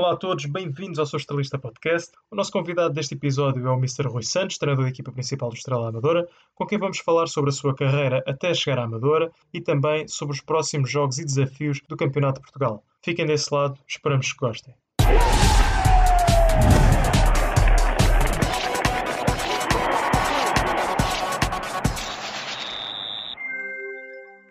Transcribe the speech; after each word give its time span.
Olá 0.00 0.12
a 0.12 0.16
todos, 0.16 0.46
bem-vindos 0.46 0.98
ao 0.98 1.04
Estrelista 1.18 1.58
Podcast. 1.58 2.12
O 2.30 2.34
nosso 2.34 2.50
convidado 2.50 2.94
deste 2.94 3.14
episódio 3.14 3.66
é 3.66 3.70
o 3.70 3.76
Mr. 3.76 4.08
Rui 4.08 4.22
Santos, 4.22 4.56
treinador 4.56 4.86
da 4.86 4.90
equipa 4.90 5.12
principal 5.12 5.50
do 5.50 5.56
Estrela 5.56 5.90
Amadora, 5.90 6.26
com 6.54 6.66
quem 6.66 6.78
vamos 6.78 7.00
falar 7.00 7.26
sobre 7.26 7.50
a 7.50 7.52
sua 7.52 7.76
carreira 7.76 8.24
até 8.26 8.54
chegar 8.54 8.78
à 8.78 8.84
Amadora 8.84 9.30
e 9.52 9.60
também 9.60 10.08
sobre 10.08 10.34
os 10.34 10.40
próximos 10.40 10.90
jogos 10.90 11.18
e 11.18 11.24
desafios 11.26 11.82
do 11.86 11.98
Campeonato 11.98 12.40
de 12.40 12.44
Portugal. 12.46 12.82
Fiquem 13.02 13.26
desse 13.26 13.52
lado, 13.52 13.78
esperamos 13.86 14.32
que 14.32 14.38
gostem. 14.38 14.74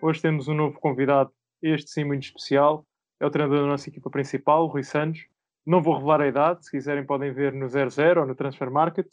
Hoje 0.00 0.22
temos 0.22 0.46
um 0.46 0.54
novo 0.54 0.78
convidado, 0.78 1.32
este 1.60 1.90
sim 1.90 2.04
muito 2.04 2.22
especial. 2.22 2.86
É 3.18 3.26
o 3.26 3.30
treinador 3.30 3.62
da 3.62 3.66
nossa 3.66 3.88
equipa 3.88 4.08
principal, 4.08 4.68
Rui 4.68 4.84
Santos. 4.84 5.26
Não 5.70 5.80
vou 5.80 5.94
revelar 5.94 6.20
a 6.20 6.26
idade, 6.26 6.64
se 6.64 6.70
quiserem 6.72 7.06
podem 7.06 7.32
ver 7.32 7.52
no 7.52 7.68
00 7.68 8.20
ou 8.20 8.26
no 8.26 8.34
Transfer 8.34 8.68
Market. 8.68 9.06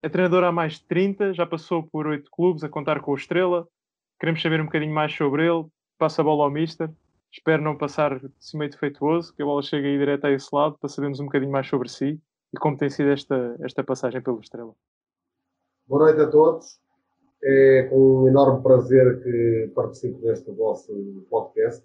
É 0.00 0.08
treinador 0.08 0.44
há 0.44 0.52
mais 0.52 0.74
de 0.74 0.84
30, 0.84 1.34
já 1.34 1.44
passou 1.44 1.82
por 1.82 2.06
8 2.06 2.30
clubes 2.30 2.62
a 2.62 2.68
contar 2.68 3.00
com 3.00 3.10
o 3.10 3.16
Estrela. 3.16 3.66
Queremos 4.20 4.40
saber 4.40 4.60
um 4.60 4.66
bocadinho 4.66 4.94
mais 4.94 5.12
sobre 5.12 5.44
ele. 5.44 5.66
Passa 5.98 6.22
a 6.22 6.24
bola 6.24 6.44
ao 6.44 6.52
Mister. 6.52 6.88
Espero 7.32 7.64
não 7.64 7.76
passar 7.76 8.20
de 8.20 8.30
si 8.38 8.56
meio 8.56 8.70
defeituoso, 8.70 9.34
que 9.34 9.42
a 9.42 9.44
bola 9.44 9.60
chegue 9.60 9.88
aí 9.88 9.98
direto 9.98 10.24
a 10.26 10.30
esse 10.30 10.48
lado 10.52 10.78
para 10.78 10.88
sabermos 10.88 11.18
um 11.18 11.24
bocadinho 11.24 11.50
mais 11.50 11.66
sobre 11.66 11.88
si 11.88 12.20
e 12.54 12.58
como 12.60 12.78
tem 12.78 12.88
sido 12.88 13.10
esta, 13.10 13.56
esta 13.60 13.82
passagem 13.82 14.22
pelo 14.22 14.38
Estrela. 14.38 14.74
Boa 15.88 16.04
noite 16.04 16.20
a 16.20 16.28
todos. 16.28 16.78
É 17.42 17.88
com 17.90 18.22
um 18.22 18.28
enorme 18.28 18.62
prazer 18.62 19.20
que 19.20 19.72
participo 19.74 20.20
deste 20.20 20.48
vosso 20.52 20.92
podcast 21.28 21.84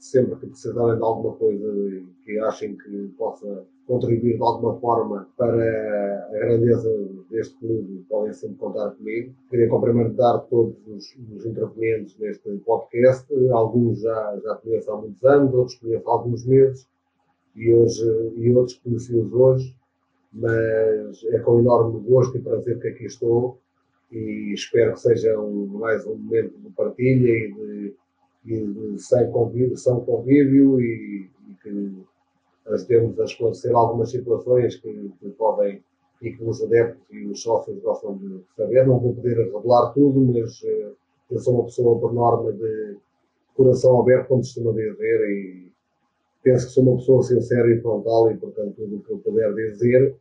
sempre 0.00 0.34
que 0.36 0.46
precisarem 0.46 0.96
de 0.96 1.02
alguma 1.02 1.34
coisa 1.36 2.02
que 2.24 2.38
achem 2.40 2.74
que 2.74 3.14
possa 3.18 3.64
contribuir 3.86 4.36
de 4.36 4.42
alguma 4.42 4.80
forma 4.80 5.28
para 5.36 6.26
a 6.26 6.38
grandeza 6.38 6.90
deste 7.30 7.54
clube, 7.58 8.04
podem 8.08 8.32
sempre 8.32 8.56
contar 8.56 8.90
comigo. 8.92 9.34
Queria 9.50 9.68
cumprimentar 9.68 10.40
todos 10.46 10.74
os, 10.86 11.14
os 11.36 11.44
intervenientes 11.44 12.18
neste 12.18 12.50
podcast. 12.58 13.26
Alguns 13.50 14.00
já, 14.00 14.40
já 14.42 14.54
conheço 14.56 14.90
há 14.90 14.96
muitos 14.96 15.22
anos, 15.22 15.54
outros 15.54 15.76
conheço 15.78 16.08
há 16.08 16.12
alguns 16.12 16.46
meses 16.46 16.88
e, 17.54 17.74
hoje, 17.74 18.32
e 18.36 18.54
outros 18.54 18.78
conheci-os 18.78 19.32
hoje. 19.32 19.76
Mas 20.32 21.24
é 21.24 21.40
com 21.40 21.60
enorme 21.60 22.00
gosto 22.08 22.38
e 22.38 22.40
prazer 22.40 22.80
que 22.80 22.88
aqui 22.88 23.04
estou 23.04 23.58
e 24.10 24.52
espero 24.54 24.94
que 24.94 25.00
seja 25.00 25.38
um, 25.38 25.66
mais 25.66 26.06
um 26.06 26.16
momento 26.16 26.56
de 26.58 26.70
partilha 26.70 27.28
e 27.28 27.52
de 27.52 27.94
e 28.44 28.98
sem 28.98 29.30
convívio, 29.30 29.76
são 29.76 30.00
convívio 30.00 30.80
e, 30.80 31.28
e 31.48 31.54
que 31.62 31.92
ajudemos 32.66 33.18
a 33.20 33.24
esclarecer 33.24 33.74
algumas 33.74 34.10
situações 34.10 34.76
que, 34.76 35.10
que, 35.20 35.28
podem 35.30 35.82
e 36.22 36.32
que 36.32 36.44
os 36.44 36.62
adeptos 36.62 37.02
e 37.10 37.26
os 37.26 37.42
sócios 37.42 37.78
gostam 37.82 38.16
de 38.16 38.40
saber. 38.56 38.86
Não 38.86 38.98
vou 38.98 39.14
poder 39.14 39.36
revelar 39.38 39.92
tudo, 39.92 40.20
mas 40.20 40.62
uh, 40.62 40.94
eu 41.30 41.38
sou 41.38 41.54
uma 41.54 41.64
pessoa, 41.64 41.98
por 41.98 42.12
norma, 42.12 42.52
de 42.52 42.96
coração 43.54 44.00
aberto, 44.00 44.28
como 44.28 44.40
costuma 44.40 44.72
dizer, 44.72 45.30
e 45.30 45.72
penso 46.42 46.66
que 46.66 46.72
sou 46.72 46.82
uma 46.84 46.96
pessoa 46.96 47.22
sincera 47.22 47.70
e 47.70 47.80
frontal 47.80 48.30
e, 48.30 48.36
portanto, 48.36 48.74
tudo 48.76 48.96
o 48.96 49.00
que 49.00 49.12
eu 49.12 49.18
puder 49.18 49.54
dizer 49.54 50.16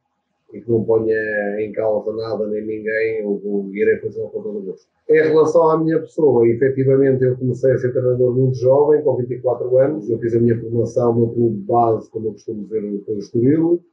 e 0.53 0.61
que 0.61 0.71
não 0.71 0.83
ponha 0.83 1.15
em 1.59 1.71
causa 1.71 2.11
nada 2.13 2.47
nem 2.47 2.65
ninguém, 2.65 3.21
eu 3.21 3.69
irei 3.71 3.97
fazer 3.97 4.21
com 4.29 4.41
todo 4.41 4.61
gosto. 4.61 4.87
Em 5.07 5.21
relação 5.21 5.69
à 5.69 5.77
minha 5.77 5.99
pessoa, 5.99 6.47
efetivamente 6.47 7.23
eu 7.23 7.37
comecei 7.37 7.71
a 7.71 7.77
ser 7.77 7.91
treinador 7.91 8.33
muito 8.35 8.57
jovem, 8.57 9.01
com 9.01 9.15
24 9.15 9.77
anos. 9.77 10.09
Eu 10.09 10.17
fiz 10.19 10.35
a 10.35 10.39
minha 10.39 10.59
formação 10.59 11.13
no 11.13 11.33
clube 11.33 11.57
base, 11.61 12.09
como 12.09 12.27
eu 12.27 12.31
costumo 12.33 12.63
dizer, 12.63 12.81
pelo 13.05 13.19
Estoril. 13.19 13.83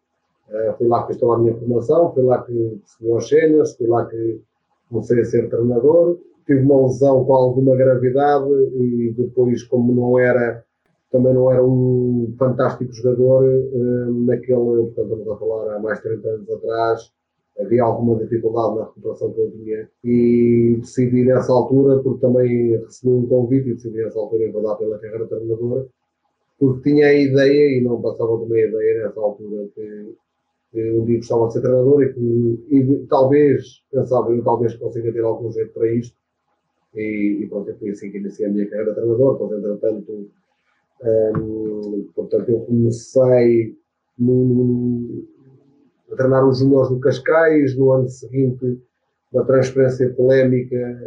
Uh, 0.49 0.77
fui 0.79 0.87
lá 0.87 1.05
que 1.05 1.13
estou 1.13 1.33
a 1.33 1.39
minha 1.39 1.55
formação, 1.55 2.13
fui 2.15 2.23
lá 2.23 2.43
que 2.43 2.53
recebi 2.53 3.11
os 3.11 3.29
cenas, 3.29 3.77
fui 3.77 3.87
lá 3.87 4.07
que 4.07 4.41
comecei 4.91 5.21
a 5.21 5.25
ser 5.25 5.49
treinador. 5.49 6.19
Tive 6.47 6.61
uma 6.61 6.87
lesão 6.87 7.25
com 7.25 7.35
alguma 7.35 7.77
gravidade 7.77 8.49
e 8.77 9.13
depois, 9.17 9.63
como 9.65 9.93
não 9.93 10.19
era 10.19 10.65
também 11.11 11.33
não 11.33 11.51
era 11.51 11.65
um 11.65 12.35
fantástico 12.39 12.93
jogador 12.93 13.45
uh, 13.45 14.13
naquele, 14.25 14.55
portanto, 14.55 15.19
estamos 15.19 15.29
a 15.29 15.37
falar 15.37 15.77
há 15.77 15.79
mais 15.79 15.99
de 15.99 16.05
30 16.05 16.29
anos 16.29 16.51
atrás, 16.51 17.13
havia 17.59 17.83
alguma 17.83 18.17
dificuldade 18.17 18.77
na 18.77 18.85
recuperação 18.85 19.33
que 19.33 19.41
eu 19.41 19.51
tinha 19.51 19.89
e 20.05 20.77
decidi 20.81 21.25
nessa 21.25 21.53
altura, 21.53 22.03
porque 22.03 22.21
também 22.21 22.77
recebi 22.77 23.13
um 23.13 23.27
convite 23.27 23.71
e 23.71 23.75
decidi 23.75 24.03
nessa 24.03 24.19
altura 24.19 24.47
envadar 24.47 24.77
pela 24.77 24.99
carreira 24.99 25.27
treinadora, 25.27 25.87
porque 26.59 26.91
tinha 26.91 27.07
a 27.07 27.15
ideia, 27.15 27.79
e 27.79 27.83
não 27.83 28.01
passava 28.01 28.37
de 28.39 28.45
uma 28.45 28.59
ideia 28.59 29.05
nessa 29.05 29.21
altura, 29.21 29.69
que, 29.75 30.15
que 30.73 30.91
um 30.93 31.05
dia 31.05 31.17
gostava 31.17 31.47
de 31.47 31.53
ser 31.55 31.61
treinador 31.63 32.03
e 32.03 32.13
que 32.13 32.65
e, 32.71 33.07
talvez, 33.09 33.83
pensava 33.91 34.33
eu, 34.33 34.43
talvez 34.43 34.75
consiga 34.75 35.13
ter 35.13 35.25
algum 35.25 35.51
jeito 35.53 35.73
para 35.73 35.91
isto. 35.93 36.17
E, 36.95 37.41
e 37.43 37.47
pronto, 37.47 37.75
foi 37.79 37.91
assim 37.91 38.11
que 38.11 38.19
iniciei 38.19 38.49
a 38.49 38.53
minha 38.53 38.67
carreira 38.69 38.91
de 38.91 38.97
treinador, 38.97 39.39
pois 39.39 39.53
entretanto 39.53 40.31
um, 41.03 42.09
portanto, 42.15 42.49
eu 42.49 42.61
comecei 42.61 43.77
no, 44.19 45.25
a 46.11 46.17
treinar 46.17 46.47
os 46.49 46.59
juniores 46.59 46.89
do 46.89 47.01
Cascais, 47.01 47.77
no 47.77 47.93
ano 47.93 48.09
seguinte, 48.09 48.81
uma 49.33 49.45
transferência 49.45 50.09
polémica 50.11 51.01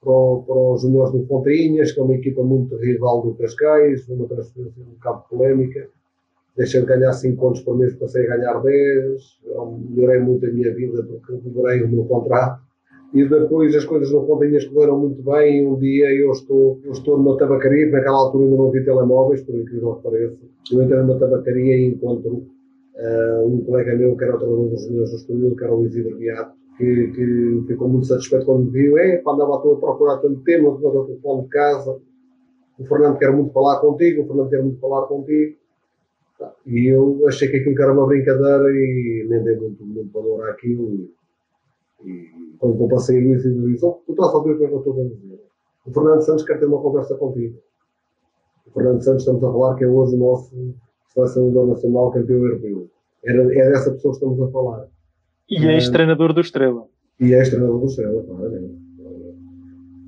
para, 0.00 0.42
para 0.46 0.72
os 0.72 0.82
juniores 0.82 1.12
do 1.12 1.26
Fontainhas, 1.26 1.92
que 1.92 2.00
é 2.00 2.02
uma 2.02 2.14
equipa 2.14 2.42
muito 2.42 2.76
rival 2.76 3.22
do 3.22 3.34
Cascais, 3.34 4.08
uma 4.08 4.26
transferência 4.26 4.82
um 4.82 4.94
bocado 4.94 5.24
polémica. 5.28 5.88
Deixei 6.56 6.80
de 6.80 6.86
ganhar 6.86 7.12
5 7.12 7.40
pontos 7.40 7.62
por 7.62 7.78
mês, 7.78 7.94
passei 7.94 8.26
a 8.26 8.36
ganhar 8.36 8.60
10. 8.60 9.40
melhorei 9.88 10.20
muito 10.20 10.44
a 10.44 10.50
minha 10.50 10.74
vida 10.74 11.02
porque 11.02 11.48
melhorei 11.48 11.82
o 11.82 11.88
meu 11.88 12.04
contrato 12.04 12.60
e 13.14 13.28
depois 13.28 13.74
as 13.74 13.84
coisas 13.84 14.10
no 14.10 14.26
Fontainhas 14.26 14.64
correram 14.66 14.98
muito 14.98 15.22
bem 15.22 15.66
um 15.66 15.78
dia 15.78 16.12
eu 16.14 16.32
estou, 16.32 16.80
eu 16.82 16.92
estou 16.92 17.18
numa 17.18 17.36
tabacaria, 17.36 17.90
naquela 17.90 18.16
altura 18.16 18.44
ainda 18.44 18.56
não 18.56 18.70
vi 18.70 18.84
telemóveis, 18.84 19.42
por 19.42 19.54
incrível 19.54 19.96
que 19.96 20.02
pareça. 20.02 20.38
Eu 20.72 20.82
entrei 20.82 20.98
numa 21.00 21.18
tabacaria 21.18 21.76
e 21.76 21.86
encontro 21.88 22.46
uh, 22.96 23.46
um 23.46 23.62
colega 23.64 23.96
meu 23.96 24.16
que 24.16 24.24
era 24.24 24.36
o 24.36 24.38
treinador 24.38 24.70
dos 24.70 24.90
meus 24.90 25.26
do 25.26 25.56
que 25.56 25.64
era 25.64 25.74
o 25.74 25.84
Isidro 25.84 26.16
Beato, 26.16 26.54
que, 26.78 27.08
que 27.08 27.64
ficou 27.66 27.88
muito 27.88 28.06
satisfeito 28.06 28.46
quando 28.46 28.64
me 28.64 28.70
viu. 28.70 28.96
É, 28.96 29.18
quando 29.18 29.42
andava 29.42 29.56
a 29.56 29.76
procurar 29.76 30.16
tanto 30.18 30.36
não 30.36 30.44
tinha 30.44 30.68
o 30.68 31.04
telefone 31.06 31.42
de 31.42 31.48
casa. 31.48 32.00
O 32.78 32.84
Fernando 32.86 33.18
quer 33.18 33.30
muito 33.30 33.52
falar 33.52 33.78
contigo, 33.80 34.22
o 34.22 34.26
Fernando 34.26 34.48
quer 34.48 34.62
muito 34.62 34.80
falar 34.80 35.06
contigo. 35.06 35.54
E 36.66 36.86
eu 36.86 37.22
achei 37.28 37.48
que 37.48 37.58
aquilo 37.58 37.80
era 37.80 37.92
uma 37.92 38.06
brincadeira 38.06 38.64
e 38.70 39.26
nem 39.28 39.44
dei 39.44 39.56
muito, 39.56 39.84
muito 39.84 40.12
valor 40.12 40.48
àquilo. 40.48 41.10
E 42.04 42.56
quando 42.58 42.80
eu 42.80 42.88
passei 42.88 43.20
no 43.20 43.28
início 43.28 43.54
do 43.54 43.68
disse, 43.68 43.84
oh, 43.84 44.00
tu 44.06 44.12
estás 44.12 44.32
a 44.32 44.36
ouvir 44.38 44.52
o 44.52 44.58
que 44.58 44.64
é 44.64 44.68
que 44.68 44.74
eu 44.74 44.78
estou 44.78 44.92
a 45.00 45.04
dizer. 45.04 45.40
O 45.86 45.92
Fernando 45.92 46.20
Santos 46.20 46.44
quer 46.44 46.58
ter 46.58 46.66
uma 46.66 46.80
conversa 46.80 47.16
contigo. 47.16 47.58
O 48.66 48.70
Fernando 48.70 49.02
Santos 49.02 49.22
estamos 49.22 49.42
a 49.42 49.52
falar 49.52 49.74
que 49.74 49.84
é 49.84 49.88
hoje 49.88 50.14
o 50.14 50.18
nosso 50.18 50.74
selecionador 51.08 51.66
nacional 51.66 52.10
campeão 52.10 52.38
europeu. 52.38 52.88
Era, 53.24 53.42
é 53.42 53.70
dessa 53.70 53.92
pessoa 53.92 54.12
que 54.12 54.24
estamos 54.24 54.40
a 54.40 54.52
falar. 54.52 54.86
E 55.50 55.66
é 55.66 55.74
ex-treinador 55.74 56.32
do 56.32 56.40
Estrela. 56.40 56.86
E 57.20 57.34
é 57.34 57.38
ex-treinador 57.38 57.80
do 57.80 57.86
Estrela, 57.86 58.22
claro. 58.22 58.82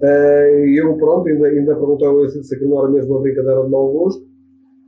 Uh, 0.03 0.67
e 0.67 0.77
eu, 0.77 0.97
pronto, 0.97 1.29
ainda, 1.29 1.47
ainda 1.47 1.77
perguntei 1.77 2.07
ao 2.07 2.25
Exílio 2.25 2.45
se 2.45 2.55
aquilo 2.55 2.71
não 2.71 2.81
era 2.81 2.89
mesmo 2.89 3.15
uma 3.15 3.23
brincadeira 3.23 3.63
de 3.63 3.71
mau 3.71 3.93
gosto. 3.93 4.27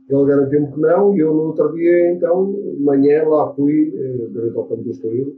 Ele 0.09 0.25
garantiu-me 0.25 0.71
que 0.71 0.79
não, 0.79 1.15
e 1.15 1.19
eu 1.19 1.33
no 1.33 1.41
outro 1.47 1.73
dia, 1.73 2.11
então, 2.11 2.53
de 2.53 2.83
manhã, 2.83 3.27
lá 3.27 3.53
fui, 3.53 3.89
uh, 3.89 4.29
direto 4.31 4.59
ao 4.59 4.65
campo 4.65 4.83
do 4.83 4.91
Estoril, 4.91 5.35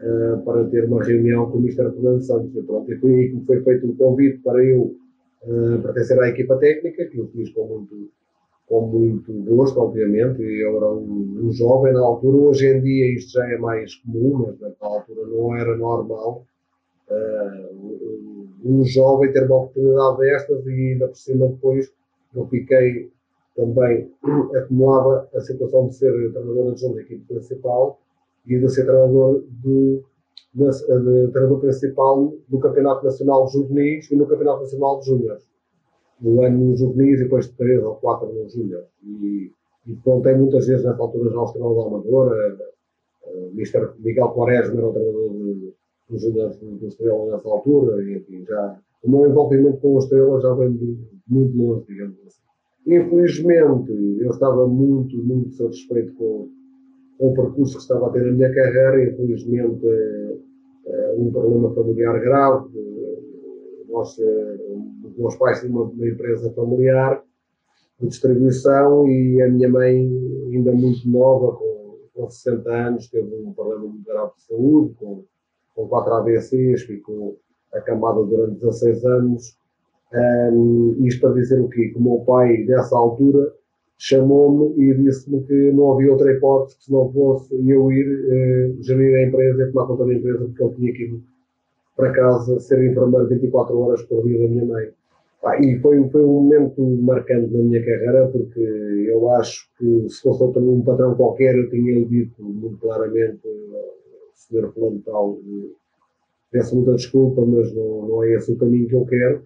uh, 0.00 0.42
para 0.44 0.64
ter 0.66 0.84
uma 0.84 1.02
reunião 1.02 1.50
com 1.50 1.58
o 1.58 1.60
Mr. 1.60 1.90
Fernando 1.92 2.22
Santos. 2.22 2.64
Pronto, 2.64 2.92
e 2.92 2.98
foi 2.98 3.14
aí 3.14 3.28
que 3.28 3.36
me 3.36 3.44
foi 3.44 3.62
feito 3.62 3.86
um 3.86 3.96
convite 3.96 4.38
para 4.38 4.64
eu 4.64 4.96
uh, 5.42 5.82
pertencer 5.82 6.18
à 6.20 6.28
equipa 6.28 6.56
técnica, 6.56 7.06
que 7.06 7.18
eu 7.18 7.28
fiz 7.28 7.50
com 7.50 7.66
muito, 7.66 8.10
com 8.66 8.80
muito 8.86 9.32
gosto, 9.44 9.78
obviamente. 9.80 10.42
Eu 10.42 10.76
era 10.76 10.90
um, 10.90 11.40
um, 11.44 11.52
jovem 11.52 11.92
na 11.92 12.00
altura. 12.00 12.36
Hoje 12.36 12.66
em 12.66 12.82
dia 12.82 13.14
isto 13.14 13.32
já 13.32 13.46
é 13.50 13.58
mais 13.58 13.94
comum, 13.96 14.46
mas 14.46 14.60
naquela 14.60 14.96
altura 14.96 15.26
não 15.26 15.56
era 15.56 15.76
normal. 15.76 16.44
Uh, 17.08 18.48
um 18.64 18.82
jovem 18.84 19.30
ter 19.30 19.44
uma 19.44 19.56
oportunidade 19.56 20.18
destas 20.18 20.66
e 20.66 20.70
ainda 20.70 21.08
por 21.08 21.16
cima 21.16 21.48
depois 21.48 21.92
eu 22.34 22.46
fiquei 22.46 23.10
também 23.54 24.10
acumulava 24.56 25.28
a 25.34 25.40
situação 25.40 25.88
de 25.88 25.96
ser 25.96 26.10
treinador 26.32 26.72
adjunto 26.72 26.94
da 26.94 27.02
equipe 27.02 27.24
principal 27.26 28.00
e 28.46 28.58
de 28.58 28.68
ser 28.68 28.84
treinador, 28.84 29.42
de, 29.62 30.02
de, 30.54 30.64
de, 30.64 31.32
treinador 31.32 31.60
principal 31.60 32.34
do 32.48 32.58
Campeonato 32.58 33.04
Nacional 33.04 33.46
de 33.46 33.52
Juvenis 33.52 34.10
e 34.10 34.16
no 34.16 34.26
Campeonato 34.26 34.60
Nacional 34.60 35.00
de 35.00 35.06
Júniores. 35.06 35.44
Um 36.22 36.42
ano 36.44 36.70
nos 36.70 36.78
juvenis 36.78 37.20
e 37.20 37.24
depois 37.24 37.48
três 37.48 37.82
ou 37.82 37.96
quatro 37.96 38.32
nos 38.32 38.52
júniores. 38.52 38.88
E, 39.02 39.50
e 39.86 39.96
contei 39.96 40.34
muitas 40.34 40.66
vezes 40.66 40.84
nessa 40.84 41.02
altura 41.02 41.30
já 41.30 41.42
os 41.42 41.52
treinadores 41.52 41.84
da 41.84 41.96
Amadora, 41.96 42.56
uh, 43.24 43.50
Mr. 43.54 43.90
Miguel 43.98 44.28
Quaresma 44.28 44.78
era 44.78 44.88
o 44.88 44.92
treinador 44.92 45.74
dos 46.08 46.22
júniores 46.22 46.56
do 46.58 46.86
Estrela 46.86 47.30
nessa 47.30 47.48
altura, 47.48 48.02
e 48.02 48.16
enfim, 48.16 48.44
já 48.44 48.78
o 49.02 49.10
meu 49.10 49.28
envolvimento 49.28 49.78
com 49.78 49.94
o 49.94 49.98
Estrela 49.98 50.40
já 50.40 50.54
vem 50.54 50.72
de 50.72 50.98
muito 51.26 51.56
longe, 51.56 51.84
digamos 51.86 52.18
assim. 52.26 52.42
Infelizmente, 52.86 53.92
eu 54.20 54.30
estava 54.30 54.66
muito, 54.66 55.16
muito 55.16 55.50
satisfeito 55.54 56.14
com, 56.14 56.48
com 57.18 57.30
o 57.30 57.34
percurso 57.34 57.76
que 57.76 57.82
estava 57.82 58.08
a 58.08 58.10
ter 58.10 58.24
na 58.24 58.32
minha 58.32 58.52
carreira. 58.52 59.04
Infelizmente, 59.04 59.86
é, 60.86 61.14
um 61.16 61.30
problema 61.30 61.74
familiar 61.74 62.20
grave. 62.20 62.68
Nós, 63.88 64.18
os 64.18 65.16
meus 65.16 65.36
pais 65.36 65.60
tinham 65.60 65.74
uma, 65.74 65.84
uma 65.84 66.08
empresa 66.08 66.52
familiar 66.52 67.22
de 68.00 68.08
distribuição 68.08 69.08
e 69.08 69.40
a 69.42 69.48
minha 69.48 69.68
mãe, 69.68 70.10
ainda 70.52 70.72
muito 70.72 71.08
nova, 71.08 71.56
com, 71.56 71.98
com 72.14 72.30
60 72.30 72.70
anos, 72.70 73.08
teve 73.08 73.34
um 73.36 73.52
problema 73.52 73.84
muito 73.84 74.04
grave 74.04 74.32
de 74.36 74.42
saúde, 74.42 74.94
com, 74.94 75.24
com 75.74 75.88
4 75.88 76.14
AVCs, 76.14 76.82
ficou 76.82 77.38
acamada 77.72 78.22
durante 78.24 78.60
16 78.60 79.04
anos. 79.04 79.56
Um, 80.12 80.96
isto 81.06 81.20
para 81.20 81.34
dizer 81.34 81.60
o 81.60 81.68
quê? 81.68 81.88
Que 81.88 81.98
o 81.98 82.02
meu 82.02 82.24
pai, 82.24 82.64
nessa 82.64 82.96
altura, 82.96 83.52
chamou-me 83.98 84.74
e 84.82 84.94
disse-me 84.94 85.42
que 85.44 85.72
não 85.72 85.92
havia 85.92 86.12
outra 86.12 86.32
hipótese 86.32 86.76
que 86.78 86.84
se 86.84 86.92
não 86.92 87.12
fosse 87.12 87.54
eu 87.54 87.90
ir 87.92 88.26
eh, 88.30 88.72
gerir 88.80 89.16
a 89.16 89.22
empresa 89.28 89.62
e 89.62 89.72
tomar 89.72 89.86
conta 89.86 90.04
da 90.06 90.14
empresa, 90.14 90.44
porque 90.44 90.62
ele 90.62 90.74
tinha 90.74 90.92
que 90.92 91.02
ir 91.04 91.20
para 91.96 92.12
casa 92.12 92.58
ser 92.58 92.90
enfermeiro 92.90 93.28
24 93.28 93.78
horas 93.78 94.02
por 94.02 94.24
dia 94.24 94.38
da 94.40 94.48
minha 94.48 94.64
mãe. 94.64 94.88
Ah, 95.44 95.60
e 95.60 95.78
foi, 95.78 96.02
foi 96.08 96.24
um 96.24 96.42
momento 96.42 96.80
marcante 97.02 97.52
na 97.52 97.62
minha 97.62 97.84
carreira, 97.84 98.26
porque 98.28 98.60
eu 98.60 99.28
acho 99.30 99.68
que 99.78 100.08
se 100.08 100.22
fosse 100.22 100.42
outro 100.42 100.62
um 100.62 100.82
patrão 100.82 101.14
qualquer, 101.14 101.54
eu 101.54 101.68
tinha 101.68 102.04
dito 102.06 102.42
muito 102.42 102.78
claramente, 102.78 103.40
senhor 104.34 104.72
fulano 104.72 105.02
tal, 105.04 105.38
peço 106.50 106.74
muita 106.74 106.94
desculpa, 106.94 107.44
mas 107.44 107.72
não, 107.74 108.08
não 108.08 108.24
é 108.24 108.34
esse 108.34 108.52
o 108.52 108.56
caminho 108.56 108.88
que 108.88 108.94
eu 108.94 109.04
quero 109.04 109.44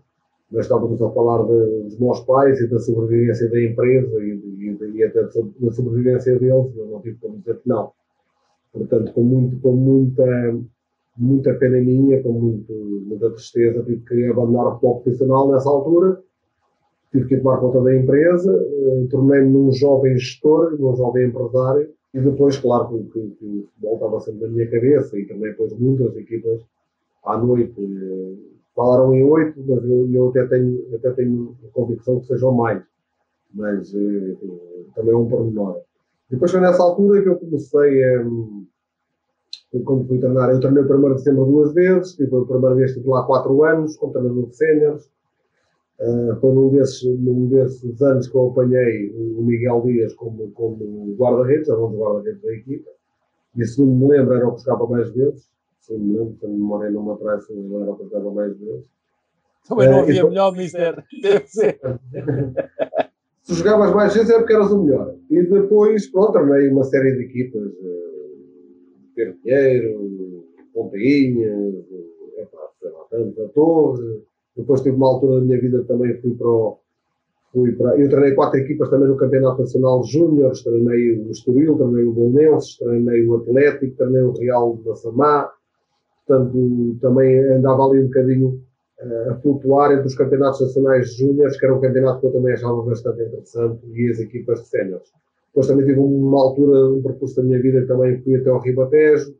mas 0.50 0.64
estávamos 0.64 1.00
a 1.02 1.10
falar 1.10 1.44
de, 1.44 1.82
dos 1.84 1.98
meus 1.98 2.20
pais 2.20 2.58
e 2.60 2.68
da 2.68 2.78
sobrevivência 2.78 3.50
da 3.50 3.62
empresa 3.62 4.22
e, 4.22 4.30
e, 4.30 4.96
e 4.96 5.04
até 5.04 5.22
da 5.24 5.72
sobrevivência 5.72 6.38
deles, 6.38 6.76
eu 6.76 6.86
não 6.86 7.00
tive 7.00 7.18
como 7.20 7.38
dizer 7.38 7.58
que 7.58 7.68
não. 7.68 7.92
Portanto, 8.72 9.12
com, 9.12 9.22
muito, 9.22 9.58
com 9.60 9.72
muita, 9.72 10.58
muita 11.16 11.54
pena 11.54 11.78
minha, 11.78 12.22
com 12.22 12.32
muito, 12.32 12.72
muita 13.06 13.30
tristeza, 13.30 13.82
tive 13.82 14.02
que 14.04 14.26
abandonar 14.26 14.68
o 14.68 14.70
futebol 14.72 15.00
profissional 15.00 15.52
nessa 15.52 15.68
altura, 15.68 16.22
tive 17.12 17.26
que 17.26 17.36
tomar 17.38 17.58
conta 17.58 17.80
da 17.82 17.96
empresa, 17.96 18.52
eh, 18.52 19.06
tornei-me 19.10 19.50
num 19.50 19.72
jovem 19.72 20.16
gestor, 20.18 20.78
num 20.78 20.94
jovem 20.96 21.28
empresário, 21.28 21.90
e 22.14 22.20
depois, 22.20 22.56
claro, 22.58 22.88
que, 22.88 23.02
que, 23.04 23.30
que 23.30 23.46
o 23.46 23.68
futebol 23.74 23.94
estava 23.94 24.20
sempre 24.20 24.46
na 24.46 24.48
minha 24.48 24.70
cabeça, 24.70 25.18
e 25.18 25.26
também 25.26 25.50
depois 25.50 25.72
muitas 25.78 26.16
equipas 26.16 26.60
à 27.24 27.38
noite 27.38 27.74
eh, 27.80 28.57
falaram 28.78 29.12
em 29.12 29.24
oito, 29.24 29.60
mas 29.66 29.82
eu, 29.82 30.08
eu, 30.12 30.28
até, 30.28 30.46
tenho, 30.46 30.86
até 30.94 31.10
tenho 31.10 31.56
a 31.64 31.72
convicção 31.72 32.20
que 32.20 32.26
sejam 32.26 32.52
mais. 32.52 32.80
Mas 33.52 33.92
eh, 33.92 34.36
também 34.94 35.12
é 35.12 35.16
um 35.16 35.28
pormenor. 35.28 35.80
Depois 36.30 36.52
foi 36.52 36.60
nessa 36.60 36.80
altura 36.80 37.20
que 37.20 37.28
eu 37.28 37.36
comecei 37.36 38.04
a. 38.04 38.24
Quando 39.84 40.06
fui 40.06 40.18
treinar, 40.18 40.50
eu 40.50 40.60
treinei 40.60 40.82
o 40.82 40.96
1 40.96 41.08
de 41.08 41.14
dezembro 41.16 41.44
duas 41.44 41.74
vezes, 41.74 42.14
tive 42.14 42.34
a 42.34 42.44
primeira 42.44 42.74
vez 42.74 42.90
estive 42.90 43.08
lá 43.08 43.22
quatro 43.24 43.64
anos, 43.64 43.96
como 43.96 44.12
treinador 44.12 44.46
de 44.46 44.56
séniores. 44.56 45.10
Uh, 46.00 46.36
foi 46.40 46.54
num 46.54 46.70
desses, 46.70 47.02
num 47.18 47.48
desses 47.48 48.00
anos 48.00 48.28
que 48.28 48.36
eu 48.36 48.48
apanhei 48.48 49.10
o 49.10 49.42
Miguel 49.42 49.82
Dias 49.82 50.14
como, 50.14 50.50
como 50.52 51.14
guarda-redes, 51.18 51.68
era 51.68 51.84
um 51.84 51.90
dos 51.90 51.98
guarda-redes 51.98 52.40
da 52.40 52.52
equipa. 52.54 52.90
E 53.56 53.66
segundo 53.66 54.06
me 54.06 54.16
lembro, 54.16 54.34
era 54.34 54.48
o 54.48 54.54
que 54.54 54.62
jogava 54.62 54.86
mais 54.86 55.10
vezes 55.10 55.50
se 55.88 55.98
me 55.98 56.18
lembro, 56.18 56.36
quando 56.38 56.58
morei 56.58 56.90
numa 56.90 57.16
praia, 57.16 57.40
se 57.40 57.54
não 57.54 57.82
era 57.82 57.96
cada 58.10 58.30
mais 58.30 58.56
vezes. 58.58 58.86
Também 59.66 59.88
não 59.88 60.00
havia 60.00 60.24
uh, 60.24 60.28
melhor, 60.28 60.52
mister. 60.54 61.04
Deve 61.22 61.46
ser. 61.46 61.80
se 63.42 63.54
jogavas 63.54 63.94
mais 63.94 64.14
vezes 64.14 64.30
é 64.30 64.38
porque 64.38 64.52
eras 64.52 64.70
o 64.70 64.84
melhor. 64.84 65.14
E 65.30 65.42
depois, 65.42 66.06
pronto, 66.10 66.32
treinei 66.32 66.68
uma 66.68 66.84
série 66.84 67.16
de 67.16 67.24
equipas. 67.24 67.62
Uh, 67.62 67.98
Pinheiro, 69.42 70.44
Pontainhas, 70.72 71.74
é 72.36 72.44
pá, 72.44 72.70
sei 72.80 72.90
lá, 72.90 73.00
tanto, 73.10 73.42
a 73.42 73.48
Torre. 73.48 74.22
Depois 74.56 74.80
tive 74.80 74.96
uma 74.96 75.08
altura 75.08 75.40
da 75.40 75.46
minha 75.46 75.60
vida 75.60 75.84
também 75.84 76.20
fui 76.20 76.34
para 76.34 76.48
o, 76.48 76.78
fui 77.52 77.72
para, 77.72 77.98
eu 77.98 78.08
treinei 78.08 78.34
quatro 78.34 78.60
equipas 78.60 78.90
também 78.90 79.08
no 79.08 79.16
Campeonato 79.16 79.60
Nacional 79.60 80.04
Júnior, 80.04 80.52
treinei 80.62 81.18
o 81.18 81.30
Estoril, 81.30 81.76
treinei 81.76 82.04
o 82.04 82.12
Bolonenses, 82.12 82.76
treinei 82.76 83.26
o 83.26 83.36
Atlético, 83.36 83.96
treinei 83.96 84.22
o 84.22 84.32
Real 84.32 84.76
de 84.76 84.88
Massamá, 84.88 85.50
portanto 86.28 86.96
também 87.00 87.40
andava 87.50 87.84
ali 87.86 88.04
um 88.04 88.06
bocadinho 88.06 88.60
uh, 89.00 89.30
a 89.30 89.34
flutuar 89.36 89.92
entre 89.92 90.06
os 90.06 90.14
campeonatos 90.14 90.60
nacionais 90.60 91.14
júniores, 91.14 91.58
que 91.58 91.64
era 91.64 91.74
um 91.74 91.80
campeonato 91.80 92.20
que 92.20 92.26
eu 92.26 92.32
também 92.32 92.52
achava 92.52 92.82
bastante 92.82 93.22
interessante, 93.22 93.80
e 93.94 94.10
as 94.10 94.20
equipas 94.20 94.60
de 94.60 94.68
séniores. 94.68 95.10
Depois 95.48 95.66
também 95.66 95.86
tive 95.86 95.98
uma 95.98 96.38
altura, 96.38 96.90
um 96.90 97.02
percurso 97.02 97.36
da 97.36 97.42
minha 97.42 97.60
vida, 97.60 97.86
também 97.86 98.20
fui 98.22 98.36
até 98.36 98.50
ao 98.50 98.60
Ribatejo, 98.60 99.34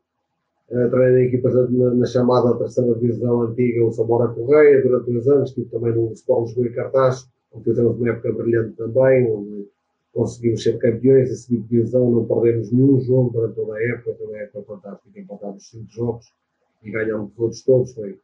uh, 0.71 0.91
treinei 0.91 1.27
equipas 1.27 1.55
na, 1.55 1.95
na, 1.95 2.07
chamada 2.07 2.57
terceira 2.57 2.95
divisão 2.95 3.43
antiga, 3.43 3.85
o 3.85 3.93
Samora 3.93 4.29
Correia, 4.29 4.83
durante 4.83 5.13
dois 5.13 5.29
anos, 5.29 5.51
estive 5.51 5.69
também 5.69 5.95
no 5.95 6.13
Sport 6.13 6.47
Lisboa 6.47 6.67
e 6.67 6.71
Cartaz, 6.71 7.29
onde 7.53 7.65
fizemos 7.65 7.97
uma 7.97 8.09
época 8.09 8.33
brilhante 8.33 8.77
também, 8.77 9.31
onde 9.31 9.69
conseguimos 10.13 10.63
ser 10.63 10.79
campeões 10.79 11.31
e 11.31 11.37
subir 11.37 11.61
divisão, 11.61 12.11
não 12.11 12.25
perdemos 12.25 12.73
nenhum 12.73 12.99
jogo 13.01 13.31
durante 13.31 13.55
toda 13.55 13.75
a 13.75 13.83
época, 13.83 14.15
também 14.15 14.35
uma 14.35 14.39
época 14.39 14.63
fantástica, 14.63 15.21
empatámos 15.21 15.69
cinco 15.69 15.91
jogos, 15.91 16.27
e 16.83 16.91
ganhamos 16.91 17.31
os 17.33 17.39
outros 17.39 17.63
todos, 17.63 17.95
foi, 17.95 18.19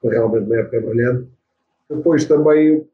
foi 0.00 0.10
realmente 0.10 0.46
uma 0.46 0.56
época 0.56 0.80
brilhante. 0.80 1.28
Depois 1.88 2.24
também 2.24 2.86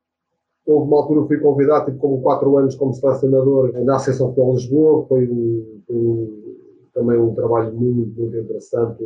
houve 0.67 0.87
uma 0.87 0.99
altura 0.99 1.23
que 1.23 1.29
fui 1.29 1.39
convidado, 1.39 1.87
tive 1.87 1.99
como 1.99 2.21
4 2.23 2.59
anos 2.59 2.75
como 2.75 2.95
selecionador 2.95 3.73
na 3.85 3.97
Associação 3.97 4.29
Futebol 4.29 4.55
Lisboa, 4.55 5.07
foi, 5.07 5.27
um, 5.27 5.81
um, 5.91 6.55
também 6.95 7.19
um 7.19 7.35
trabalho 7.35 7.73
muito, 7.73 8.21
muito 8.21 8.37
interessante. 8.37 9.05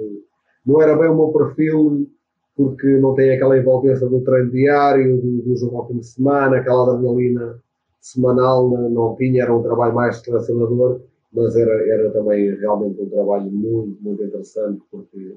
Não 0.64 0.82
era 0.82 0.96
bem 0.96 1.08
o 1.08 1.14
meu 1.14 1.28
perfil, 1.28 2.08
porque 2.56 2.86
não 2.98 3.14
tem 3.14 3.32
aquela 3.32 3.58
envolvência 3.58 4.08
do 4.08 4.20
treino 4.22 4.50
diário, 4.50 5.20
do, 5.20 5.42
do 5.42 5.56
jogo 5.56 5.76
ao 5.76 5.88
fim 5.88 5.98
de 5.98 6.06
semana, 6.06 6.56
aquela 6.56 6.92
adrenalina 6.92 7.60
semanal 8.00 8.70
não, 8.70 8.88
não 8.88 9.16
tinha, 9.16 9.42
era 9.42 9.54
um 9.54 9.62
trabalho 9.62 9.94
mais 9.94 10.16
selecionador, 10.18 11.00
mas 11.32 11.56
era, 11.56 11.72
era 11.88 12.10
também 12.10 12.54
realmente 12.56 13.00
um 13.00 13.08
trabalho 13.08 13.50
muito, 13.50 13.98
muito 14.00 14.22
interessante, 14.22 14.80
porque 14.90 15.34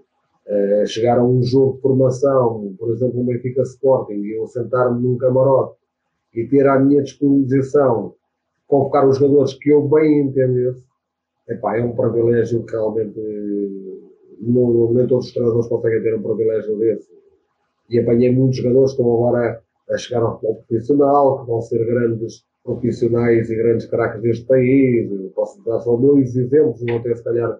uh, 0.49 0.87
chegar 0.87 1.19
a 1.19 1.23
um 1.23 1.41
jogo 1.43 1.75
de 1.75 1.81
formação, 1.81 2.75
por 2.77 2.91
exemplo, 2.91 3.21
o 3.21 3.23
Benfica 3.23 3.61
Sporting, 3.61 4.13
e 4.13 4.37
eu 4.37 4.47
sentar-me 4.47 5.01
num 5.01 5.17
camarote 5.17 5.77
e 6.33 6.45
ter 6.45 6.67
à 6.67 6.79
minha 6.79 7.01
disposição 7.01 8.13
convocar 8.67 9.07
os 9.07 9.17
jogadores 9.17 9.53
que 9.55 9.69
eu 9.69 9.87
bem 9.87 10.21
entendesse, 10.21 10.83
epá, 11.47 11.77
é 11.77 11.83
um 11.83 11.95
privilégio 11.95 12.63
que 12.63 12.71
realmente 12.71 13.19
não, 14.39 14.93
nem 14.93 15.07
todos 15.07 15.27
os 15.27 15.33
treinadores 15.33 15.67
conseguem 15.67 16.01
ter 16.01 16.15
um 16.15 16.21
privilégio 16.21 16.77
desse. 16.77 17.09
E 17.89 17.99
apanhei 17.99 18.31
muitos 18.31 18.57
jogadores 18.57 18.93
que 18.93 19.01
estão 19.01 19.13
agora 19.15 19.61
a 19.89 19.97
chegar 19.97 20.21
ao 20.21 20.35
futebol 20.35 20.63
profissional, 20.67 21.39
que 21.39 21.47
vão 21.47 21.61
ser 21.61 21.83
grandes 21.85 22.45
profissionais 22.63 23.49
e 23.49 23.55
grandes 23.55 23.87
craques 23.87 24.21
deste 24.21 24.45
país. 24.45 25.11
Eu 25.11 25.31
posso 25.35 25.63
dar 25.63 25.79
só 25.79 25.95
dois 25.95 26.35
exemplos, 26.35 26.83
não 26.83 26.97
até 26.97 27.15
se 27.15 27.23
calhar 27.23 27.59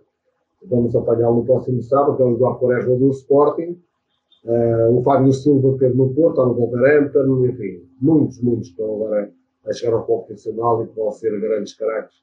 vamos 0.63 0.96
apanhá-lo 0.96 1.38
no 1.38 1.46
próximo 1.46 1.82
sábado, 1.82 2.18
que 2.18 2.24
é 2.24 2.25
o 2.25 2.36
Eduardo 2.36 2.60
Quaresma 2.60 2.96
do 2.96 3.10
Sporting, 3.10 3.82
uh, 4.46 4.98
o 4.98 5.01
Fábio 5.04 5.32
Silva 5.32 5.74
que 5.74 5.80
teve 5.80 5.96
no 5.96 6.13
Porto, 6.13 6.32
está 6.32 6.46
no 6.46 6.54
Wolverhampton, 6.54 7.46
enfim, 7.46 7.84
muitos, 8.01 8.42
muitos 8.42 8.70
estão 8.70 8.96
agora 8.96 9.32
a 9.66 9.74
chegar 9.74 9.94
ao 9.94 10.04
profissional 10.04 10.84
e 10.84 10.88
que 10.88 10.96
vão 10.96 11.12
ser 11.12 11.39
grandes 11.39 11.74
craques. 11.74 12.18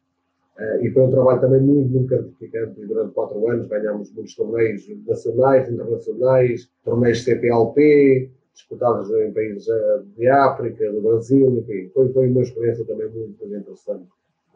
Uh, 0.58 0.84
e 0.84 0.90
foi 0.90 1.02
um 1.02 1.10
trabalho 1.10 1.40
também 1.40 1.60
muito, 1.60 1.90
muito 1.90 2.08
gratificante 2.08 2.86
durante 2.86 3.12
quatro 3.12 3.46
anos 3.48 3.68
ganhámos 3.68 4.12
muitos 4.12 4.34
torneios 4.34 4.86
nacionais, 5.06 5.70
internacionais, 5.70 6.70
torneios 6.82 7.24
CPLP, 7.24 8.30
disputados 8.56 9.10
em 9.10 9.32
países 9.32 9.68
eh, 9.68 10.02
de 10.16 10.28
África, 10.28 10.90
do 10.90 11.02
Brasil, 11.02 11.58
enfim, 11.58 11.90
foi, 11.92 12.10
foi 12.10 12.30
uma 12.30 12.40
experiência 12.40 12.86
também 12.86 13.06
muito, 13.10 13.38
muito 13.38 13.54
interessante. 13.54 14.06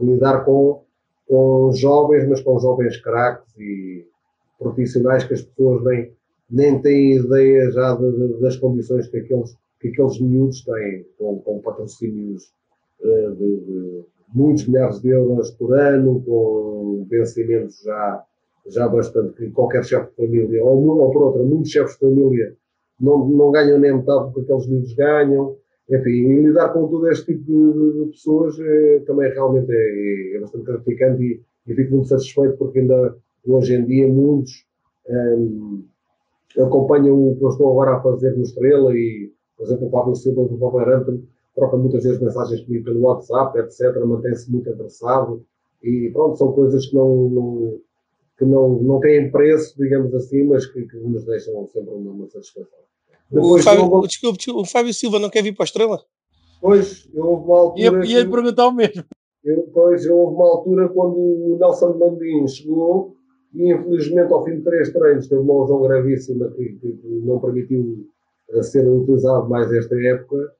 Lidar 0.01 0.45
com 0.47 0.85
com 1.31 1.71
jovens, 1.73 2.29
mas 2.29 2.41
com 2.41 2.59
jovens 2.59 2.97
craques 2.97 3.57
e 3.57 4.05
profissionais 4.59 5.23
que 5.23 5.35
as 5.35 5.43
pessoas 5.43 5.85
nem, 5.85 6.13
nem 6.51 6.83
têm 6.83 7.19
ideia 7.19 7.71
já 7.71 7.95
de, 7.95 8.11
de, 8.11 8.41
das 8.41 8.57
condições 8.57 9.07
que 9.07 9.19
aqueles, 9.19 9.57
que 9.81 9.89
aqueles 9.89 10.21
miúdos 10.21 10.65
têm, 10.65 11.07
com, 11.17 11.39
com 11.39 11.61
patrocínios 11.61 12.53
uh, 13.01 13.37
de, 13.37 13.61
de, 13.61 14.05
muitos 14.35 14.67
milhares 14.67 15.01
de 15.01 15.11
euros 15.11 15.53
por 15.53 15.79
ano, 15.79 16.21
com 16.27 17.07
vencimentos 17.09 17.81
já, 17.81 18.25
já 18.67 18.89
bastante, 18.89 19.35
que 19.35 19.51
qualquer 19.51 19.85
chefe 19.85 20.11
de 20.11 20.17
família, 20.17 20.65
ou, 20.65 20.85
ou 20.85 21.13
por 21.13 21.23
outra, 21.23 21.45
muitos 21.45 21.71
chefes 21.71 21.93
de 21.95 22.01
família 22.01 22.57
não, 23.01 23.29
não 23.29 23.53
ganham 23.53 23.79
nem 23.79 23.97
metade 23.97 24.27
do 24.27 24.33
que 24.33 24.41
aqueles 24.41 24.67
miúdos 24.67 24.95
ganham, 24.95 25.57
enfim, 25.91 26.43
lidar 26.47 26.73
com 26.73 26.87
todo 26.89 27.09
este 27.09 27.27
tipo 27.27 27.45
de, 27.45 28.05
de 28.05 28.11
pessoas 28.13 28.59
é, 28.61 29.01
também 29.01 29.31
realmente 29.33 29.71
é, 29.71 30.37
é 30.37 30.41
bastante 30.41 30.65
gratificante 30.65 31.23
e, 31.23 31.41
e, 31.67 31.75
fico 31.75 31.95
muito 31.95 32.09
satisfeito 32.09 32.57
porque 32.57 32.79
ainda 32.79 33.17
hoje 33.47 33.75
em 33.75 33.85
dia 33.85 34.07
muitos 34.07 34.65
um, 35.09 35.83
acompanham 36.59 37.31
o 37.31 37.37
que 37.37 37.45
eu 37.45 37.49
estou 37.49 37.71
agora 37.71 37.97
a 37.97 38.01
fazer 38.01 38.37
no 38.37 38.43
Estrela 38.43 38.97
e, 38.97 39.33
por 39.57 39.65
exemplo, 39.67 39.89
o 39.89 39.91
Pablo 39.91 40.15
Silva 40.15 40.45
do 40.45 40.57
Wolverhampton 40.57 41.23
troca 41.57 41.77
muitas 41.77 42.05
vezes 42.05 42.21
mensagens 42.21 42.61
comigo 42.61 42.85
pelo 42.85 43.01
WhatsApp, 43.01 43.59
etc., 43.59 43.99
mantém-se 44.05 44.51
muito 44.51 44.71
interessado 44.71 45.45
e 45.83 46.11
pronto, 46.13 46.37
são 46.37 46.53
coisas 46.53 46.87
que 46.87 46.95
não, 46.95 47.29
não, 47.31 47.81
que 48.39 48.45
não, 48.45 48.83
não 48.83 49.01
têm 49.01 49.31
preço, 49.31 49.77
digamos 49.77 50.15
assim, 50.15 50.45
mas 50.45 50.67
que, 50.67 50.87
que 50.87 50.97
nos 50.99 51.25
deixam 51.25 51.67
sempre 51.69 51.93
uma 51.93 52.29
satisfação. 52.29 52.79
O, 53.33 53.59
Fábio, 53.59 53.89
vou... 53.89 54.07
desculpe, 54.07 54.51
o 54.51 54.65
Fábio 54.65 54.93
Silva 54.93 55.19
não 55.19 55.31
quer 55.31 55.43
vir 55.43 55.55
para 55.55 55.65
a 55.65 55.67
Estrela? 55.67 56.01
Pois, 56.61 57.09
houve 57.15 57.45
uma 57.45 57.59
altura. 57.59 58.05
Ia, 58.05 58.13
ia 58.13 58.23
lhe 58.23 58.31
perguntar 58.31 58.67
o 58.67 58.73
mesmo. 58.73 59.05
Eu, 59.45 59.69
pois, 59.73 60.05
houve 60.07 60.35
uma 60.35 60.49
altura 60.49 60.89
quando 60.89 61.17
o 61.17 61.57
Nelson 61.59 61.97
Mandinho 61.97 62.47
chegou 62.49 63.15
e, 63.55 63.73
infelizmente, 63.73 64.33
ao 64.33 64.45
fim 64.45 64.57
de 64.57 64.63
três 64.63 64.93
treinos, 64.93 65.29
teve 65.29 65.41
uma 65.41 65.63
lesão 65.63 65.83
gravíssima 65.83 66.51
que, 66.51 66.65
que, 66.75 66.93
que 66.93 67.09
não 67.25 67.41
permitiu 67.41 68.07
eh, 68.51 68.63
ser 68.63 68.87
utilizado 68.89 69.49
mais 69.49 69.73
esta 69.73 69.95
época. 70.03 70.53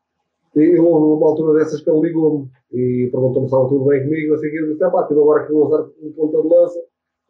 E 0.57 0.79
houve 0.79 1.21
uma 1.21 1.31
altura 1.31 1.59
dessas 1.59 1.81
que 1.81 1.91
ele 1.91 2.09
ligou-me 2.09 2.49
e 2.73 3.09
perguntou-me 3.11 3.49
se 3.49 3.55
estava 3.55 3.69
tudo 3.69 3.85
bem 3.85 4.03
comigo. 4.03 4.35
Assim, 4.35 4.47
eu 4.47 4.69
disse: 4.69 4.79
pá, 4.79 5.07
tive 5.07 5.21
agora 5.21 5.47
que 5.47 5.53
usar 5.53 5.83
um 6.03 6.13
ponta 6.13 6.41
de 6.41 6.49
lança. 6.49 6.81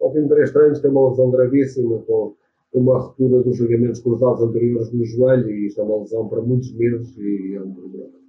Ao 0.00 0.12
fim 0.12 0.23
de 0.23 0.28
três 0.28 0.50
treinos, 0.52 0.80
tem 0.80 0.90
uma 0.90 1.11
lesão 1.11 1.30
gravíssima 1.30 1.99
com 2.06 2.35
uma 2.72 2.98
ruptura 2.98 3.42
dos 3.42 3.58
ligamentos 3.58 4.00
cruzados 4.00 4.42
anteriores 4.42 4.92
no 4.92 5.04
joelho 5.04 5.50
e 5.50 5.66
isto 5.66 5.80
é 5.80 5.84
uma 5.84 5.98
lesão 5.98 6.28
para 6.28 6.40
muitos 6.40 6.72
meses 6.74 7.16
e 7.18 7.54
é 7.56 7.60
um 7.60 7.74
problema. 7.74 8.20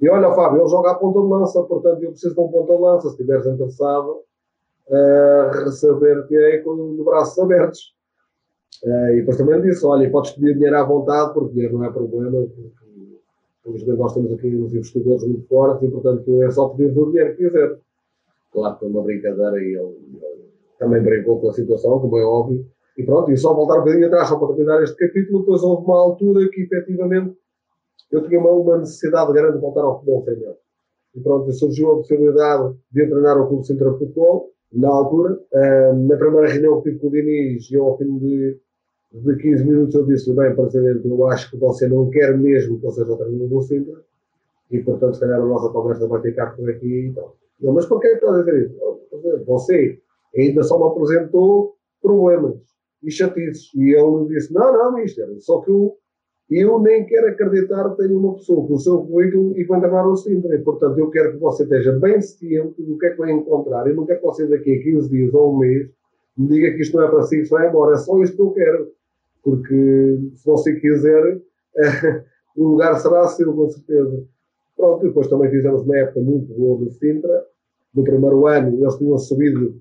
E 0.00 0.08
olha, 0.08 0.32
Fábio, 0.32 0.62
ele 0.62 0.68
joga 0.68 0.90
a 0.90 0.94
ponta 0.94 1.20
de 1.20 1.28
lança, 1.28 1.62
portanto 1.62 2.02
eu 2.02 2.10
preciso 2.10 2.34
de 2.34 2.40
um 2.40 2.48
ponta 2.48 2.74
de 2.74 2.80
lança. 2.80 3.08
Se 3.08 3.14
estiveres 3.14 3.46
interessado, 3.46 4.22
uh, 4.88 5.64
receber-te 5.64 6.62
com 6.64 6.70
os 6.72 7.04
braços 7.04 7.38
abertos. 7.38 7.94
Uh, 8.84 9.12
e 9.12 9.16
depois 9.20 9.36
também 9.36 9.60
disse: 9.62 9.86
olha, 9.86 10.10
podes 10.10 10.32
pedir 10.32 10.54
dinheiro 10.54 10.76
à 10.76 10.82
vontade, 10.82 11.32
porque 11.34 11.52
dinheiro 11.52 11.78
não 11.78 11.84
é 11.84 11.92
problema, 11.92 12.32
porque 12.32 12.72
felizmente 13.62 13.98
nós 13.98 14.14
temos 14.14 14.32
aqui 14.32 14.56
uns 14.56 14.74
investidores 14.74 15.24
muito 15.24 15.46
fortes 15.46 15.88
e, 15.88 15.92
portanto, 15.92 16.42
é 16.42 16.50
só 16.50 16.68
pedir 16.70 16.98
o 16.98 17.06
dinheiro 17.06 17.36
que 17.36 17.44
quiser. 17.44 17.78
Claro 18.52 18.78
que 18.78 18.84
é 18.84 18.88
uma 18.88 19.02
brincadeira 19.02 19.56
e 19.56 19.76
ele, 19.76 19.96
ele 20.14 20.50
também 20.78 21.00
brincou 21.00 21.40
com 21.40 21.48
a 21.48 21.52
situação, 21.52 22.00
como 22.00 22.18
é 22.18 22.24
óbvio. 22.24 22.66
E 22.96 23.02
pronto, 23.04 23.30
e 23.30 23.36
só 23.36 23.54
voltar 23.54 23.76
um 23.76 23.84
bocadinho 23.84 24.06
atrás, 24.06 24.28
só 24.28 24.38
para 24.38 24.48
terminar 24.48 24.82
este 24.82 24.96
capítulo, 24.96 25.40
depois 25.40 25.62
houve 25.62 25.84
uma 25.84 26.00
altura 26.00 26.48
que 26.50 26.62
efetivamente 26.62 27.36
eu 28.10 28.26
tinha 28.28 28.38
uma, 28.38 28.50
uma 28.50 28.78
necessidade 28.78 29.32
grande 29.32 29.54
de 29.54 29.60
voltar 29.60 29.82
ao 29.82 29.98
futebol 29.98 30.22
sénior. 30.24 30.56
E 31.14 31.20
pronto, 31.20 31.52
surgiu 31.52 31.92
a 31.92 31.96
possibilidade 31.96 32.74
de 32.90 33.06
treinar 33.06 33.40
o 33.40 33.48
Clube 33.48 33.66
Centro 33.66 33.92
de 33.92 33.98
Futebol, 33.98 34.52
na 34.72 34.88
altura. 34.88 35.38
Na 36.06 36.16
primeira 36.16 36.48
reunião 36.48 36.80
que 36.80 36.90
tive 36.90 37.00
com 37.00 37.08
o 37.08 37.10
Diniz, 37.10 37.70
eu 37.70 37.84
ao 37.84 37.98
fim 37.98 38.18
de, 38.18 38.58
de 39.12 39.36
15 39.36 39.64
minutos 39.64 39.94
eu 39.94 40.06
disse-lhe, 40.06 40.36
bem, 40.36 40.54
Presidente, 40.54 41.06
eu 41.06 41.26
acho 41.28 41.50
que 41.50 41.56
você 41.58 41.86
não 41.88 42.08
quer 42.10 42.36
mesmo 42.36 42.80
que 42.80 42.86
eu 42.86 42.90
seja 42.90 43.12
o 43.12 43.16
treinador 43.16 43.48
do 43.48 43.62
Sintra, 43.62 44.02
e 44.70 44.78
portanto, 44.80 45.14
se 45.14 45.20
calhar 45.20 45.40
a 45.40 45.44
nossa 45.44 45.68
conversa 45.68 46.08
vai 46.08 46.22
ficar 46.22 46.56
por 46.56 46.68
aqui 46.70 46.86
e 46.86 47.06
então. 47.08 47.32
tal. 47.62 47.74
mas 47.74 47.84
por 47.86 48.00
que 48.00 48.08
está 48.08 48.34
a 48.34 48.38
dizer 48.38 48.66
isso? 48.66 49.44
Você 49.46 50.00
ainda 50.34 50.62
só 50.62 50.78
me 50.78 50.86
apresentou 50.86 51.76
problemas 52.00 52.56
e 53.02 53.10
chatices. 53.10 53.70
E 53.74 53.94
ele 53.94 54.28
disse: 54.28 54.52
Não, 54.52 54.72
não, 54.72 54.94
Mister, 54.94 55.28
só 55.40 55.60
que 55.60 55.70
eu, 55.70 55.96
eu 56.50 56.80
nem 56.80 57.04
quero 57.06 57.28
acreditar 57.28 57.90
que 57.90 58.02
tenho 58.02 58.18
uma 58.18 58.34
pessoa 58.34 58.66
com 58.66 58.74
o 58.74 58.78
seu 58.78 58.98
currículo 59.04 59.58
e 59.58 59.64
vai 59.64 59.80
levar 59.80 60.06
o 60.06 60.16
Sintra. 60.16 60.58
Portanto, 60.60 60.98
eu 60.98 61.10
quero 61.10 61.32
que 61.32 61.38
você 61.38 61.64
esteja 61.64 61.92
bem 61.92 62.20
ciente 62.20 62.82
do 62.82 62.98
que 62.98 63.06
é 63.06 63.10
que 63.10 63.18
vai 63.18 63.32
encontrar. 63.32 63.86
Eu 63.86 63.96
não 63.96 64.06
quero 64.06 64.20
que 64.20 64.26
você 64.26 64.46
daqui 64.46 64.78
a 64.78 64.82
15 64.82 65.10
dias 65.10 65.34
ou 65.34 65.54
um 65.54 65.58
mês 65.58 65.88
me 66.36 66.48
diga 66.48 66.72
que 66.72 66.82
isto 66.82 66.96
não 66.96 67.04
é 67.04 67.10
para 67.10 67.22
si, 67.22 67.42
que 67.42 67.48
vai 67.48 67.68
embora. 67.68 67.94
É 67.94 67.98
só 67.98 68.20
isto 68.22 68.36
que 68.36 68.42
eu 68.42 68.50
quero. 68.52 68.92
Porque 69.42 70.18
se 70.34 70.46
você 70.46 70.74
quiser, 70.76 71.40
o 72.56 72.68
lugar 72.68 72.98
será 73.00 73.26
seu, 73.28 73.52
com 73.52 73.68
certeza. 73.68 74.24
Pronto, 74.76 75.06
depois 75.06 75.28
também 75.28 75.50
fizemos 75.50 75.82
uma 75.82 75.96
época 75.98 76.20
muito 76.20 76.52
boa 76.54 76.78
do 76.78 76.90
Sintra. 76.90 77.44
No 77.94 78.04
primeiro 78.04 78.46
ano, 78.46 78.78
eles 78.78 78.96
tinham 78.96 79.18
subido 79.18 79.80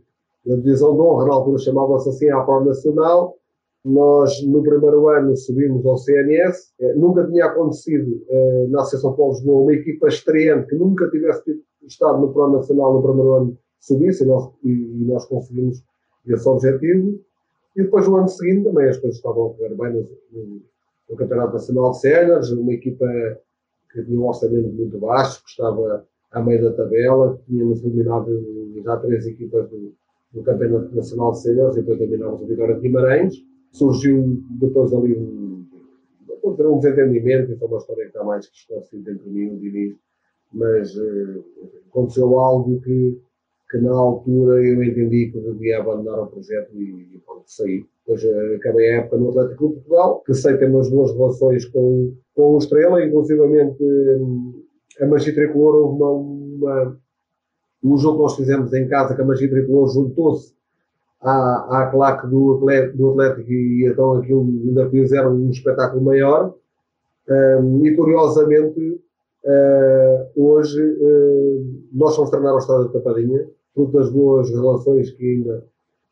a 0.50 0.56
divisão 0.56 0.94
de 0.96 1.02
honra, 1.02 1.28
na 1.28 1.34
altura 1.34 1.58
chamava-se 1.60 2.10
assim 2.10 2.30
a 2.32 2.42
Pro 2.42 2.66
Nacional. 2.66 3.36
Nós, 3.84 4.44
no 4.46 4.62
primeiro 4.62 5.10
ano, 5.10 5.36
subimos 5.36 5.86
ao 5.86 5.98
CNS. 5.98 6.72
Eh, 6.80 6.94
nunca 6.96 7.26
tinha 7.26 7.46
acontecido 7.46 8.22
eh, 8.30 8.68
na 8.70 8.82
Associação 8.82 9.14
Paulo 9.14 9.34
Lisboa 9.34 9.64
uma 9.64 9.74
equipa 9.74 10.08
estreante 10.08 10.68
que 10.68 10.76
nunca 10.76 11.10
tivesse 11.10 11.60
estado 11.84 12.22
no 12.22 12.32
Pro 12.32 12.52
Nacional 12.52 12.94
no 12.94 13.02
primeiro 13.02 13.34
ano 13.34 13.58
subisse 13.80 14.24
e 14.24 14.28
nós, 14.28 14.52
e, 14.64 14.70
e 14.70 15.06
nós 15.06 15.26
conseguimos 15.26 15.84
esse 16.28 16.48
objetivo. 16.48 17.20
E 17.76 17.84
depois, 17.84 18.08
no 18.08 18.18
ano 18.18 18.28
seguinte, 18.28 18.66
também 18.66 18.88
as 18.88 18.98
coisas 18.98 19.18
estavam 19.18 19.48
a 19.48 19.54
correr 19.54 19.76
bem 19.76 19.94
no, 19.94 20.10
no, 20.32 20.62
no 21.10 21.16
Campeonato 21.16 21.54
Nacional 21.54 21.92
de 21.92 22.00
Séniores, 22.00 22.52
uma 22.52 22.74
equipa 22.74 23.06
que 23.92 24.04
tinha 24.04 24.20
um 24.20 24.28
orçamento 24.28 24.70
muito 24.70 24.98
baixo, 25.00 25.44
que 25.44 25.50
estava 25.50 26.06
à 26.32 26.42
meio 26.42 26.64
da 26.64 26.74
tabela, 26.74 27.40
tínhamos 27.48 27.84
eliminado 27.84 28.32
já 28.84 28.98
três 28.98 29.26
equipas 29.26 29.70
do, 29.70 29.94
no 30.34 30.44
Campeonato 30.44 30.96
Nacional 30.96 31.32
de 31.32 31.42
Senhores 31.42 31.78
e 31.78 31.82
depois 31.82 32.00
dominámos 32.00 32.42
o 32.42 32.46
Vitória 32.46 32.76
de 32.76 32.82
Guimarães. 32.82 33.36
Surgiu 33.72 34.42
depois 34.60 34.94
ali 34.94 35.18
um, 35.18 35.66
um 36.44 36.80
desentendimento, 36.80 37.52
então 37.52 37.68
uma 37.68 37.78
história 37.78 38.04
que 38.04 38.10
está 38.10 38.24
mais 38.24 38.48
que 38.48 38.56
esclarecida 38.56 39.12
entre 39.12 39.30
mim 39.30 39.48
e 39.48 39.56
o 39.56 39.60
Diniz, 39.60 39.96
mas 40.54 40.96
uh, 40.98 41.46
aconteceu 41.90 42.40
algo 42.40 42.82
que, 42.82 43.18
que 43.70 43.78
na 43.78 43.94
altura 43.94 44.64
eu 44.64 44.84
entendi 44.84 45.32
que 45.32 45.40
devia 45.40 45.80
abandonar 45.80 46.24
o 46.24 46.28
projeto 46.28 46.76
e, 46.76 47.16
e 47.16 47.22
pronto, 47.26 47.44
saí. 47.46 47.86
Depois 48.06 48.24
uh, 48.24 48.56
acabei 48.58 48.90
a 48.90 48.98
época 48.98 49.18
no 49.18 49.30
Atlético 49.30 49.68
de 49.70 49.74
Portugal, 49.76 50.22
que 50.26 50.34
sei 50.34 50.58
ter 50.58 50.70
umas 50.70 50.90
boas 50.90 51.14
relações 51.14 51.66
com, 51.66 52.14
com 52.36 52.56
o 52.56 52.58
Estrela, 52.58 53.06
inclusivamente 53.06 53.82
um, 53.82 54.62
a 55.00 55.08
Magia 55.08 55.34
Tricolor 55.34 55.76
houve 55.76 55.96
uma, 55.96 56.12
uma 56.12 57.00
o 57.84 57.98
jogo 57.98 58.18
que 58.18 58.24
nós 58.24 58.36
fizemos 58.36 58.74
em 58.74 58.88
casa, 58.88 59.16
que 59.16 59.22
a 59.22 59.26
Magia 59.26 59.50
Tricolor 59.50 59.88
juntou-se 59.90 60.54
à, 61.22 61.82
à 61.82 61.88
claque 61.88 62.28
do 62.28 62.56
Atlético, 62.56 62.98
do 62.98 63.12
Atlético 63.12 63.52
e 63.52 63.88
então 63.88 64.14
aquilo 64.14 64.42
ainda 64.42 64.90
fizeram 64.90 65.36
um 65.36 65.50
espetáculo 65.50 66.04
maior. 66.04 66.54
Um, 67.30 67.86
e 67.86 67.96
curiosamente, 67.96 69.02
uh, 69.46 70.30
hoje 70.36 70.82
uh, 70.82 71.66
nós 71.94 72.16
vamos 72.16 72.32
treinar 72.32 72.54
ao 72.54 72.60
Estado 72.60 72.86
da 72.86 72.94
Tapadinha, 72.94 73.48
fruto 73.74 73.94
das 73.94 74.10
boas 74.12 74.50
relações 74.50 75.12
que 75.12 75.24
ainda, 75.24 75.64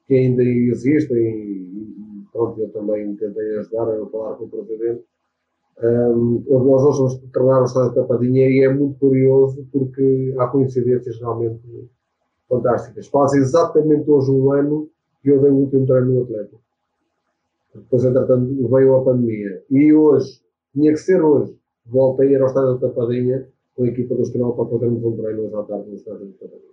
que 0.07 0.13
ainda 0.15 0.43
existem 0.43 1.17
e, 1.17 2.21
e 2.21 2.25
pronto, 2.31 2.59
eu 2.61 2.69
também 2.69 3.15
tentei 3.15 3.57
ajudar 3.57 3.89
a 3.89 4.05
falar 4.07 4.35
com 4.35 4.45
o 4.45 4.49
Presidente 4.49 5.03
um, 5.81 6.43
nós 6.47 6.83
hoje 6.83 6.97
vamos 6.97 7.31
tornar 7.31 7.61
o 7.61 7.65
Estado 7.65 7.93
da 7.93 8.01
Tapadinha 8.01 8.47
e 8.49 8.63
é 8.63 8.73
muito 8.73 8.99
curioso 8.99 9.65
porque 9.71 10.35
há 10.37 10.47
coincidências 10.47 11.19
realmente 11.19 11.89
fantásticas. 12.49 13.07
Faz 13.07 13.33
exatamente 13.33 14.09
hoje 14.09 14.31
um 14.31 14.51
ano 14.51 14.89
que 15.21 15.29
eu 15.29 15.41
dei 15.41 15.51
o 15.51 15.55
último 15.55 15.85
treino 15.85 16.13
no 16.13 16.23
Atlético. 16.23 16.61
Depois, 17.73 18.03
entretanto, 18.03 18.67
veio 18.67 18.95
a 18.95 19.03
pandemia. 19.03 19.63
E 19.69 19.93
hoje, 19.93 20.41
tinha 20.73 20.91
que 20.91 20.99
ser 20.99 21.21
hoje, 21.21 21.55
voltei 21.85 22.27
a 22.27 22.31
ir 22.31 22.41
ao 22.41 22.47
Estado 22.47 22.77
da 22.77 22.87
Tapadinha 22.87 23.47
com 23.75 23.83
a 23.83 23.87
equipa 23.87 24.15
do 24.15 24.23
Espanhol 24.23 24.53
para 24.53 24.65
fazermos 24.65 25.03
um 25.03 25.15
treino 25.15 25.45
hoje 25.45 25.55
à 25.55 25.63
tarde 25.63 25.89
no 25.89 25.95
Estado 25.95 26.25
da 26.25 26.31
Tapadinha. 26.39 26.69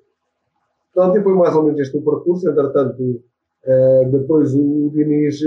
Portanto, 0.92 1.22
foi 1.22 1.34
mais 1.34 1.54
ou 1.54 1.62
menos 1.62 1.80
este 1.80 1.96
o 1.96 2.02
percurso. 2.02 2.48
Entretanto, 2.48 3.02
uh, 3.02 4.10
depois 4.10 4.52
o 4.54 4.90
Diniz 4.90 5.40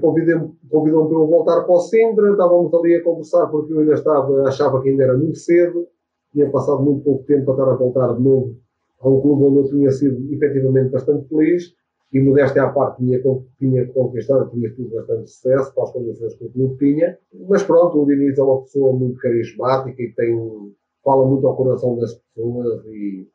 convidou-me 0.00 0.54
convidou 0.70 1.08
para 1.08 1.18
eu 1.18 1.26
voltar 1.26 1.62
para 1.62 1.74
o 1.74 1.80
Sintra, 1.80 2.30
estávamos 2.30 2.72
ali 2.74 2.96
a 2.96 3.02
conversar 3.02 3.46
porque 3.48 3.72
eu 3.72 3.80
ainda 3.80 3.94
estava, 3.94 4.48
achava 4.48 4.80
que 4.82 4.88
ainda 4.88 5.04
era 5.04 5.16
muito 5.16 5.38
cedo, 5.38 5.86
tinha 6.32 6.50
passado 6.50 6.82
muito 6.82 7.04
pouco 7.04 7.24
tempo 7.24 7.44
para 7.44 7.54
estar 7.54 7.70
a 7.72 7.76
voltar 7.76 8.14
de 8.14 8.22
novo 8.22 8.56
a 9.00 9.08
um 9.08 9.20
clube 9.20 9.44
onde 9.44 9.58
eu 9.58 9.64
tinha 9.64 9.90
sido 9.90 10.32
efetivamente 10.32 10.90
bastante 10.90 11.28
feliz. 11.28 11.74
E 12.12 12.20
modéstia 12.20 12.62
à 12.62 12.68
parte 12.70 12.98
tinha, 12.98 13.20
tinha 13.58 13.88
conquistado, 13.88 14.48
tinha 14.50 14.72
tido 14.72 14.88
bastante 14.90 15.28
sucesso 15.28 15.74
para 15.74 15.82
as 15.82 15.92
condições 15.92 16.34
que 16.34 16.44
o 16.44 16.52
clube 16.52 16.76
tinha, 16.76 17.18
mas 17.48 17.64
pronto, 17.64 18.00
o 18.00 18.06
Diniz 18.06 18.38
é 18.38 18.42
uma 18.42 18.60
pessoa 18.62 18.92
muito 18.92 19.18
carismática 19.18 20.00
e 20.00 20.12
tem, 20.14 20.72
fala 21.02 21.26
muito 21.26 21.44
ao 21.44 21.56
coração 21.56 21.98
das 21.98 22.14
pessoas 22.14 22.86
e 22.86 23.26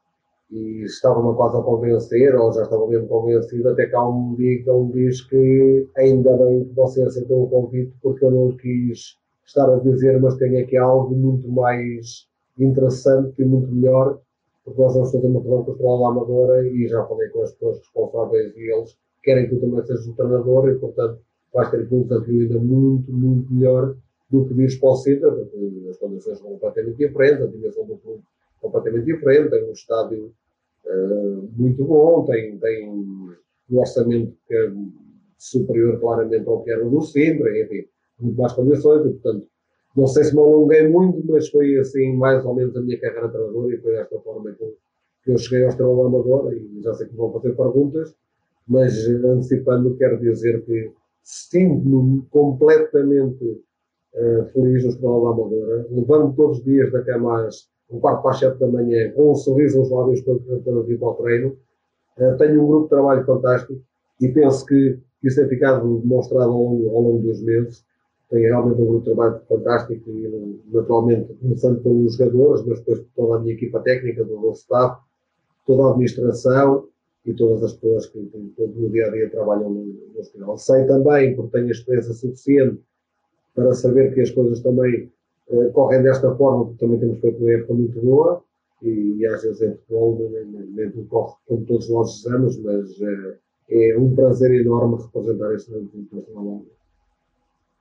e 0.52 0.84
estava-me 0.84 1.36
quase 1.36 1.58
a 1.58 1.62
convencer, 1.62 2.36
ou 2.36 2.52
já 2.52 2.64
estava 2.64 2.88
mesmo 2.88 3.08
convencido, 3.08 3.70
até 3.70 3.86
que 3.86 3.96
há 3.96 4.08
um 4.08 4.36
dia 4.36 4.64
que 4.64 4.70
ele 4.70 4.92
diz 4.94 5.22
que 5.22 5.88
ainda 5.98 6.36
bem 6.38 6.66
que 6.66 6.74
você 6.74 7.04
aceitou 7.04 7.44
o 7.44 7.50
convite, 7.50 7.94
porque 8.02 8.26
eu 8.26 8.32
não 8.32 8.58
quis 8.58 9.18
estar 9.46 9.72
a 9.72 9.80
dizer, 9.80 10.20
mas 10.20 10.36
tenho 10.38 10.60
aqui 10.60 10.78
algo 10.78 11.16
muito 11.16 11.48
mais 11.52 12.28
interessante 12.58 13.34
e 13.40 13.46
muito 13.46 13.72
melhor, 13.72 14.20
porque 14.66 14.82
nós 14.82 14.94
vamos 14.94 15.12
fazer 15.12 15.28
uma 15.28 15.40
reunião 15.40 15.64
com 15.64 15.72
a 15.72 15.74
Estrela 15.74 16.00
da 16.00 16.08
Amadora 16.08 16.68
e 16.68 16.88
já 16.88 17.06
falei 17.06 17.30
com 17.30 17.44
as 17.44 17.54
pessoas 17.54 17.78
responsáveis 17.80 18.56
e 18.56 18.72
eles 18.72 18.98
querem 19.24 19.48
que 19.48 19.56
tu 19.56 19.62
também 19.62 19.86
sejas 19.86 20.08
o 20.08 20.14
treinador 20.14 20.70
e, 20.70 20.76
portanto, 20.76 21.20
vais 21.54 21.70
ter 21.70 21.82
aqui 21.82 21.96
um 21.96 22.04
desafio 22.04 22.42
ainda 22.42 22.60
muito, 22.60 23.12
muito 23.12 23.54
melhor 23.54 23.96
do 24.30 24.46
que 24.46 24.54
vires 24.54 24.76
para 24.76 24.90
o 24.90 24.96
Sintra, 24.96 25.32
porque 25.32 25.88
as 25.90 25.98
condições 25.98 26.38
são 26.38 26.52
completamente 26.52 26.98
diferentes, 26.98 27.42
a 27.42 27.48
dimensão 27.48 27.86
do 27.86 27.98
clube 27.98 28.24
completamente 28.62 29.06
diferente, 29.06 29.50
tem 29.50 29.68
um 29.68 29.72
estádio 29.72 30.32
uh, 30.86 31.50
muito 31.56 31.84
bom, 31.86 32.26
tem, 32.26 32.58
tem 32.58 32.90
um 32.90 33.78
orçamento 33.78 34.36
que 34.48 34.56
é 34.56 34.72
superior 35.38 36.00
claramente 36.00 36.48
ao 36.48 36.64
que 36.64 36.72
era 36.72 36.84
do 36.84 37.02
Sintra, 37.02 37.50
enfim, 37.62 37.86
muito 38.20 38.40
mais 38.40 38.54
condições, 38.54 39.06
e 39.06 39.10
portanto, 39.14 39.48
não 39.96 40.08
sei 40.08 40.24
se 40.24 40.36
me 40.36 40.42
alonguei 40.42 40.88
muito, 40.88 41.26
mas 41.32 41.50
foi 41.50 41.78
assim 41.80 42.16
mais 42.16 42.46
ou 42.46 42.54
menos 42.54 42.76
a 42.76 42.82
minha 42.82 43.00
carreira 43.00 43.28
de 43.28 43.34
treinador 43.34 43.72
e 43.72 43.78
foi 43.78 43.94
desta 43.94 44.20
forma 44.20 44.52
que 44.52 44.64
eu, 44.64 44.78
que 45.24 45.32
eu 45.32 45.38
cheguei 45.38 45.64
ao 45.64 45.70
Estrela 45.70 46.06
Amadora 46.06 46.56
e 46.56 46.82
já 46.82 46.94
sei 46.94 47.08
que 47.08 47.16
vão 47.16 47.32
fazer 47.32 47.56
perguntas, 47.56 48.16
mas 48.68 49.08
antecipando 49.08 49.98
quero 49.98 50.20
dizer 50.20 50.64
que 50.66 50.92
sinto-me 51.24 52.24
completamente 52.30 53.44
uh, 54.14 54.46
feliz 54.54 54.84
no 54.84 54.90
Estrela 54.90 55.32
Amadora, 55.32 55.88
levando 55.90 56.36
todos 56.36 56.60
os 56.60 56.64
dias 56.64 56.92
da 56.92 57.04
cama 57.04 57.46
às 57.46 57.68
um 57.92 58.00
quarto 58.00 58.22
para 58.22 58.32
as 58.32 58.40
sete 58.40 58.60
da 58.60 58.68
manhã, 58.68 59.12
com 59.12 59.32
um 59.32 59.36
sorriso 59.36 59.80
nos 59.80 59.90
lábios 59.90 60.22
para, 60.22 60.36
para 60.36 60.82
vir 60.82 61.00
para 61.00 61.08
o 61.08 61.14
treino. 61.16 61.58
Uh, 62.18 62.38
tenho 62.38 62.64
um 62.64 62.68
grupo 62.68 62.84
de 62.84 62.90
trabalho 62.90 63.26
fantástico 63.26 63.82
e 64.20 64.28
penso 64.30 64.66
que, 64.66 65.00
isso 65.24 65.40
tem 65.40 65.50
ficado 65.50 66.00
demonstrado 66.00 66.52
ao 66.52 66.64
longo, 66.64 66.96
ao 66.96 67.02
longo 67.02 67.24
dos 67.24 67.42
meses 67.42 67.84
tem 68.30 68.44
realmente 68.44 68.82
um 68.82 68.86
grupo 68.86 69.00
de 69.00 69.06
trabalho 69.06 69.42
fantástico 69.50 70.10
e 70.10 70.60
naturalmente 70.72 71.34
começando 71.34 71.82
pelos 71.82 72.16
jogadores, 72.16 72.64
mas 72.66 72.80
depois 72.80 73.04
toda 73.16 73.36
a 73.36 73.40
minha 73.40 73.54
equipa 73.54 73.80
técnica, 73.80 74.24
todo 74.24 74.48
o 74.48 74.52
staff, 74.52 75.02
toda 75.66 75.84
a 75.84 75.90
administração 75.90 76.88
e 77.26 77.34
todas 77.34 77.64
as 77.64 77.74
pessoas 77.74 78.06
que, 78.06 78.24
que 78.24 78.68
no 78.68 78.90
dia 78.90 79.08
a 79.08 79.10
dia 79.10 79.30
trabalham 79.32 79.70
no, 79.72 79.84
no 79.84 80.20
hospital. 80.20 80.58
Sei 80.58 80.86
também, 80.86 81.36
porque 81.36 81.58
tenho 81.58 81.72
experiência 81.72 82.14
suficiente 82.14 82.80
para 83.56 83.74
saber 83.74 84.14
que 84.14 84.22
as 84.22 84.30
coisas 84.30 84.60
também 84.62 85.12
correm 85.74 86.04
desta 86.04 86.34
forma, 86.36 86.66
porque 86.66 86.86
também 86.86 87.00
temos 87.00 87.20
feito 87.20 87.40
uma 87.40 87.52
época 87.52 87.74
muito 87.74 88.02
boa 88.02 88.44
e, 88.82 89.18
e 89.18 89.26
às 89.28 89.42
vezes 89.42 89.62
em 89.62 89.76
futebol 89.76 90.32
nem, 90.76 90.92
tudo 90.92 91.08
corre 91.08 91.36
como 91.48 91.66
todos 91.66 91.90
nós 91.90 92.16
desejamos, 92.16 92.58
mas 92.64 92.92
uh, 93.00 93.38
é 93.70 93.98
um 93.98 94.16
prazer 94.16 94.52
enorme 94.62 95.02
representar 95.02 95.54
este 95.54 95.72
internacional 95.72 96.64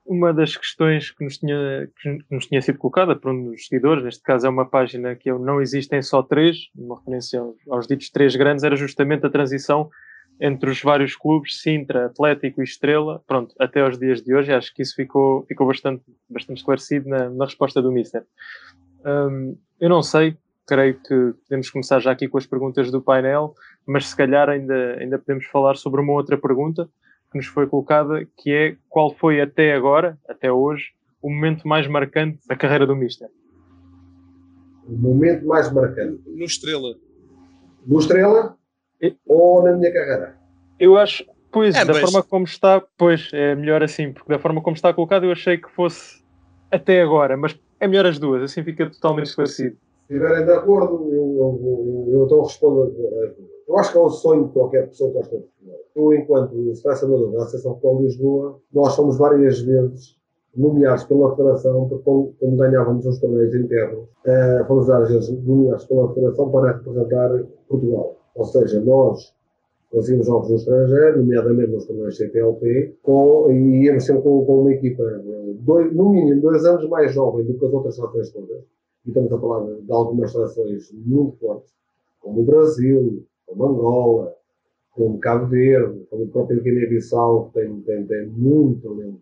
uma 0.09 0.33
das 0.33 0.57
questões 0.57 1.11
que 1.11 1.23
nos, 1.23 1.37
tinha, 1.37 1.87
que 2.01 2.19
nos 2.31 2.47
tinha 2.47 2.63
sido 2.63 2.79
colocada 2.79 3.15
por 3.15 3.31
um 3.31 3.51
dos 3.51 3.67
seguidores, 3.67 4.03
neste 4.03 4.23
caso 4.23 4.47
é 4.47 4.49
uma 4.49 4.65
página 4.65 5.15
que 5.15 5.31
eu 5.31 5.39
não 5.39 5.61
existem 5.61 6.01
só 6.01 6.23
três, 6.23 6.71
uma 6.75 6.97
referência 6.97 7.41
aos, 7.41 7.57
aos, 7.69 7.87
ditos 7.87 8.09
três 8.09 8.35
grandes, 8.35 8.65
era 8.65 8.75
justamente 8.75 9.27
a 9.27 9.31
transição 9.31 9.91
entre 10.41 10.71
os 10.71 10.81
vários 10.83 11.17
clubes, 11.17 11.61
Sintra, 11.61 12.07
Atlético 12.07 12.61
e 12.61 12.65
Estrela, 12.65 13.23
pronto, 13.27 13.55
até 13.59 13.81
aos 13.81 13.99
dias 13.99 14.23
de 14.23 14.35
hoje, 14.35 14.53
acho 14.53 14.75
que 14.75 14.83
isso 14.83 14.95
ficou, 14.95 15.45
ficou 15.47 15.67
bastante, 15.67 16.03
bastante 16.29 16.59
esclarecido 16.59 17.09
na, 17.09 17.29
na 17.29 17.45
resposta 17.45 17.83
do 17.83 17.91
Mister. 17.91 18.25
Um, 19.05 19.57
eu 19.81 19.89
não 19.89 20.03
sei, 20.03 20.37
creio 20.67 20.95
que 21.01 21.35
podemos 21.49 21.71
começar 21.71 21.99
já 22.01 22.13
aqui 22.13 22.29
com 22.29 22.39
as 22.39 22.47
perguntas 22.47 22.91
do 22.91 23.01
painel, 23.01 23.55
mas 23.87 24.09
se 24.09 24.17
calhar 24.17 24.49
ainda, 24.49 24.97
ainda 24.99 25.19
podemos 25.19 25.47
falar 25.47 25.77
sobre 25.77 26.01
uma 26.01 26.13
outra 26.13 26.37
pergunta, 26.37 26.89
que 27.31 27.39
nos 27.39 27.47
foi 27.47 27.67
colocada, 27.67 28.27
que 28.37 28.53
é 28.53 28.77
qual 28.89 29.15
foi 29.15 29.41
até 29.41 29.75
agora, 29.75 30.19
até 30.29 30.53
hoje, 30.53 30.93
o 31.21 31.31
momento 31.31 31.67
mais 31.67 31.87
marcante 31.87 32.39
da 32.47 32.57
carreira 32.57 32.87
do 32.87 32.95
Mister? 32.95 33.29
O 34.87 34.97
momento 34.97 35.47
mais 35.47 35.71
marcante? 35.73 36.23
No 36.27 36.45
Estrela. 36.45 36.95
No 37.87 37.99
Estrela? 37.99 38.58
Ou 39.27 39.63
na 39.63 39.77
minha 39.77 39.93
carreira? 39.93 40.37
Eu 40.79 40.97
acho, 40.97 41.25
pois, 41.51 41.75
é, 41.75 41.85
da 41.85 41.93
mas... 41.93 42.03
forma 42.03 42.23
como 42.23 42.45
está, 42.45 42.83
pois, 42.97 43.31
é 43.33 43.55
melhor 43.55 43.83
assim, 43.83 44.13
porque 44.13 44.33
da 44.33 44.39
forma 44.39 44.63
como 44.63 44.77
está 44.77 44.93
colocado 44.93 45.25
eu 45.25 45.33
achei 45.33 45.59
que 45.59 45.71
fosse 45.71 46.23
até 46.71 47.03
agora, 47.03 47.37
mas 47.37 47.59
é 47.81 47.87
melhor 47.89 48.07
as 48.07 48.19
duas, 48.19 48.43
assim 48.43 48.63
fica 48.63 48.89
totalmente 48.91 49.27
esclarecido. 49.27 49.77
Se 50.07 50.15
estiverem 50.15 50.45
de 50.45 50.53
acordo, 50.53 51.09
eu, 51.13 51.37
eu, 51.37 51.61
eu, 51.63 52.15
eu 52.15 52.23
estou 52.25 52.41
a 52.41 52.45
responder. 52.45 53.37
Eu 53.69 53.79
acho 53.79 53.93
que 53.93 53.99
é 53.99 54.01
um 54.01 54.09
sonho 54.09 54.47
de 54.47 54.53
qualquer 54.53 54.89
pessoa 54.89 55.11
que 55.11 55.17
gosta 55.19 55.37
de 55.37 55.43
futebol. 55.43 55.81
Eu, 55.95 56.15
enquanto 56.15 56.75
selecionador 56.75 57.33
da 57.33 57.39
Associação 57.39 57.75
Futebol 57.75 57.99
de 57.99 58.05
Lisboa, 58.05 58.61
nós 58.73 58.97
fomos 58.97 59.19
várias 59.19 59.61
vezes 59.61 60.17
nomeados 60.57 61.05
pela 61.05 61.37
Federação, 61.37 61.89
porque 61.89 62.05
como, 62.05 62.35
como 62.41 62.57
ganhávamos 62.57 63.05
os 63.05 63.21
torneios 63.21 63.55
internos, 63.55 64.09
uh, 64.27 64.67
fomos 64.67 64.87
várias 64.87 65.11
vezes 65.11 65.45
nomeados 65.45 65.85
pela 65.85 66.13
Federação 66.15 66.51
para 66.51 66.73
representar 66.73 67.31
Portugal. 67.69 68.18
Ou 68.39 68.45
seja, 68.45 68.81
nós 68.81 69.35
fazíamos 69.93 70.27
jogos 70.27 70.49
no 70.51 70.57
estrangeiro, 70.57 71.19
nomeadamente 71.19 71.73
nos 71.73 71.87
torneios 71.87 72.17
CTLP, 72.17 72.95
com, 73.03 73.51
e 73.51 73.85
íamos 73.85 74.05
sempre 74.07 74.23
com, 74.23 74.45
com 74.45 74.61
uma 74.61 74.73
equipa, 74.73 75.03
dois, 75.59 75.93
no 75.93 76.11
mínimo, 76.11 76.41
dois 76.41 76.65
anos 76.65 76.89
mais 76.89 77.13
jovem 77.13 77.45
do 77.45 77.59
que 77.59 77.67
as 77.67 77.73
outras 77.73 77.97
seleções 77.97 78.31
todas. 78.31 78.63
E 79.05 79.09
estamos 79.09 79.33
a 79.33 79.39
falar 79.41 79.67
de, 79.67 79.93
algumas 79.93 80.31
seleções 80.31 80.93
muito 80.93 81.37
fortes, 81.39 81.75
como 82.21 82.43
o 82.43 82.45
Brasil, 82.45 83.25
como 83.45 83.67
Angola, 83.67 84.35
como 84.93 85.19
Cabo 85.19 85.47
Verde, 85.47 86.07
como 86.09 86.25
o 86.25 86.29
próprio 86.29 86.63
Guiné-Bissau, 86.63 87.47
que 87.47 87.61
tem, 87.61 87.81
tem, 87.81 88.07
tem 88.07 88.27
muito 88.29 88.89
talento 88.89 89.19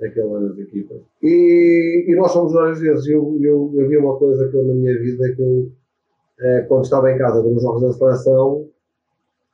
naquelas 0.00 0.58
equipas. 0.58 1.00
E, 1.22 2.06
e 2.08 2.16
nós 2.16 2.30
somos 2.30 2.52
várias 2.52 2.80
vezes. 2.80 3.06
Eu, 3.08 3.36
eu, 3.42 3.74
havia 3.80 4.00
uma 4.00 4.16
coisa 4.16 4.48
que 4.48 4.56
eu, 4.56 4.64
na 4.64 4.72
minha 4.72 4.98
vida, 4.98 5.34
que 5.34 5.42
eu, 5.42 5.70
eh, 6.40 6.64
quando 6.68 6.84
estava 6.84 7.10
em 7.12 7.18
casa 7.18 7.42
nos 7.42 7.62
jogos 7.62 7.82
da 7.82 7.92
seleção, 7.92 8.66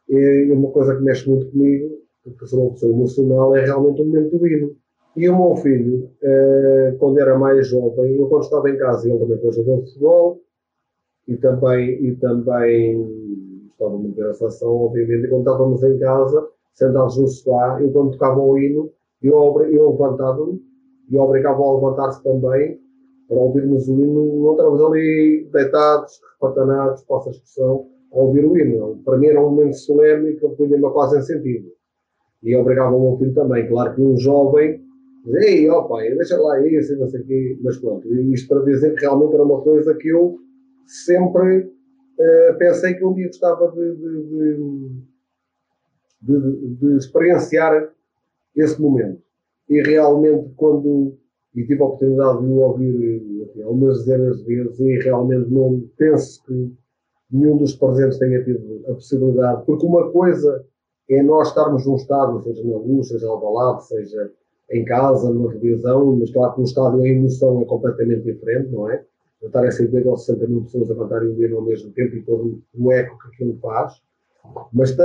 e 0.08 0.52
uma 0.52 0.70
coisa 0.70 0.96
que 0.96 1.02
mexe 1.02 1.28
muito 1.28 1.50
comigo, 1.50 1.90
porque 2.22 2.46
sou 2.46 2.62
uma 2.62 2.72
pessoa 2.72 2.92
emocional, 2.92 3.56
é 3.56 3.64
realmente 3.64 4.02
o 4.02 4.06
momento 4.06 4.38
do 4.38 4.46
hino. 4.46 4.76
E 5.16 5.28
o 5.28 5.36
meu 5.36 5.56
filho, 5.56 6.10
eh, 6.22 6.96
quando 6.98 7.20
era 7.20 7.38
mais 7.38 7.68
jovem, 7.68 8.16
eu 8.16 8.26
quando 8.28 8.42
estava 8.42 8.68
em 8.70 8.76
casa, 8.76 9.08
ele 9.08 9.18
também 9.18 9.38
foi 9.38 9.52
jogador 9.52 9.82
de 9.82 9.88
futebol, 9.88 10.40
e 11.26 11.36
também, 11.36 12.04
e 12.04 12.16
também 12.16 13.66
estava 13.70 13.96
muito 13.96 14.16
ver 14.16 14.30
a 14.30 14.34
seleção, 14.34 14.76
obviamente, 14.76 15.24
e 15.24 15.28
quando 15.28 15.40
estávamos 15.40 15.82
em 15.82 15.98
casa, 15.98 16.48
sentados 16.74 17.16
no 17.16 17.28
sofá, 17.28 17.78
eu 17.80 17.90
quando 17.92 18.12
tocava 18.12 18.40
o 18.40 18.58
hino, 18.58 18.90
eu, 19.22 19.62
eu 19.70 19.90
levantava-me 19.90 20.60
e 21.10 21.16
obrigava 21.16 21.62
a 21.62 21.74
levantar-se 21.74 22.22
também 22.22 22.78
para 23.28 23.36
ouvirmos 23.36 23.88
o 23.88 24.00
hino. 24.00 24.42
Não 24.42 24.52
estávamos 24.52 24.82
ali 24.82 25.48
deitados, 25.52 26.20
repatanados, 26.34 27.02
possa 27.04 27.30
a 27.30 27.32
expressão, 27.32 27.86
a 28.12 28.18
ouvir 28.18 28.44
o 28.44 28.56
hino. 28.56 29.00
Para 29.04 29.18
mim 29.18 29.26
era 29.26 29.40
um 29.40 29.50
momento 29.50 29.76
solene 29.76 30.34
que 30.36 30.44
eu 30.44 30.50
punha-me 30.50 30.90
quase 30.92 31.18
em 31.18 31.22
sentido. 31.22 31.68
E 32.42 32.54
obrigava 32.56 32.94
o 32.94 33.00
meu 33.00 33.18
filho 33.18 33.34
também. 33.34 33.66
Claro 33.68 33.94
que 33.94 34.02
um 34.02 34.16
jovem 34.16 34.84
ei, 35.26 35.68
ó 35.70 35.82
pai, 35.84 36.10
deixa 36.14 36.36
lá 36.38 36.60
isso 36.66 36.92
e 36.92 36.96
não 36.96 37.08
sei 37.08 37.20
o 37.20 37.26
quê. 37.26 37.58
Mas 37.62 37.78
pronto, 37.78 38.06
isto 38.32 38.48
para 38.48 38.64
dizer 38.64 38.94
que 38.94 39.00
realmente 39.00 39.34
era 39.34 39.42
uma 39.42 39.60
coisa 39.62 39.94
que 39.94 40.08
eu 40.08 40.38
sempre 40.86 41.60
uh, 41.60 42.58
pensei 42.58 42.94
que 42.94 43.04
um 43.04 43.14
dia 43.14 43.28
gostava 43.28 43.70
de, 43.72 43.96
de, 43.96 44.88
de, 46.22 46.76
de, 46.76 46.96
experienciar 46.96 47.90
esse 48.54 48.80
momento. 48.80 49.22
E 49.68 49.82
realmente, 49.82 50.52
quando 50.56 51.16
e 51.54 51.64
tive 51.64 51.82
a 51.82 51.86
oportunidade 51.86 52.40
de 52.40 52.46
o 52.46 52.56
ouvir 52.56 53.22
enfim, 53.42 53.62
algumas 53.62 53.98
dezenas 53.98 54.38
de 54.38 54.44
vezes, 54.44 54.78
e 54.80 54.98
realmente 55.00 55.50
não 55.50 55.82
penso 55.96 56.42
que 56.44 56.72
nenhum 57.30 57.56
dos 57.56 57.74
presentes 57.74 58.18
tenha 58.18 58.42
tido 58.44 58.84
a 58.88 58.94
possibilidade, 58.94 59.64
porque 59.64 59.86
uma 59.86 60.10
coisa 60.10 60.64
é 61.08 61.22
nós 61.22 61.48
estarmos 61.48 61.86
num 61.86 61.96
estádio, 61.96 62.42
seja 62.42 62.64
na 62.64 62.76
luz, 62.76 63.08
seja 63.08 63.28
ao 63.28 63.40
balado, 63.40 63.82
seja 63.82 64.32
em 64.70 64.84
casa, 64.84 65.30
numa 65.30 65.52
televisão, 65.52 66.16
mas 66.16 66.30
claro 66.30 66.54
que 66.54 66.58
no 66.60 66.64
estádio 66.64 67.02
a 67.02 67.08
emoção 67.08 67.60
é 67.60 67.64
completamente 67.64 68.22
diferente, 68.22 68.70
não 68.70 68.90
é? 68.90 69.04
estar 69.46 69.64
a 69.64 69.70
50 69.70 70.08
ou 70.08 70.16
60 70.16 70.48
mil 70.48 70.62
pessoas 70.62 70.90
a 70.90 70.94
cantarem 70.94 71.28
o 71.28 71.44
hino 71.44 71.56
ao 71.56 71.62
mesmo 71.62 71.90
tempo 71.92 72.16
e 72.16 72.22
todo 72.22 72.62
o 72.74 72.92
eco 72.92 73.18
que 73.18 73.28
aquilo 73.28 73.58
faz. 73.60 74.02
Mas, 74.72 74.96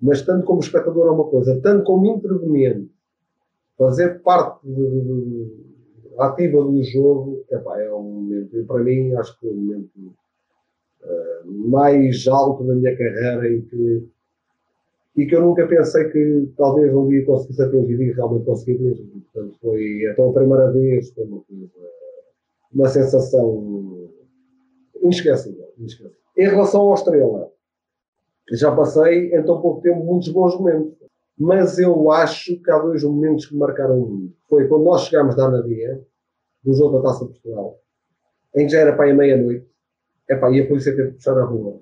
mas 0.00 0.22
tanto 0.22 0.46
como 0.46 0.60
espectador 0.60 1.06
é 1.06 1.10
uma 1.10 1.24
coisa, 1.24 1.60
tanto 1.60 1.84
como 1.84 2.06
interveniente, 2.06 2.90
fazer 3.76 4.20
parte 4.22 4.66
de, 4.66 5.63
ativa 6.18 6.62
do 6.62 6.82
jogo, 6.82 7.44
epá, 7.50 7.80
é 7.80 7.92
um 7.92 8.02
momento, 8.02 8.64
para 8.66 8.82
mim 8.82 9.14
acho 9.14 9.38
que 9.38 9.46
é 9.46 9.50
o 9.50 9.54
momento 9.54 10.14
uh, 11.02 11.68
mais 11.68 12.26
alto 12.26 12.64
da 12.64 12.74
minha 12.74 12.96
carreira 12.96 13.48
e 13.48 13.62
que, 13.62 14.08
e 15.16 15.26
que 15.26 15.34
eu 15.34 15.42
nunca 15.42 15.66
pensei 15.66 16.08
que 16.10 16.52
talvez 16.56 16.94
um 16.94 17.08
dia 17.08 17.24
conseguisse 17.24 17.62
atingir 17.62 18.00
e 18.00 18.12
realmente 18.12 18.44
consegui 18.44 18.82
mesmo. 18.82 19.22
Portanto, 19.32 19.56
foi 19.60 20.06
até 20.06 20.26
a 20.26 20.32
primeira 20.32 20.70
vez, 20.72 21.10
foi 21.12 21.24
uma 21.24 21.42
uma 22.74 22.88
sensação 22.88 24.10
inesquecível, 25.00 25.72
inesquecível. 25.78 26.18
Em 26.36 26.48
relação 26.48 26.80
ao 26.80 26.94
Estrela, 26.94 27.52
já 28.52 28.74
passei 28.74 29.32
em 29.34 29.42
tão 29.44 29.62
pouco 29.62 29.80
tempo 29.80 30.04
muitos 30.04 30.28
bons 30.28 30.58
momentos. 30.58 31.03
Mas 31.38 31.78
eu 31.78 32.10
acho 32.12 32.60
que 32.62 32.70
há 32.70 32.78
dois 32.78 33.02
momentos 33.02 33.46
que 33.46 33.56
marcaram 33.56 33.98
muito. 33.98 34.34
Foi 34.48 34.68
quando 34.68 34.84
nós 34.84 35.02
chegámos 35.02 35.34
da 35.36 35.46
Anadia, 35.46 36.00
do 36.62 36.72
jogo 36.74 36.98
da 36.98 37.08
Taça 37.08 37.26
de 37.26 37.32
Portugal, 37.32 37.78
em 38.54 38.66
que 38.66 38.72
já 38.72 38.80
era 38.80 38.96
para 38.96 39.10
a 39.10 39.14
meia-noite, 39.14 39.66
epá, 40.28 40.50
e 40.50 40.60
a 40.60 40.66
polícia 40.66 40.94
teve 40.94 41.08
que 41.08 41.16
puxar 41.16 41.36
a 41.38 41.44
rua. 41.44 41.80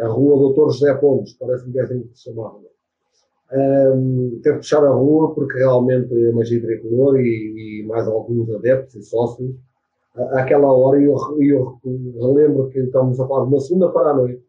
A 0.00 0.08
rua 0.08 0.38
Doutor 0.38 0.70
José 0.70 0.94
Pontes, 0.94 1.34
parece-me 1.34 1.72
que 1.72 1.78
é 1.78 1.82
assim 1.82 2.02
que 2.02 2.16
se 2.16 2.24
chamava. 2.24 2.60
Um, 3.52 4.40
teve 4.42 4.56
que 4.56 4.62
puxar 4.62 4.82
a 4.84 4.90
rua 4.90 5.34
porque 5.34 5.58
realmente 5.58 6.12
é 6.14 6.32
magia 6.32 6.62
tricolor 6.62 7.20
e, 7.20 7.82
e 7.82 7.86
mais 7.86 8.08
alguns 8.08 8.48
adeptos 8.50 8.94
e 8.94 9.02
sócios 9.02 9.54
àquela 10.14 10.70
hora, 10.72 11.00
e 11.00 11.04
eu, 11.04 11.16
eu, 11.84 12.32
lembro 12.32 12.68
que 12.68 12.78
estamos 12.80 13.18
a 13.18 13.26
falar 13.26 13.46
de 13.46 13.54
uma 13.54 13.60
segunda-feira 13.60 14.10
à 14.10 14.14
noite, 14.14 14.44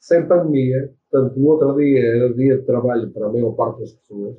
sem 0.00 0.26
pandemia, 0.26 0.92
portanto, 1.10 1.38
no 1.38 1.48
outro 1.48 1.76
dia 1.76 2.06
era 2.06 2.34
dia 2.34 2.58
de 2.58 2.64
trabalho 2.64 3.10
para 3.10 3.26
a 3.26 3.32
maior 3.32 3.52
parte 3.52 3.80
das 3.80 3.92
pessoas, 3.92 4.36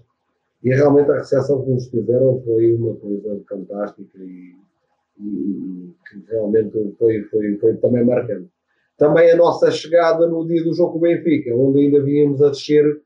E 0.63 0.69
realmente 0.69 1.12
a 1.12 1.15
recepção 1.15 1.63
que 1.63 1.71
nos 1.71 1.88
fizeram 1.88 2.41
foi 2.43 2.73
uma 2.73 2.95
coisa 2.95 3.39
fantástica 3.47 4.17
e, 4.17 4.56
e 5.19 5.93
que 6.10 6.32
realmente 6.32 6.95
foi, 6.97 7.21
foi, 7.23 7.58
foi 7.58 7.75
também 7.77 8.03
marcante. 8.03 8.49
Também 8.97 9.30
a 9.32 9.36
nossa 9.36 9.69
chegada 9.69 10.27
no 10.27 10.45
dia 10.47 10.63
do 10.63 10.73
jogo 10.73 10.93
com 10.93 10.97
o 10.97 11.01
Benfica, 11.01 11.56
onde 11.56 11.82
ainda 11.82 12.01
vínhamos 12.01 12.41
a 12.41 12.49
descer, 12.49 13.01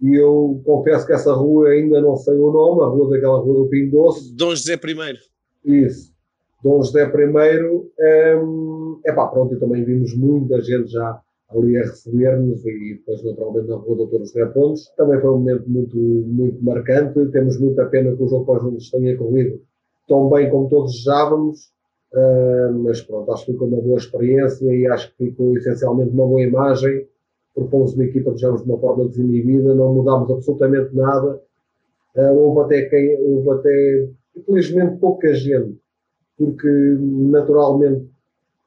e 0.00 0.14
eu 0.14 0.60
confesso 0.64 1.06
que 1.06 1.14
essa 1.14 1.32
rua 1.32 1.70
ainda 1.70 2.00
não 2.02 2.16
sei 2.16 2.36
o 2.36 2.52
nome, 2.52 2.82
a 2.82 2.86
rua 2.86 3.08
daquela 3.08 3.38
rua 3.38 3.64
do 3.64 3.68
Pinho 3.68 3.90
Doce. 3.90 4.34
Dom 4.36 4.50
José 4.50 4.74
I. 4.74 5.18
Isso. 5.64 6.12
Dom 6.62 6.82
José 6.82 7.04
I. 7.04 7.90
É 7.98 8.36
um, 8.36 9.00
pá, 9.14 9.26
pronto, 9.28 9.54
e 9.54 9.58
também 9.58 9.84
vimos 9.84 10.14
muita 10.14 10.60
gente 10.60 10.90
já 10.90 11.18
ali 11.50 11.78
a 11.78 11.82
receber-nos 11.82 12.64
e 12.64 12.94
depois 12.94 13.22
naturalmente 13.24 13.68
na 13.68 13.76
rua 13.76 13.96
Doutor 13.96 14.20
José 14.20 14.44
Pontes. 14.46 14.92
Também 14.96 15.20
foi 15.20 15.30
um 15.30 15.38
momento 15.38 15.68
muito, 15.68 15.96
muito 15.96 16.64
marcante. 16.64 17.26
Temos 17.30 17.58
muita 17.60 17.86
pena 17.86 18.16
que 18.16 18.22
o 18.22 18.28
jogo 18.28 18.46
para 18.46 18.66
os 18.66 18.90
tenha 18.90 19.16
corrido 19.16 19.60
tão 20.08 20.28
bem 20.28 20.50
como 20.50 20.68
todos 20.68 20.92
desejávamos. 20.92 21.74
Uh, 22.12 22.72
mas 22.84 23.00
pronto, 23.02 23.30
acho 23.32 23.46
que 23.46 23.52
ficou 23.52 23.68
uma 23.68 23.80
boa 23.80 23.98
experiência 23.98 24.72
e 24.72 24.86
acho 24.86 25.14
que 25.16 25.26
ficou 25.26 25.56
essencialmente 25.56 26.10
uma 26.10 26.26
boa 26.26 26.42
imagem. 26.42 27.06
Propomos 27.54 27.94
uma 27.94 28.04
equipa 28.04 28.32
que 28.32 28.38
jogamos 28.38 28.62
de 28.62 28.70
uma 28.70 28.78
forma 28.78 29.08
desinibida, 29.08 29.74
não 29.74 29.94
mudámos 29.94 30.30
absolutamente 30.30 30.94
nada. 30.94 31.40
Uh, 32.16 32.32
houve 32.38 32.60
até 32.60 32.88
quem, 32.88 33.20
houve 33.20 33.50
até, 33.50 34.08
infelizmente, 34.36 34.98
pouca 34.98 35.34
gente, 35.34 35.78
porque 36.38 36.68
naturalmente 36.68 38.08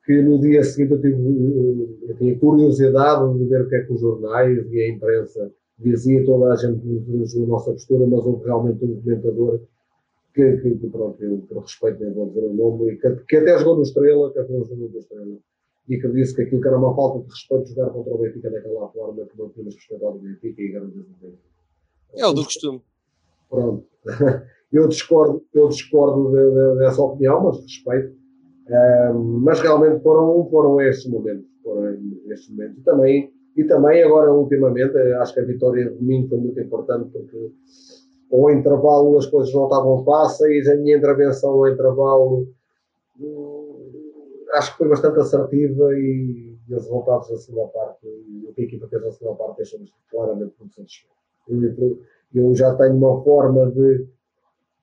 que 0.09 0.23
no 0.23 0.39
dia 0.41 0.63
seguinte 0.63 0.93
eu, 0.93 1.01
tive, 1.01 2.07
eu 2.09 2.17
tinha 2.17 2.39
curiosidade 2.39 3.37
de 3.37 3.45
ver 3.45 3.61
o 3.61 3.69
que 3.69 3.75
é 3.75 3.83
que 3.83 3.93
os 3.93 4.01
jornais 4.01 4.65
e 4.71 4.81
a 4.81 4.89
imprensa 4.89 5.51
dizia, 5.77 6.25
toda 6.25 6.51
a 6.51 6.55
gente 6.55 6.83
nos 6.83 7.35
a 7.35 7.39
nossa 7.41 7.71
postura, 7.71 8.07
mas 8.07 8.25
houve 8.25 8.43
realmente 8.43 8.83
um 8.83 8.99
comentador 8.99 9.59
que, 10.33 10.57
que, 10.57 10.77
que 10.77 10.87
pronto, 10.87 11.23
eu 11.23 11.37
por 11.47 11.61
respeito 11.61 12.03
nem 12.03 12.11
vou 12.11 12.27
dizer 12.27 12.43
o 12.43 12.53
nome, 12.55 12.97
que, 12.97 13.07
que 13.27 13.35
até 13.35 13.59
jogou 13.59 13.75
no 13.75 13.83
Estrela, 13.83 14.33
que 14.33 14.39
um 14.39 14.65
jogador 14.65 14.87
do 14.87 14.97
Estrela, 14.97 15.37
e 15.87 15.99
que 15.99 16.07
disse 16.07 16.35
que 16.35 16.41
aquilo 16.41 16.61
que 16.61 16.67
era 16.67 16.77
uma 16.79 16.95
falta 16.95 17.19
de 17.19 17.29
respeito 17.31 17.69
jogar 17.69 17.91
contra 17.91 18.11
o 18.11 18.17
Benfica 18.17 18.49
daquela 18.49 18.89
forma, 18.89 19.25
que 19.27 19.37
não 19.37 19.49
tínhamos 19.49 19.75
respeitado 19.75 20.15
o 20.15 20.19
Benfica 20.19 20.59
e 20.59 20.71
garantido 20.71 21.01
o 21.01 21.23
Benfica. 21.23 21.43
É 22.15 22.25
o 22.25 22.33
do 22.33 22.43
costume. 22.45 22.81
Pronto. 23.47 23.85
Eu 24.71 24.87
discordo, 24.87 25.43
eu 25.51 25.67
discordo 25.67 26.29
de, 26.29 26.51
de, 26.51 26.77
dessa 26.77 27.01
opinião, 27.01 27.43
mas 27.43 27.59
respeito. 27.59 28.18
Mas 29.41 29.59
realmente 29.61 30.01
foram, 30.01 30.47
foram 30.49 30.81
estes 30.81 31.09
momentos. 31.11 31.45
Foram 31.63 31.97
estes 32.27 32.49
momentos. 32.49 32.77
E 32.77 32.81
também, 32.81 33.33
e 33.57 33.63
também 33.63 34.03
agora, 34.03 34.33
ultimamente, 34.33 34.97
acho 34.97 35.33
que 35.33 35.39
a 35.39 35.45
vitória 35.45 35.89
de 35.89 35.97
domingo 35.97 36.29
foi 36.29 36.37
muito 36.37 36.59
importante 36.59 37.09
porque 37.11 37.51
ao 38.31 38.51
intervalo 38.51 39.17
as 39.17 39.25
coisas 39.25 39.51
voltavam 39.51 40.03
fáceis, 40.03 40.67
a 40.67 40.75
minha 40.75 40.97
intervenção 40.97 41.51
ao 41.51 41.67
intervalo 41.67 42.47
hum, 43.19 43.69
acho 44.53 44.71
que 44.71 44.77
foi 44.77 44.89
bastante 44.89 45.19
assertiva 45.19 45.93
e, 45.93 46.55
e 46.67 46.75
os 46.75 46.83
resultados 46.83 47.29
da 47.29 47.37
segunda 47.37 47.67
parte, 47.67 48.05
e 48.05 48.45
o 48.47 48.53
que 48.53 48.61
a 48.61 48.65
equipa 48.65 48.87
fez 48.87 49.03
na 49.03 49.11
segunda 49.11 49.35
parte 49.35 49.57
deixou-nos 49.57 49.91
claramente 50.09 50.53
muito 50.59 50.75
satisfeitos. 50.75 51.17
Eu, 51.47 51.99
eu 52.33 52.55
já 52.55 52.75
tenho 52.75 52.95
uma 52.95 53.23
forma 53.23 53.71
de, 53.71 54.07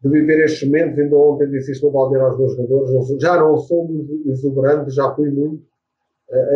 de 0.09 0.21
viver 0.21 0.45
estes 0.45 0.69
momentos, 0.69 0.99
ainda 0.99 1.17
ontem 1.17 1.51
disse 1.51 1.73
isto 1.73 1.87
no 1.87 1.93
Valdeira 1.93 2.25
aos 2.25 2.39
meus 2.39 2.57
jogadores, 2.57 3.21
já 3.21 3.39
não 3.39 3.57
sou 3.59 3.89
exuberante, 4.27 4.91
já 4.91 5.15
fui 5.15 5.31
muito, 5.31 5.63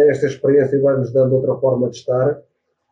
esta 0.08 0.26
experiência 0.26 0.80
vai-nos 0.80 1.12
dando 1.12 1.36
outra 1.36 1.56
forma 1.56 1.88
de 1.90 1.96
estar, 1.96 2.42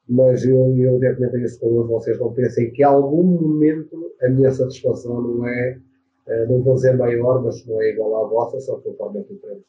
mas 0.08 0.44
eu, 0.44 0.74
eu 0.76 0.98
devo 0.98 1.20
meter 1.20 1.42
isso 1.42 1.60
com 1.60 1.86
vocês 1.86 2.18
não 2.18 2.32
pensem 2.32 2.70
que 2.70 2.82
em 2.82 2.86
algum 2.86 3.22
momento 3.22 4.12
a 4.22 4.28
minha 4.28 4.50
satisfação 4.50 5.20
não 5.20 5.46
é, 5.46 5.78
eh, 6.26 6.46
não 6.46 6.62
vou 6.62 6.74
dizer 6.74 6.96
maior, 6.96 7.42
mas 7.42 7.66
não 7.66 7.82
é 7.82 7.90
igual 7.90 8.24
à 8.24 8.28
vossa, 8.28 8.58
só 8.60 8.76
totalmente 8.78 9.34
diferente. 9.34 9.64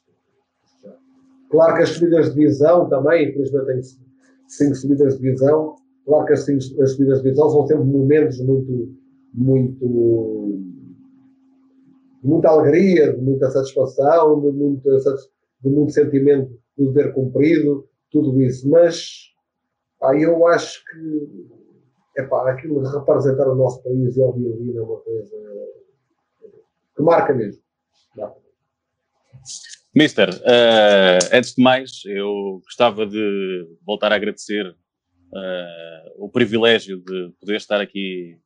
Claro 1.50 1.76
que 1.76 1.82
as 1.82 1.90
subidas 1.90 2.30
de 2.30 2.36
divisão 2.36 2.88
também, 2.88 3.30
infelizmente 3.30 3.66
tenho 3.66 3.82
cinco 4.48 4.76
subidas 4.76 5.16
de 5.16 5.22
divisão, 5.24 5.76
claro 6.06 6.26
que 6.26 6.34
as, 6.34 6.46
cinco, 6.46 6.82
as 6.82 6.92
subidas 6.92 7.18
de 7.18 7.24
divisão 7.24 7.50
são 7.50 7.68
sempre 7.68 7.86
momentos 7.86 8.40
muito, 8.40 8.96
muito, 9.34 9.86
de 12.22 12.28
muita 12.28 12.50
alegria, 12.50 13.14
de 13.14 13.22
muita 13.22 13.50
satisfação, 13.50 14.42
de 14.42 14.52
muito, 14.52 14.90
de 15.62 15.70
muito 15.70 15.92
sentimento 15.92 16.52
de 16.78 16.86
dever 16.88 17.14
cumprido, 17.14 17.88
tudo 18.12 18.42
isso, 18.42 18.70
mas 18.70 19.30
Aí 20.02 20.24
eu 20.24 20.48
acho 20.48 20.82
que 20.86 22.22
epá, 22.22 22.50
aquilo 22.52 22.82
de 22.82 22.90
representar 22.90 23.50
o 23.50 23.56
nosso 23.56 23.84
país 23.84 24.18
ouvir 24.18 24.46
o 24.46 24.78
é 24.78 24.82
uma 24.82 25.00
coisa 25.02 25.36
que 26.96 27.02
marca 27.02 27.34
mesmo. 27.34 27.62
Mister, 29.94 30.30
uh, 30.30 31.36
antes 31.36 31.56
de 31.56 31.62
mais, 31.62 32.04
eu 32.06 32.62
gostava 32.64 33.06
de 33.06 33.68
voltar 33.86 34.12
a 34.12 34.16
agradecer 34.16 34.66
uh, 34.68 36.24
o 36.26 36.30
privilégio 36.30 37.00
de 37.00 37.34
poder 37.40 37.58
estar 37.58 37.82
aqui 37.82 38.38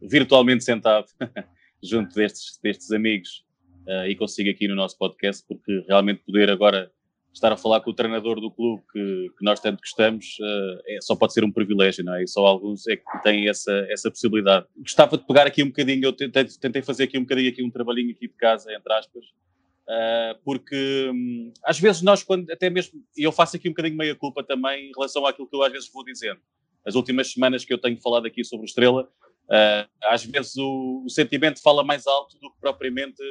virtualmente 0.00 0.64
sentado 0.64 1.06
junto 1.82 2.14
destes, 2.14 2.58
destes 2.62 2.90
amigos 2.92 3.44
uh, 3.86 4.06
e 4.06 4.14
consigo 4.14 4.50
aqui 4.50 4.68
no 4.68 4.74
nosso 4.74 4.96
podcast, 4.98 5.44
porque 5.46 5.84
realmente 5.88 6.22
poder 6.24 6.50
agora 6.50 6.90
estar 7.32 7.50
a 7.50 7.56
falar 7.56 7.80
com 7.80 7.90
o 7.90 7.94
treinador 7.94 8.40
do 8.40 8.50
clube 8.50 8.82
que, 8.92 9.30
que 9.38 9.44
nós 9.44 9.58
tanto 9.58 9.80
gostamos 9.80 10.36
uh, 10.40 10.82
é, 10.86 10.98
só 11.00 11.16
pode 11.16 11.32
ser 11.32 11.42
um 11.44 11.50
privilégio, 11.50 12.04
não 12.04 12.14
é? 12.14 12.22
E 12.22 12.28
só 12.28 12.44
alguns 12.44 12.86
é 12.86 12.96
que 12.96 13.22
têm 13.22 13.48
essa, 13.48 13.72
essa 13.90 14.10
possibilidade. 14.10 14.66
Gostava 14.76 15.16
de 15.16 15.26
pegar 15.26 15.46
aqui 15.46 15.62
um 15.62 15.68
bocadinho, 15.68 16.04
eu 16.04 16.12
tentei, 16.12 16.82
fazer 16.82 17.04
aqui 17.04 17.18
um 17.18 17.22
bocadinho 17.22 17.50
aqui 17.50 17.62
um 17.62 17.70
trabalhinho 17.70 18.10
aqui 18.10 18.28
de 18.28 18.34
casa, 18.34 18.72
entre 18.72 18.92
aspas, 18.92 19.24
uh, 19.24 20.38
porque 20.44 21.10
um, 21.10 21.52
às 21.64 21.80
vezes 21.80 22.02
nós, 22.02 22.22
quando 22.22 22.50
até 22.50 22.68
mesmo, 22.68 23.00
e 23.16 23.22
eu 23.22 23.32
faço 23.32 23.56
aqui 23.56 23.68
um 23.68 23.72
bocadinho 23.72 23.96
meia 23.96 24.14
culpa 24.14 24.44
também 24.44 24.90
em 24.90 24.92
relação 24.94 25.24
àquilo 25.26 25.48
que 25.48 25.56
eu 25.56 25.62
às 25.62 25.72
vezes 25.72 25.90
vou 25.90 26.04
dizendo. 26.04 26.40
As 26.84 26.96
últimas 26.96 27.32
semanas 27.32 27.64
que 27.64 27.72
eu 27.72 27.78
tenho 27.78 28.00
falado 28.00 28.26
aqui 28.26 28.44
sobre 28.44 28.66
Estrela, 28.66 29.08
uh, 29.44 29.88
às 30.04 30.24
vezes 30.24 30.56
o, 30.56 31.04
o 31.06 31.10
sentimento 31.10 31.60
fala 31.62 31.84
mais 31.84 32.06
alto 32.06 32.38
do 32.38 32.50
que 32.50 32.60
propriamente 32.60 33.22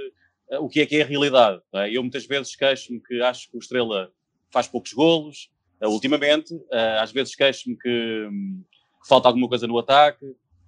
o 0.59 0.67
que 0.67 0.81
é 0.81 0.85
que 0.85 0.97
é 0.97 1.03
a 1.03 1.05
realidade. 1.05 1.61
É? 1.73 1.95
Eu 1.95 2.01
muitas 2.01 2.25
vezes 2.25 2.55
queixo-me 2.55 3.01
que 3.01 3.21
acho 3.21 3.49
que 3.49 3.57
o 3.57 3.59
Estrela 3.59 4.11
faz 4.51 4.67
poucos 4.67 4.91
golos, 4.93 5.49
uh, 5.81 5.87
ultimamente, 5.87 6.53
uh, 6.53 6.99
às 6.99 7.11
vezes 7.11 7.35
queixo-me 7.35 7.77
que, 7.77 8.27
um, 8.29 8.63
que, 9.01 9.07
falta 9.07 9.27
alguma 9.27 9.47
coisa 9.47 9.65
no 9.65 9.77
ataque, 9.77 10.25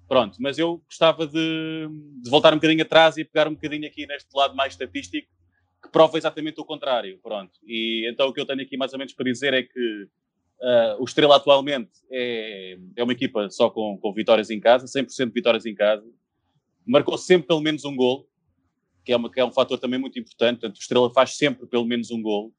pronto, 0.08 0.38
mas 0.40 0.58
eu 0.58 0.82
gostava 0.88 1.28
de, 1.28 1.88
de, 2.22 2.30
voltar 2.30 2.54
um 2.54 2.58
bocadinho 2.58 2.82
atrás 2.82 3.18
e 3.18 3.26
pegar 3.26 3.48
um 3.48 3.54
bocadinho 3.54 3.86
aqui 3.86 4.08
neste 4.08 4.30
lado 4.34 4.56
mais 4.56 4.74
estatístico, 4.74 5.28
que 5.82 5.90
prova 5.90 6.18
exatamente 6.18 6.62
o 6.62 6.66
contrário, 6.66 7.20
pronto. 7.22 7.52
E 7.66 8.10
então 8.10 8.30
o 8.30 8.34
que 8.34 8.40
eu 8.40 8.46
tenho 8.46 8.62
aqui 8.62 8.78
mais 8.78 8.94
ou 8.94 9.00
menos 9.00 9.14
para 9.14 9.26
dizer 9.26 9.54
é 9.54 9.64
que 9.64 10.08
uh, 10.64 11.02
o 11.02 11.04
Estrela 11.04 11.36
atualmente 11.36 11.92
é, 12.10 12.78
é 12.96 13.04
uma 13.04 13.14
equipa 13.14 13.50
só 13.50 13.70
com, 13.70 13.98
com 13.98 14.14
vitórias 14.14 14.50
em 14.50 14.60
casa, 14.60 14.86
100% 14.86 15.28
de 15.28 15.34
vitórias 15.34 15.66
em 15.66 15.76
casa, 15.76 16.06
marcou 16.86 17.18
sempre 17.18 17.48
pelo 17.48 17.62
menos 17.62 17.84
um 17.86 17.96
gol, 17.96 18.28
que 19.04 19.12
é, 19.12 19.18
uma, 19.18 19.30
que 19.30 19.40
é 19.40 19.46
um 19.46 19.52
fator 19.52 19.78
também 19.78 20.00
muito 20.00 20.18
importante. 20.18 20.62
Portanto, 20.62 20.78
o 20.78 20.80
Estrela 20.80 21.10
faz 21.12 21.36
sempre 21.36 21.68
pelo 21.68 21.86
menos 21.86 22.10
um 22.10 22.22
golo. 22.22 22.54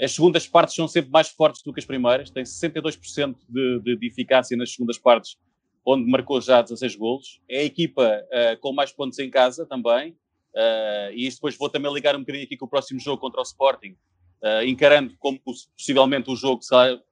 As 0.00 0.12
segundas 0.12 0.46
partes 0.46 0.74
são 0.74 0.88
sempre 0.88 1.10
mais 1.10 1.28
fortes 1.28 1.62
do 1.62 1.72
que 1.72 1.80
as 1.80 1.84
primeiras, 1.84 2.30
tem 2.30 2.42
62% 2.42 3.36
de, 3.48 3.80
de, 3.80 3.96
de, 3.96 4.06
eficácia 4.06 4.56
nas 4.56 4.72
segundas 4.72 4.96
partes, 4.96 5.36
onde 5.84 6.10
marcou 6.10 6.40
já 6.40 6.62
16 6.62 6.96
golos. 6.96 7.40
É 7.48 7.58
a 7.58 7.64
equipa 7.64 8.06
uh, 8.06 8.60
com 8.60 8.72
mais 8.72 8.92
pontos 8.92 9.18
em 9.18 9.28
casa 9.28 9.66
também, 9.66 10.12
uh, 10.54 11.12
e 11.12 11.26
isso 11.26 11.36
depois 11.36 11.56
vou 11.58 11.68
também 11.68 11.92
ligar 11.92 12.16
um 12.16 12.20
bocadinho 12.20 12.44
aqui 12.44 12.56
com 12.56 12.64
o 12.64 12.68
próximo 12.68 12.98
jogo 12.98 13.20
contra 13.20 13.40
o 13.40 13.42
Sporting, 13.42 13.94
uh, 14.42 14.64
encarando 14.64 15.14
como 15.18 15.40
possivelmente 15.40 16.30
o 16.30 16.36
jogo 16.36 16.60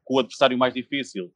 com 0.04 0.14
o 0.14 0.18
adversário 0.18 0.56
mais 0.56 0.74
difícil. 0.74 1.32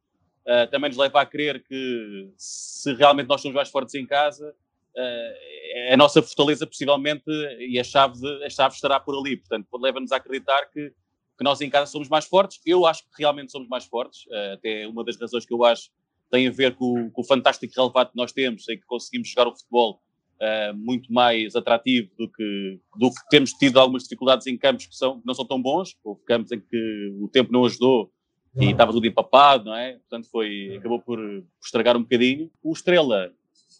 também 0.71 0.89
nos 0.89 0.97
leva 0.97 1.21
a 1.21 1.25
crer 1.25 1.63
que 1.63 2.29
se 2.37 2.93
realmente 2.93 3.27
nós 3.27 3.41
somos 3.41 3.55
mais 3.55 3.69
fortes 3.69 3.95
em 3.95 4.05
casa, 4.05 4.53
uh, 4.95 5.93
a 5.93 5.97
nossa 5.97 6.21
fortaleza 6.21 6.65
possivelmente 6.65 7.23
e 7.59 7.79
a 7.79 7.83
chave, 7.83 8.19
de, 8.19 8.45
a 8.45 8.49
chave 8.49 8.75
estará 8.75 8.99
por 8.99 9.17
ali. 9.17 9.37
Portanto, 9.37 9.67
leva-nos 9.77 10.11
a 10.11 10.17
acreditar 10.17 10.65
que, 10.71 10.89
que 11.37 11.43
nós 11.43 11.61
em 11.61 11.69
casa 11.69 11.91
somos 11.91 12.09
mais 12.09 12.25
fortes. 12.25 12.59
Eu 12.65 12.85
acho 12.85 13.03
que 13.03 13.09
realmente 13.19 13.51
somos 13.51 13.67
mais 13.67 13.85
fortes. 13.85 14.25
Uh, 14.27 14.53
até 14.53 14.87
uma 14.87 15.03
das 15.03 15.19
razões 15.19 15.45
que 15.45 15.53
eu 15.53 15.63
acho 15.63 15.89
tem 16.31 16.47
a 16.47 16.51
ver 16.51 16.75
com, 16.75 17.09
com 17.11 17.21
o 17.21 17.25
fantástico 17.25 17.73
relevado 17.75 18.11
que 18.11 18.17
nós 18.17 18.31
temos 18.31 18.67
em 18.67 18.77
que 18.77 18.85
conseguimos 18.85 19.29
jogar 19.29 19.47
o 19.47 19.55
futebol 19.55 20.01
uh, 20.43 20.75
muito 20.75 21.11
mais 21.11 21.55
atrativo 21.55 22.09
do 22.17 22.29
que, 22.29 22.79
do 22.97 23.09
que 23.09 23.29
temos 23.29 23.51
tido 23.51 23.79
algumas 23.79 24.03
dificuldades 24.03 24.45
em 24.47 24.57
campos 24.57 24.85
que, 24.85 24.95
são, 24.95 25.19
que 25.19 25.25
não 25.25 25.33
são 25.33 25.45
tão 25.45 25.61
bons. 25.61 25.95
Houve 26.03 26.21
campos 26.25 26.51
em 26.51 26.59
que 26.59 27.15
o 27.21 27.29
tempo 27.29 27.51
não 27.51 27.65
ajudou 27.65 28.11
e 28.55 28.71
estava 28.71 28.91
tudo 28.91 29.07
empapado, 29.07 29.65
não 29.65 29.75
é? 29.75 29.93
Portanto, 29.93 30.29
foi, 30.29 30.75
acabou 30.77 30.99
por, 30.99 31.17
por 31.17 31.65
estragar 31.65 31.97
um 31.97 32.03
bocadinho. 32.03 32.51
O 32.61 32.73
Estrela 32.73 33.31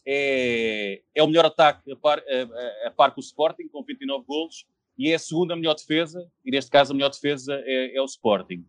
é, 0.05 1.01
é 1.13 1.23
o 1.23 1.27
melhor 1.27 1.45
ataque 1.45 1.91
a 1.91 1.95
par, 1.95 2.19
a, 2.19 2.87
a 2.87 2.91
par 2.91 3.11
com 3.13 3.21
o 3.21 3.23
Sporting, 3.23 3.67
com 3.67 3.83
29 3.83 4.25
golos, 4.25 4.65
e 4.97 5.11
é 5.11 5.15
a 5.15 5.19
segunda 5.19 5.55
melhor 5.55 5.75
defesa, 5.75 6.27
e 6.43 6.51
neste 6.51 6.71
caso 6.71 6.91
a 6.91 6.95
melhor 6.95 7.09
defesa 7.09 7.53
é, 7.65 7.95
é 7.95 8.01
o 8.01 8.05
Sporting. 8.05 8.65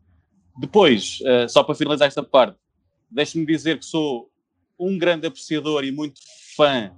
Depois, 0.58 1.18
uh, 1.22 1.48
só 1.48 1.62
para 1.62 1.74
finalizar 1.74 2.06
esta 2.06 2.22
parte, 2.22 2.58
deixe-me 3.10 3.46
dizer 3.46 3.78
que 3.78 3.84
sou 3.84 4.30
um 4.78 4.98
grande 4.98 5.26
apreciador 5.26 5.84
e 5.84 5.90
muito 5.90 6.20
fã 6.56 6.94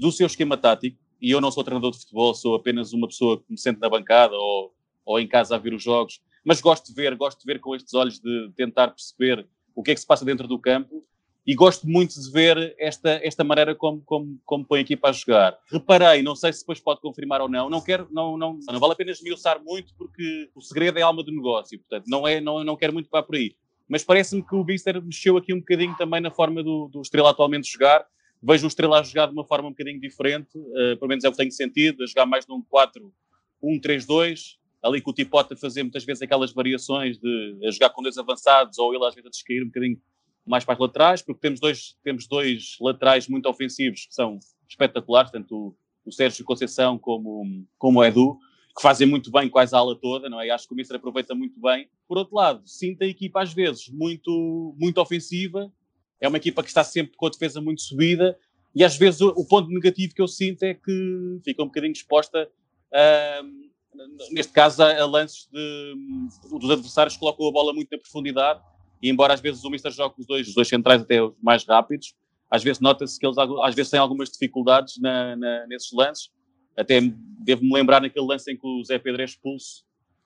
do 0.00 0.10
seu 0.10 0.26
esquema 0.26 0.56
tático, 0.56 0.98
e 1.20 1.30
eu 1.30 1.40
não 1.40 1.50
sou 1.50 1.62
treinador 1.62 1.90
de 1.90 1.98
futebol, 1.98 2.34
sou 2.34 2.54
apenas 2.54 2.94
uma 2.94 3.06
pessoa 3.06 3.38
que 3.38 3.44
me 3.50 3.58
sente 3.58 3.78
na 3.78 3.88
bancada 3.88 4.34
ou, 4.34 4.74
ou 5.04 5.20
em 5.20 5.28
casa 5.28 5.54
a 5.54 5.58
ver 5.58 5.74
os 5.74 5.82
jogos, 5.82 6.22
mas 6.42 6.60
gosto 6.60 6.86
de 6.86 6.94
ver, 6.94 7.14
gosto 7.14 7.38
de 7.40 7.44
ver 7.44 7.60
com 7.60 7.76
estes 7.76 7.92
olhos 7.92 8.18
de 8.18 8.50
tentar 8.56 8.88
perceber 8.88 9.46
o 9.74 9.82
que 9.82 9.90
é 9.90 9.94
que 9.94 10.00
se 10.00 10.06
passa 10.06 10.24
dentro 10.24 10.48
do 10.48 10.58
campo 10.58 11.04
e 11.46 11.54
gosto 11.54 11.86
muito 11.86 12.18
de 12.18 12.30
ver 12.30 12.74
esta, 12.78 13.20
esta 13.22 13.44
maneira 13.44 13.74
como, 13.74 14.00
como, 14.02 14.40
como 14.46 14.64
põe 14.64 14.78
a 14.78 14.82
equipa 14.82 15.10
a 15.10 15.12
jogar. 15.12 15.58
Reparei, 15.70 16.22
não 16.22 16.34
sei 16.34 16.52
se 16.52 16.60
depois 16.60 16.80
pode 16.80 17.00
confirmar 17.00 17.42
ou 17.42 17.48
não, 17.48 17.68
não 17.68 17.82
quero, 17.82 18.08
não, 18.10 18.38
não, 18.38 18.58
não 18.66 18.80
vale 18.80 18.94
a 18.94 18.96
pena 18.96 19.10
esmiuçar 19.10 19.62
muito 19.62 19.94
porque 19.96 20.50
o 20.54 20.62
segredo 20.62 20.98
é 20.98 21.02
a 21.02 21.06
alma 21.06 21.22
do 21.22 21.32
negócio, 21.32 21.78
portanto, 21.78 22.06
não, 22.08 22.26
é, 22.26 22.40
não, 22.40 22.64
não 22.64 22.76
quero 22.76 22.92
muito 22.92 23.10
para 23.10 23.22
por 23.22 23.36
aí. 23.36 23.54
Mas 23.86 24.04
parece-me 24.04 24.42
que 24.42 24.54
o 24.54 24.64
Bister 24.64 25.02
mexeu 25.02 25.36
aqui 25.36 25.52
um 25.52 25.58
bocadinho 25.58 25.94
também 25.96 26.20
na 26.20 26.30
forma 26.30 26.62
do, 26.62 26.88
do 26.88 27.02
Estrela 27.02 27.30
atualmente 27.30 27.70
jogar. 27.70 28.06
Vejo 28.42 28.64
o 28.64 28.68
Estrela 28.68 29.00
a 29.00 29.02
jogar 29.02 29.26
de 29.26 29.32
uma 29.32 29.44
forma 29.44 29.68
um 29.68 29.72
bocadinho 29.72 30.00
diferente, 30.00 30.56
uh, 30.56 30.96
pelo 30.96 31.08
menos 31.08 31.24
é 31.24 31.28
o 31.28 31.32
que 31.32 31.38
tenho 31.38 31.52
sentido, 31.52 32.02
a 32.02 32.06
jogar 32.06 32.26
mais 32.26 32.46
num 32.46 32.62
4-1-3-2, 33.62 34.56
ali 34.82 35.00
com 35.00 35.10
o 35.10 35.14
Tipote 35.14 35.54
a 35.54 35.56
fazer 35.56 35.82
muitas 35.82 36.04
vezes 36.04 36.22
aquelas 36.22 36.52
variações 36.52 37.18
de 37.18 37.58
jogar 37.70 37.90
com 37.90 38.02
dois 38.02 38.16
avançados 38.16 38.78
ou 38.78 38.94
ele 38.94 39.04
às 39.04 39.14
vezes 39.14 39.26
a 39.26 39.30
descair 39.30 39.62
um 39.62 39.66
bocadinho 39.66 40.00
mais 40.46 40.64
para 40.64 40.74
as 40.74 40.80
laterais, 40.80 41.22
porque 41.22 41.40
temos 41.40 41.60
dois, 41.60 41.96
temos 42.02 42.26
dois 42.26 42.76
laterais 42.80 43.28
muito 43.28 43.46
ofensivos 43.48 44.06
que 44.06 44.14
são 44.14 44.38
espetaculares, 44.68 45.30
tanto 45.30 45.54
o, 45.54 45.76
o 46.04 46.12
Sérgio 46.12 46.44
Conceição 46.44 46.98
como, 46.98 47.66
como 47.78 48.00
o 48.00 48.04
Edu, 48.04 48.38
que 48.74 48.82
fazem 48.82 49.06
muito 49.06 49.30
bem 49.30 49.48
quase 49.48 49.74
a 49.74 49.78
ala 49.78 49.94
toda, 49.96 50.28
não 50.30 50.40
é? 50.40 50.50
Acho 50.50 50.66
que 50.66 50.72
o 50.72 50.76
Mister 50.76 50.96
aproveita 50.96 51.34
muito 51.34 51.60
bem. 51.60 51.88
Por 52.08 52.16
outro 52.18 52.34
lado, 52.34 52.62
sinto 52.64 53.02
a 53.02 53.06
equipa 53.06 53.42
às 53.42 53.52
vezes 53.52 53.88
muito, 53.88 54.74
muito 54.78 54.98
ofensiva, 54.98 55.70
é 56.20 56.28
uma 56.28 56.36
equipa 56.36 56.62
que 56.62 56.68
está 56.68 56.84
sempre 56.84 57.16
com 57.16 57.26
a 57.26 57.30
defesa 57.30 57.60
muito 57.60 57.82
subida, 57.82 58.38
e 58.74 58.84
às 58.84 58.96
vezes 58.96 59.20
o, 59.20 59.28
o 59.28 59.46
ponto 59.46 59.68
negativo 59.68 60.14
que 60.14 60.22
eu 60.22 60.28
sinto 60.28 60.62
é 60.62 60.74
que 60.74 61.40
fica 61.44 61.62
um 61.62 61.66
bocadinho 61.66 61.92
exposta 61.92 62.48
neste 64.30 64.52
caso 64.52 64.82
a, 64.82 65.00
a 65.00 65.06
lances 65.06 65.48
de, 65.52 65.94
dos 66.48 66.70
adversários 66.70 67.14
que 67.14 67.20
colocam 67.20 67.48
a 67.48 67.52
bola 67.52 67.72
muito 67.72 67.88
na 67.90 67.98
profundidade 67.98 68.60
e 69.02 69.08
embora 69.10 69.34
às 69.34 69.40
vezes 69.40 69.64
o 69.64 69.70
Mister 69.70 69.90
jogue 69.90 70.14
os 70.18 70.26
dois, 70.26 70.48
os 70.48 70.54
dois 70.54 70.68
centrais 70.68 71.02
até 71.02 71.22
os 71.22 71.34
mais 71.42 71.64
rápidos, 71.64 72.14
às 72.50 72.62
vezes 72.62 72.80
nota-se 72.80 73.18
que 73.18 73.26
eles 73.26 73.36
às 73.38 73.74
vezes 73.74 73.90
têm 73.90 74.00
algumas 74.00 74.28
dificuldades 74.28 74.98
na, 75.00 75.36
na, 75.36 75.66
nesses 75.66 75.92
lances. 75.92 76.30
Até 76.76 77.00
devo-me 77.00 77.72
lembrar 77.72 78.00
naquele 78.00 78.26
lance 78.26 78.50
em 78.50 78.56
que 78.56 78.66
o 78.66 78.82
Zé 78.84 78.98
Pedro 78.98 79.22
é 79.22 79.24
expulso, 79.24 79.84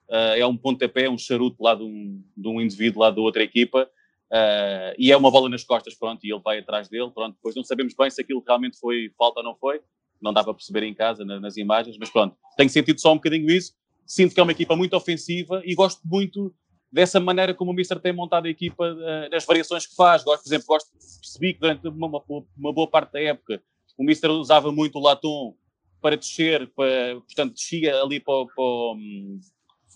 uh, 0.09 0.35
é 0.37 0.47
um 0.47 0.57
pontapé, 0.57 1.09
um 1.09 1.19
charuto 1.19 1.63
lá 1.63 1.75
de 1.75 1.83
um, 1.83 2.23
de 2.37 2.49
um 2.49 2.61
indivíduo 2.61 3.03
lá 3.03 3.11
da 3.11 3.21
outra 3.21 3.43
equipa, 3.43 3.89
uh, 4.33 4.95
e 4.99 5.11
é 5.13 5.17
uma 5.17 5.31
bola 5.31 5.49
nas 5.49 5.65
costas, 5.65 5.95
pronto, 5.95 6.25
e 6.25 6.33
ele 6.33 6.43
vai 6.43 6.59
atrás 6.59 6.89
dele, 6.89 7.11
pronto. 7.11 7.35
Depois 7.35 7.55
não 7.55 7.65
sabemos 7.65 7.95
bem 7.95 8.11
se 8.11 8.21
aquilo 8.21 8.43
realmente 8.47 8.79
foi 8.79 9.11
falta 9.17 9.41
ou 9.41 9.45
não 9.45 9.55
foi, 9.57 9.81
não 10.21 10.33
dá 10.33 10.43
para 10.43 10.55
perceber 10.55 10.83
em 10.85 10.95
casa, 10.95 11.25
na, 11.25 11.41
nas 11.41 11.57
imagens, 11.57 11.97
mas 11.99 12.11
pronto, 12.11 12.37
tenho 12.57 12.71
sentido 12.71 13.01
só 13.01 13.13
um 13.13 13.17
bocadinho 13.17 13.51
isso. 13.51 13.75
Sinto 14.07 14.35
que 14.35 14.41
é 14.41 14.43
uma 14.43 14.53
equipa 14.53 14.77
muito 14.77 14.95
ofensiva 14.95 15.63
e 15.65 15.75
gosto 15.75 16.01
muito 16.05 16.55
dessa 16.95 17.19
maneira 17.19 17.53
como 17.53 17.73
o 17.73 17.75
Mister 17.75 17.99
tem 17.99 18.13
montado 18.13 18.47
a 18.47 18.49
equipa, 18.49 18.85
uh, 18.85 19.29
nas 19.29 19.45
variações 19.45 19.85
que 19.85 19.97
faz. 19.97 20.23
Gosto, 20.23 20.43
por 20.43 20.49
exemplo, 20.49 20.67
gosto, 20.69 20.91
percebi 21.21 21.55
que 21.55 21.61
durante 21.61 21.89
uma, 21.89 22.07
uma, 22.07 22.45
uma, 22.57 22.73
boa 22.73 22.89
parte 22.89 23.13
da 23.13 23.21
época 23.21 23.61
o 23.99 24.05
Mister 24.05 24.31
usava 24.31 24.71
muito 24.71 24.99
o 24.99 25.03
Latom 25.03 25.57
para 26.01 26.17
descer, 26.17 26.69
para, 26.69 27.15
portanto, 27.15 27.55
descia 27.55 28.01
ali 28.01 28.21
para, 28.21 28.47
para 28.47 28.65
hum, 28.65 29.41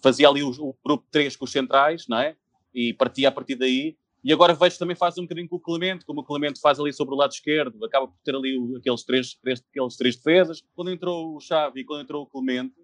fazia 0.02 0.28
ali 0.28 0.42
o, 0.42 0.50
o, 0.50 0.76
grupo 0.84 1.06
3 1.10 1.36
com 1.36 1.44
os 1.44 1.52
centrais, 1.52 2.06
não 2.08 2.18
é? 2.18 2.34
E 2.74 2.92
partia 2.92 3.28
a 3.28 3.32
partir 3.32 3.54
daí. 3.54 3.96
E 4.28 4.32
agora 4.34 4.52
vejo 4.52 4.78
também 4.78 4.94
faz 4.94 5.16
um 5.16 5.22
bocadinho 5.22 5.48
com 5.48 5.56
o 5.56 5.58
Clemente, 5.58 6.04
como 6.04 6.20
o 6.20 6.22
Clemente 6.22 6.60
faz 6.60 6.78
ali 6.78 6.92
sobre 6.92 7.14
o 7.14 7.16
lado 7.16 7.32
esquerdo, 7.32 7.82
acaba 7.82 8.08
por 8.08 8.18
ter 8.22 8.36
ali 8.36 8.58
aqueles, 8.76 9.02
três, 9.02 9.32
três, 9.36 9.64
aqueles 9.70 9.96
três 9.96 10.16
defesas. 10.16 10.62
Quando 10.74 10.90
entrou 10.90 11.34
o 11.34 11.40
Xavi 11.40 11.80
e 11.80 11.84
quando 11.84 12.02
entrou 12.02 12.24
o 12.24 12.26
Clemente, 12.26 12.74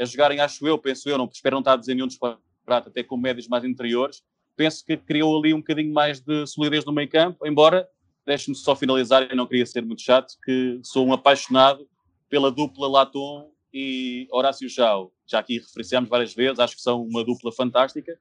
a 0.00 0.04
jogarem, 0.06 0.40
acho 0.40 0.66
eu, 0.66 0.78
penso 0.78 1.06
eu, 1.10 1.18
não 1.18 1.28
espero 1.30 1.56
não 1.56 1.60
estar 1.60 1.74
a 1.74 1.76
dizer 1.76 1.92
nenhum 1.94 2.06
disparate, 2.06 2.40
até 2.66 3.02
com 3.02 3.18
médios 3.18 3.46
mais 3.48 3.64
interiores, 3.64 4.22
penso 4.56 4.82
que 4.82 4.96
criou 4.96 5.38
ali 5.38 5.52
um 5.52 5.58
bocadinho 5.58 5.92
mais 5.92 6.20
de 6.20 6.46
solidez 6.46 6.86
no 6.86 6.92
meio 6.92 7.10
campo, 7.10 7.46
embora, 7.46 7.86
deixe-me 8.24 8.56
só 8.56 8.74
finalizar, 8.74 9.30
e 9.30 9.36
não 9.36 9.46
queria 9.46 9.66
ser 9.66 9.84
muito 9.84 10.00
chato, 10.00 10.32
que 10.42 10.80
sou 10.82 11.06
um 11.06 11.12
apaixonado 11.12 11.86
pela 12.30 12.50
dupla 12.50 12.88
Latom 12.88 13.52
e 13.70 14.26
Horácio 14.32 14.70
Jao. 14.70 15.12
Já 15.26 15.40
aqui 15.40 15.58
referenciámos 15.58 16.08
várias 16.08 16.34
vezes, 16.34 16.58
acho 16.58 16.76
que 16.76 16.80
são 16.80 17.02
uma 17.02 17.22
dupla 17.22 17.52
fantástica, 17.52 18.18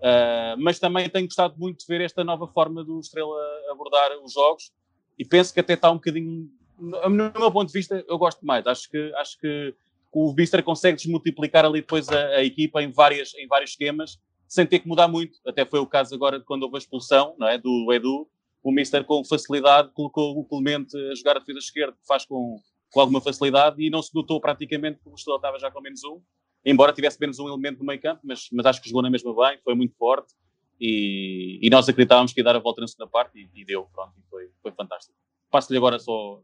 uh, 0.00 0.56
mas 0.58 0.78
também 0.78 1.08
tenho 1.08 1.26
gostado 1.26 1.54
muito 1.58 1.80
de 1.80 1.86
ver 1.86 2.00
esta 2.00 2.24
nova 2.24 2.46
forma 2.48 2.84
do 2.84 3.00
Estrela 3.00 3.36
abordar 3.70 4.10
os 4.22 4.32
jogos 4.32 4.72
e 5.18 5.24
penso 5.24 5.52
que 5.52 5.60
até 5.60 5.74
está 5.74 5.90
um 5.90 5.96
bocadinho, 5.96 6.50
no 6.78 7.10
meu 7.10 7.52
ponto 7.52 7.66
de 7.66 7.78
vista, 7.78 8.02
eu 8.08 8.16
gosto 8.16 8.44
mais. 8.44 8.66
Acho 8.66 8.88
que, 8.90 9.12
acho 9.16 9.38
que 9.38 9.74
o 10.10 10.32
Bister 10.32 10.62
consegue 10.62 10.96
desmultiplicar 10.96 11.64
ali 11.64 11.80
depois 11.82 12.08
a, 12.08 12.26
a, 12.36 12.44
equipa 12.44 12.82
em, 12.82 12.90
várias, 12.90 13.34
em 13.34 13.46
vários 13.46 13.72
esquemas, 13.72 14.18
sem 14.48 14.66
ter 14.66 14.78
que 14.78 14.88
mudar 14.88 15.08
muito. 15.08 15.38
Até 15.46 15.64
foi 15.66 15.78
o 15.78 15.86
caso 15.86 16.14
agora 16.14 16.40
quando 16.40 16.62
houve 16.62 16.76
a 16.76 16.78
expulsão 16.78 17.34
não 17.38 17.46
é, 17.46 17.58
do 17.58 17.92
Edu, 17.92 18.26
o 18.62 18.72
Mister 18.72 19.04
com 19.04 19.24
facilidade 19.24 19.90
colocou 19.92 20.38
o 20.38 20.44
Clemente 20.44 20.96
a 20.96 21.14
jogar 21.14 21.36
a 21.36 21.40
defesa 21.40 21.58
esquerda, 21.58 21.92
que 21.92 22.06
faz 22.06 22.24
com, 22.24 22.58
com 22.90 23.00
alguma 23.00 23.20
facilidade, 23.20 23.82
e 23.82 23.90
não 23.90 24.02
se 24.02 24.14
notou 24.14 24.40
praticamente 24.40 25.00
que 25.00 25.08
o 25.08 25.14
Estrela 25.14 25.36
estava 25.36 25.58
já 25.58 25.70
com 25.70 25.80
menos 25.80 26.02
um, 26.04 26.20
embora 26.64 26.92
tivesse 26.92 27.18
menos 27.20 27.38
um 27.38 27.48
elemento 27.48 27.78
no 27.78 27.84
meio 27.84 28.00
campo, 28.00 28.20
mas, 28.24 28.48
mas 28.52 28.66
acho 28.66 28.82
que 28.82 28.88
jogou 28.88 29.02
na 29.02 29.10
mesma 29.10 29.34
bem, 29.34 29.58
foi 29.64 29.74
muito 29.74 29.94
forte, 29.96 30.34
e, 30.80 31.58
e 31.62 31.70
nós 31.70 31.88
acreditávamos 31.88 32.32
que 32.32 32.40
ia 32.40 32.44
dar 32.44 32.56
a 32.56 32.60
volta 32.60 32.80
na 32.80 32.86
segunda 32.86 33.10
parte, 33.10 33.38
e, 33.38 33.60
e 33.60 33.64
deu, 33.64 33.86
pronto, 33.92 34.12
e 34.18 34.22
foi, 34.30 34.50
foi 34.62 34.72
fantástico. 34.72 35.14
Passo-lhe 35.50 35.78
agora 35.78 35.98
só 35.98 36.40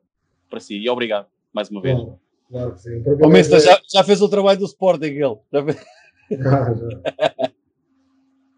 para 0.50 0.60
si, 0.60 0.76
e 0.76 0.88
obrigado, 0.88 1.26
mais 1.52 1.70
uma 1.70 1.80
vez. 1.80 1.96
Bom. 1.96 2.18
Claro 2.48 2.74
que 2.74 2.80
sim. 2.80 3.02
O 3.22 3.28
Mister 3.28 3.60
já, 3.60 3.80
já 3.92 4.04
fez 4.04 4.22
o 4.22 4.28
trabalho 4.28 4.58
do 4.58 4.66
Sporting, 4.66 5.06
ele. 5.06 5.36
Já 5.52 5.64
fez... 5.64 5.84
Já. 6.30 6.74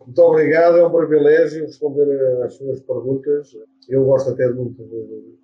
Muito 0.05 0.23
obrigado, 0.23 0.79
é 0.79 0.87
um 0.87 0.91
privilégio 0.91 1.67
responder 1.67 2.43
às 2.43 2.55
suas 2.55 2.81
perguntas. 2.81 3.55
Eu 3.89 4.05
gosto 4.05 4.31
até 4.31 4.49
muito 4.51 4.83
de 4.83 5.35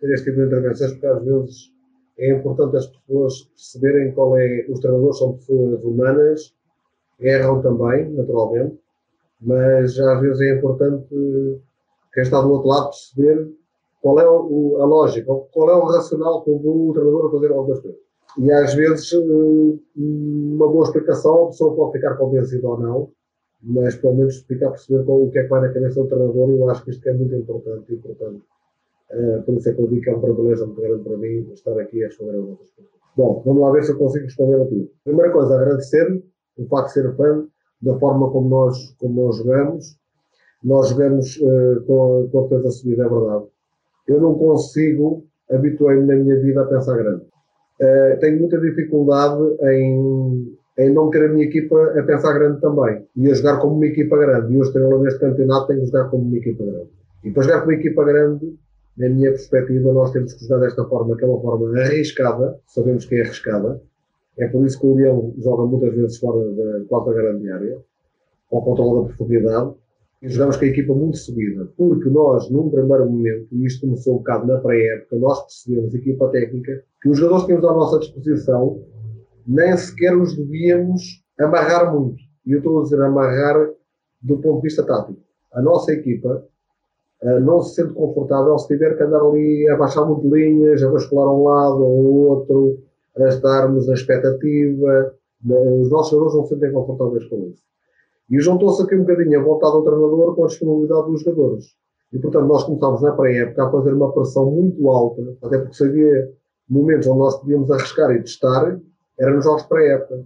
ter 0.00 0.12
este 0.14 0.26
tipo 0.26 0.40
de 0.40 0.46
intervenções, 0.46 0.92
porque 0.92 1.06
às 1.06 1.24
vezes 1.24 1.73
é 2.18 2.30
importante 2.30 2.76
as 2.76 2.86
pessoas 2.86 3.42
perceberem 3.42 4.12
qual 4.12 4.36
é. 4.36 4.66
Os 4.68 4.80
treinadores 4.80 5.18
são 5.18 5.32
pessoas 5.34 5.82
humanas, 5.82 6.54
erram 7.20 7.60
também, 7.60 8.10
naturalmente, 8.10 8.78
mas 9.40 9.98
às 9.98 10.20
vezes 10.20 10.40
é 10.40 10.56
importante 10.56 11.60
quem 12.12 12.22
está 12.22 12.40
do 12.40 12.52
outro 12.52 12.68
lado 12.68 12.90
perceber 12.90 13.52
qual 14.00 14.20
é 14.20 14.28
o, 14.28 14.76
a 14.80 14.84
lógica, 14.84 15.34
qual 15.52 15.70
é 15.70 15.74
o 15.74 15.86
racional 15.86 16.44
levou 16.46 16.90
o 16.90 16.92
treinador 16.92 17.26
a 17.26 17.30
fazer 17.30 17.52
algumas 17.52 17.80
coisas. 17.80 18.00
E 18.36 18.52
às 18.52 18.74
vezes, 18.74 19.12
eh, 19.12 19.78
uma 19.96 20.68
boa 20.68 20.84
explicação, 20.84 21.44
a 21.44 21.46
pessoa 21.46 21.74
pode 21.74 21.92
ficar 21.92 22.14
convencida 22.16 22.68
ou 22.68 22.78
não, 22.78 23.10
mas 23.62 23.94
pelo 23.96 24.14
menos 24.14 24.38
ficar 24.42 24.68
a 24.68 24.70
perceber 24.72 25.04
qual, 25.04 25.22
o 25.22 25.30
que 25.30 25.38
é 25.38 25.44
que 25.44 25.48
vai 25.48 25.60
na 25.62 25.72
cabeça 25.72 26.02
do 26.02 26.08
treinador, 26.08 26.50
e 26.50 26.58
eu 26.58 26.68
acho 26.68 26.84
que 26.84 26.90
isto 26.90 27.08
é 27.08 27.12
muito 27.14 27.34
importante. 27.34 27.94
importante. 27.94 28.42
Uh, 29.14 29.42
por 29.42 29.54
isso 29.54 29.68
é 29.68 29.72
que 29.74 29.80
eu 29.80 29.86
digo 29.86 30.00
que 30.02 30.10
é 30.10 30.16
um 30.16 30.20
privilégio 30.20 30.66
muito 30.66 30.80
grande 30.80 31.04
para 31.04 31.16
mim 31.16 31.52
estar 31.52 31.78
aqui 31.78 32.02
a 32.02 32.08
responder 32.08 32.36
a 32.36 32.40
outras 32.40 32.70
perguntas. 32.70 33.00
Bom, 33.16 33.42
vamos 33.44 33.62
lá 33.62 33.70
ver 33.72 33.84
se 33.84 33.92
eu 33.92 33.98
consigo 33.98 34.24
responder 34.24 34.60
a 34.60 34.64
tudo. 34.64 34.90
Primeira 35.04 35.32
coisa, 35.32 35.54
agradecer 35.54 36.22
o 36.58 36.66
facto 36.66 36.88
de 36.88 36.92
ser 36.94 37.16
fã 37.16 37.46
da 37.80 37.98
forma 37.98 38.30
como 38.30 38.48
nós, 38.48 38.94
como 38.98 39.26
nós 39.26 39.36
jogamos. 39.36 39.96
Nós 40.64 40.88
jogamos 40.88 41.36
uh, 41.36 41.84
com, 41.86 42.28
a 42.38 42.42
defesa 42.42 42.70
subida, 42.70 43.04
é 43.04 43.08
verdade 43.08 43.44
eu 44.06 44.20
não 44.20 44.34
consigo 44.34 45.24
habituar-me 45.50 46.06
na 46.06 46.16
minha 46.16 46.40
vida 46.40 46.62
a 46.62 46.66
pensar 46.66 46.96
grande. 46.96 47.24
Uh, 47.80 48.20
tenho 48.20 48.38
muita 48.40 48.60
dificuldade 48.60 49.42
em, 49.62 50.56
em 50.78 50.92
não 50.92 51.10
ter 51.10 51.24
a 51.24 51.28
minha 51.28 51.46
equipa 51.46 51.98
a 51.98 52.02
pensar 52.02 52.32
grande 52.34 52.60
também 52.60 53.04
e 53.16 53.30
a 53.30 53.34
jogar 53.34 53.58
como 53.58 53.76
uma 53.76 53.86
equipa 53.86 54.16
grande. 54.16 54.52
E 54.52 54.58
o 54.58 54.62
Estrela 54.62 54.98
neste 55.02 55.20
campeonato 55.20 55.66
tem 55.68 55.80
que 55.80 55.86
jogar 55.86 56.08
como 56.08 56.24
uma 56.24 56.36
equipa 56.36 56.64
grande. 56.64 56.90
E 57.24 57.30
para 57.30 57.42
jogar 57.42 57.60
como 57.60 57.72
uma 57.72 57.78
equipa 57.78 58.04
grande, 58.04 58.54
na 58.96 59.08
minha 59.08 59.30
perspectiva, 59.30 59.92
nós 59.92 60.12
temos 60.12 60.34
que 60.34 60.44
jogar 60.44 60.60
desta 60.60 60.84
forma, 60.84 61.16
que 61.16 61.24
é 61.24 61.26
uma 61.26 61.40
forma 61.40 61.78
arriscada, 61.80 62.58
sabemos 62.66 63.04
que 63.06 63.16
é 63.16 63.22
arriscada. 63.22 63.80
É 64.38 64.48
por 64.48 64.64
isso 64.64 64.80
que 64.80 64.86
o 64.86 64.94
Leão 64.94 65.34
joga 65.38 65.66
muitas 65.66 65.94
vezes 65.94 66.18
fora 66.18 66.48
da 66.52 66.84
quarta 66.88 67.12
grande 67.12 67.50
área, 67.50 67.78
ao 68.52 68.62
controle 68.62 69.02
da 69.02 69.08
profundidade, 69.08 69.74
e 70.22 70.28
jogamos 70.28 70.56
com 70.56 70.64
a 70.64 70.68
equipa 70.68 70.94
muito 70.94 71.18
subida, 71.18 71.68
porque 71.76 72.08
nós, 72.08 72.48
num 72.50 72.70
primeiro 72.70 73.10
momento, 73.10 73.48
e 73.52 73.66
isto 73.66 73.86
começou 73.86 74.14
um 74.14 74.18
bocado 74.18 74.46
na 74.46 74.58
pré-época, 74.58 75.16
nós 75.16 75.42
percebemos, 75.42 75.94
equipa 75.94 76.28
técnica, 76.28 76.82
que 77.02 77.08
os 77.08 77.18
jogadores 77.18 77.42
que 77.42 77.48
tínhamos 77.48 77.68
à 77.68 77.74
nossa 77.74 77.98
disposição 77.98 78.80
nem 79.46 79.76
sequer 79.76 80.16
os 80.16 80.34
devíamos 80.36 81.22
amarrar 81.38 81.94
muito. 81.94 82.16
E 82.46 82.52
eu 82.52 82.58
estou 82.58 82.80
a 82.80 82.82
dizer 82.84 83.02
amarrar 83.02 83.70
do 84.22 84.38
ponto 84.38 84.56
de 84.56 84.62
vista 84.62 84.82
tático. 84.82 85.20
A 85.52 85.60
nossa 85.60 85.92
equipa 85.92 86.42
não 87.40 87.62
se 87.62 87.74
sente 87.74 87.94
confortável 87.94 88.58
se 88.58 88.68
tiver 88.68 88.96
que 88.96 89.02
andar 89.02 89.20
ali 89.20 89.68
a 89.70 89.76
baixar 89.76 90.04
muito 90.04 90.34
linhas, 90.34 90.82
a 90.82 90.90
bascular 90.90 91.28
um 91.28 91.44
lado 91.44 91.82
ou 91.82 92.28
outro, 92.28 92.78
a 93.16 93.28
estarmos 93.28 93.86
na 93.86 93.94
expectativa. 93.94 95.14
Os 95.46 95.90
nossos 95.90 96.10
jogadores 96.10 96.36
não 96.36 96.42
se 96.44 96.54
sentem 96.54 96.72
confortáveis 96.72 97.24
com 97.28 97.48
isso. 97.48 97.62
E 98.30 98.40
juntou-se 98.40 98.82
aqui 98.82 98.94
um 98.94 99.04
bocadinho 99.04 99.40
a 99.40 99.42
vontade 99.42 99.72
do 99.72 99.82
treinador 99.84 100.34
com 100.34 100.44
a 100.44 100.46
disponibilidade 100.48 101.06
dos 101.10 101.22
jogadores. 101.22 101.66
E, 102.12 102.18
portanto, 102.18 102.46
nós 102.46 102.64
começámos 102.64 103.02
na 103.02 103.12
pré-época 103.12 103.64
a 103.64 103.70
fazer 103.70 103.92
uma 103.92 104.12
pressão 104.12 104.50
muito 104.50 104.88
alta, 104.88 105.22
até 105.42 105.58
porque 105.58 105.74
sabia 105.74 106.30
momentos 106.68 107.06
onde 107.06 107.18
nós 107.18 107.38
podíamos 107.38 107.70
arriscar 107.70 108.10
e 108.12 108.20
testar 108.20 108.80
eram 109.18 109.34
nos 109.34 109.44
jogos 109.44 109.64
pré-época. 109.64 110.24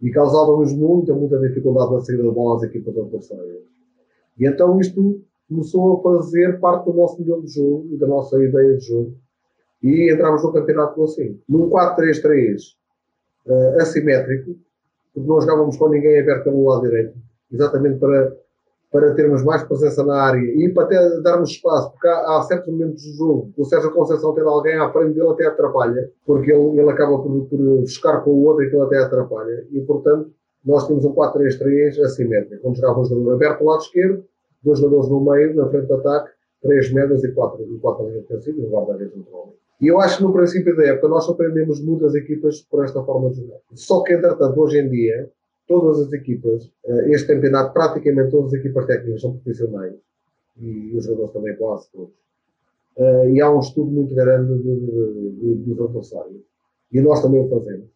E 0.00 0.10
causávamos 0.10 0.72
muita, 0.74 1.14
muita 1.14 1.38
dificuldade 1.38 1.92
na 1.92 2.00
saída 2.00 2.22
de 2.22 2.30
bola 2.30 2.56
às 2.56 2.62
equipas 2.62 2.96
adversárias. 2.96 3.62
E 4.38 4.46
então 4.46 4.78
isto 4.80 5.20
começou 5.48 5.98
a 5.98 6.02
fazer 6.02 6.58
parte 6.60 6.86
do 6.86 6.94
nosso 6.94 7.18
modelo 7.18 7.42
de 7.42 7.54
jogo 7.54 7.88
e 7.92 7.98
da 7.98 8.06
nossa 8.06 8.42
ideia 8.42 8.76
de 8.76 8.86
jogo. 8.86 9.14
E 9.82 10.12
entramos 10.12 10.42
no 10.42 10.52
campeonato 10.52 11.02
assim. 11.04 11.40
Num 11.48 11.68
4-3-3 11.68 12.56
uh, 13.46 13.52
eh, 13.52 13.82
assimétrico, 13.82 14.56
porque 15.12 15.28
não 15.28 15.40
jogávamos 15.40 15.76
com 15.76 15.88
ninguém 15.88 16.20
aberto 16.20 16.44
pelo 16.44 16.66
lado 16.66 16.82
direito, 16.82 17.14
exatamente 17.52 17.98
para 17.98 18.34
para 18.94 19.12
termos 19.12 19.42
mais 19.42 19.64
presença 19.64 20.04
na 20.04 20.22
área 20.22 20.38
e 20.38 20.72
para 20.72 20.84
até 20.84 21.20
darmos 21.22 21.50
espaço, 21.50 21.90
porque 21.90 22.06
há, 22.06 22.38
há 22.38 22.42
certos 22.42 22.72
momentos 22.72 23.02
do 23.02 23.16
jogo 23.16 23.52
que 23.52 23.60
o 23.60 23.64
Sérgio 23.64 23.90
Conceição 23.90 24.32
ter 24.32 24.42
alguém 24.42 24.76
à 24.76 24.88
frente 24.92 25.14
dele 25.14 25.30
até 25.30 25.46
atrapalha, 25.46 26.12
porque 26.24 26.52
ele, 26.52 26.78
ele 26.78 26.88
acaba 26.88 27.18
por, 27.18 27.44
por 27.46 27.58
buscar 27.80 28.20
com 28.20 28.30
o 28.30 28.44
outro 28.44 28.62
e 28.62 28.68
aquilo 28.68 28.84
até 28.84 28.98
atrapalha. 28.98 29.66
E, 29.72 29.80
portanto, 29.80 30.30
nós 30.64 30.86
temos 30.86 31.04
um 31.04 31.12
4-3-3 31.12 32.00
assimétrico, 32.04 32.68
onde 32.68 32.78
jogava 32.78 33.00
um 33.00 33.04
jogador 33.04 33.34
aberto 33.34 33.62
ao 33.62 33.66
lado 33.66 33.82
esquerdo, 33.82 34.24
dois 34.64 34.78
jogadores 34.78 35.10
no 35.10 35.20
meio, 35.20 35.54
na 35.54 35.68
frente 35.68 35.86
de 35.86 35.92
ataque, 35.92 36.30
três 36.62 36.92
médias 36.92 37.22
e 37.22 37.32
quatro, 37.32 37.62
e 37.62 37.78
quatro 37.78 38.08
linhas 38.08 38.22
defensivas, 38.22 38.70
guarda-redes 38.70 39.14
no 39.16 39.54
E 39.80 39.86
eu 39.86 40.00
acho 40.00 40.18
que 40.18 40.24
no 40.24 40.32
princípio 40.32 40.74
da 40.76 40.84
época 40.86 41.08
nós 41.08 41.24
surpreendemos 41.24 41.82
muitas 41.82 42.14
equipas 42.14 42.62
por 42.62 42.84
esta 42.84 43.02
forma 43.02 43.30
de 43.30 43.42
jogar. 43.42 43.58
Só 43.74 44.02
que, 44.02 44.14
entretanto, 44.14 44.58
hoje 44.58 44.78
em 44.78 44.88
dia, 44.88 45.30
todas 45.68 46.00
as 46.00 46.12
equipas, 46.12 46.72
eh, 46.86 47.10
este 47.10 47.28
campeonato, 47.34 47.74
praticamente 47.74 48.30
todas 48.30 48.52
as 48.52 48.60
equipas 48.60 48.86
técnicas 48.86 49.20
são 49.20 49.32
profissionais 49.34 49.94
e 50.58 50.96
os 50.96 51.04
jogadores 51.04 51.32
também 51.32 51.56
quase 51.56 51.90
todos. 51.92 52.14
Eh, 52.96 53.30
e 53.32 53.40
há 53.40 53.50
um 53.50 53.60
estudo 53.60 53.90
muito 53.90 54.14
grande 54.14 54.54
dos 54.54 55.80
adversários. 55.80 56.42
E 56.92 57.00
nós 57.00 57.20
também 57.20 57.44
o 57.44 57.48
fazemos. 57.48 57.88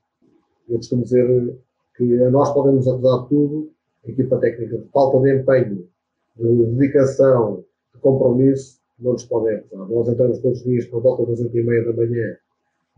Eu 0.69 0.77
costumo 0.77 1.05
dizer 1.05 1.57
que 1.97 2.05
nós 2.31 2.53
podemos 2.53 2.87
acusar 2.87 3.27
tudo, 3.29 3.71
a 4.07 4.11
equipa 4.11 4.39
técnica, 4.39 4.79
de 4.79 4.89
falta 4.89 5.19
de 5.21 5.37
empenho, 5.37 5.89
de 6.38 6.66
dedicação, 6.66 7.64
de 7.94 8.01
compromisso, 8.01 8.79
não 8.98 9.12
nos 9.12 9.24
podem 9.24 9.57
acusar. 9.57 9.88
Nós 9.88 10.09
entramos 10.09 10.38
todos 10.38 10.59
os 10.59 10.64
dias 10.64 10.87
por 10.87 11.03
volta 11.03 11.27
das 11.27 11.40
8 11.40 11.57
e 11.57 11.62
meia 11.62 11.85
da 11.85 11.92
manhã 11.92 12.37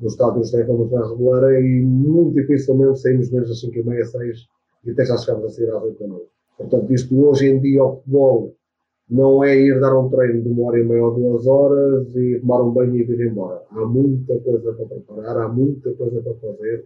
no 0.00 0.08
estádio 0.08 0.42
de 0.42 0.56
reclamação 0.56 1.10
regular 1.10 1.52
e 1.62 1.82
muito 1.82 2.34
dificilmente 2.34 3.00
saímos 3.00 3.30
menos 3.30 3.48
das 3.48 3.60
5 3.60 3.78
e 3.78 3.82
meia, 3.82 4.04
6 4.04 4.48
e 4.84 4.90
até 4.90 5.04
já 5.04 5.16
chegamos 5.18 5.44
a 5.44 5.48
sair 5.50 5.70
às 5.70 5.82
8 5.82 6.00
da 6.00 6.08
noite. 6.08 6.30
Portanto, 6.56 6.92
isto 6.92 7.26
hoje 7.26 7.48
em 7.48 7.60
dia, 7.60 7.84
o 7.84 7.96
futebol 7.96 8.54
não 9.08 9.42
é 9.42 9.56
ir 9.58 9.80
dar 9.80 9.98
um 9.98 10.08
treino 10.08 10.42
de 10.42 10.48
uma 10.48 10.68
hora 10.68 10.78
e 10.78 10.84
meia 10.84 11.04
ou 11.04 11.14
duas 11.14 11.46
horas 11.46 12.14
e 12.14 12.38
tomar 12.40 12.62
um 12.62 12.70
banho 12.70 12.94
e 12.96 13.02
vir 13.02 13.26
embora. 13.26 13.62
Há 13.70 13.84
muita 13.84 14.38
coisa 14.38 14.72
para 14.72 14.86
preparar, 14.86 15.36
há 15.38 15.48
muita 15.48 15.92
coisa 15.94 16.20
para 16.22 16.34
fazer. 16.34 16.84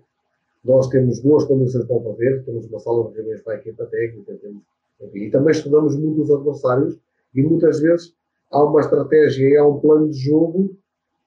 Nós 0.64 0.88
temos 0.88 1.20
boas 1.20 1.44
condições 1.44 1.84
para 1.84 2.00
fazer, 2.00 2.42
temos 2.44 2.66
uma 2.66 2.78
sala 2.78 3.10
de 3.10 3.16
reuniões 3.16 3.42
para 3.42 3.54
a 3.54 3.56
equipa 3.56 3.84
técnica, 3.86 4.34
temos, 4.40 4.62
e 5.12 5.30
também 5.30 5.52
estudamos 5.52 5.96
muito 5.96 6.22
os 6.22 6.30
adversários 6.30 6.98
e 7.34 7.42
muitas 7.42 7.80
vezes 7.80 8.14
há 8.50 8.62
uma 8.62 8.80
estratégia 8.80 9.48
e 9.48 9.56
há 9.56 9.66
um 9.66 9.80
plano 9.80 10.10
de 10.10 10.18
jogo 10.18 10.76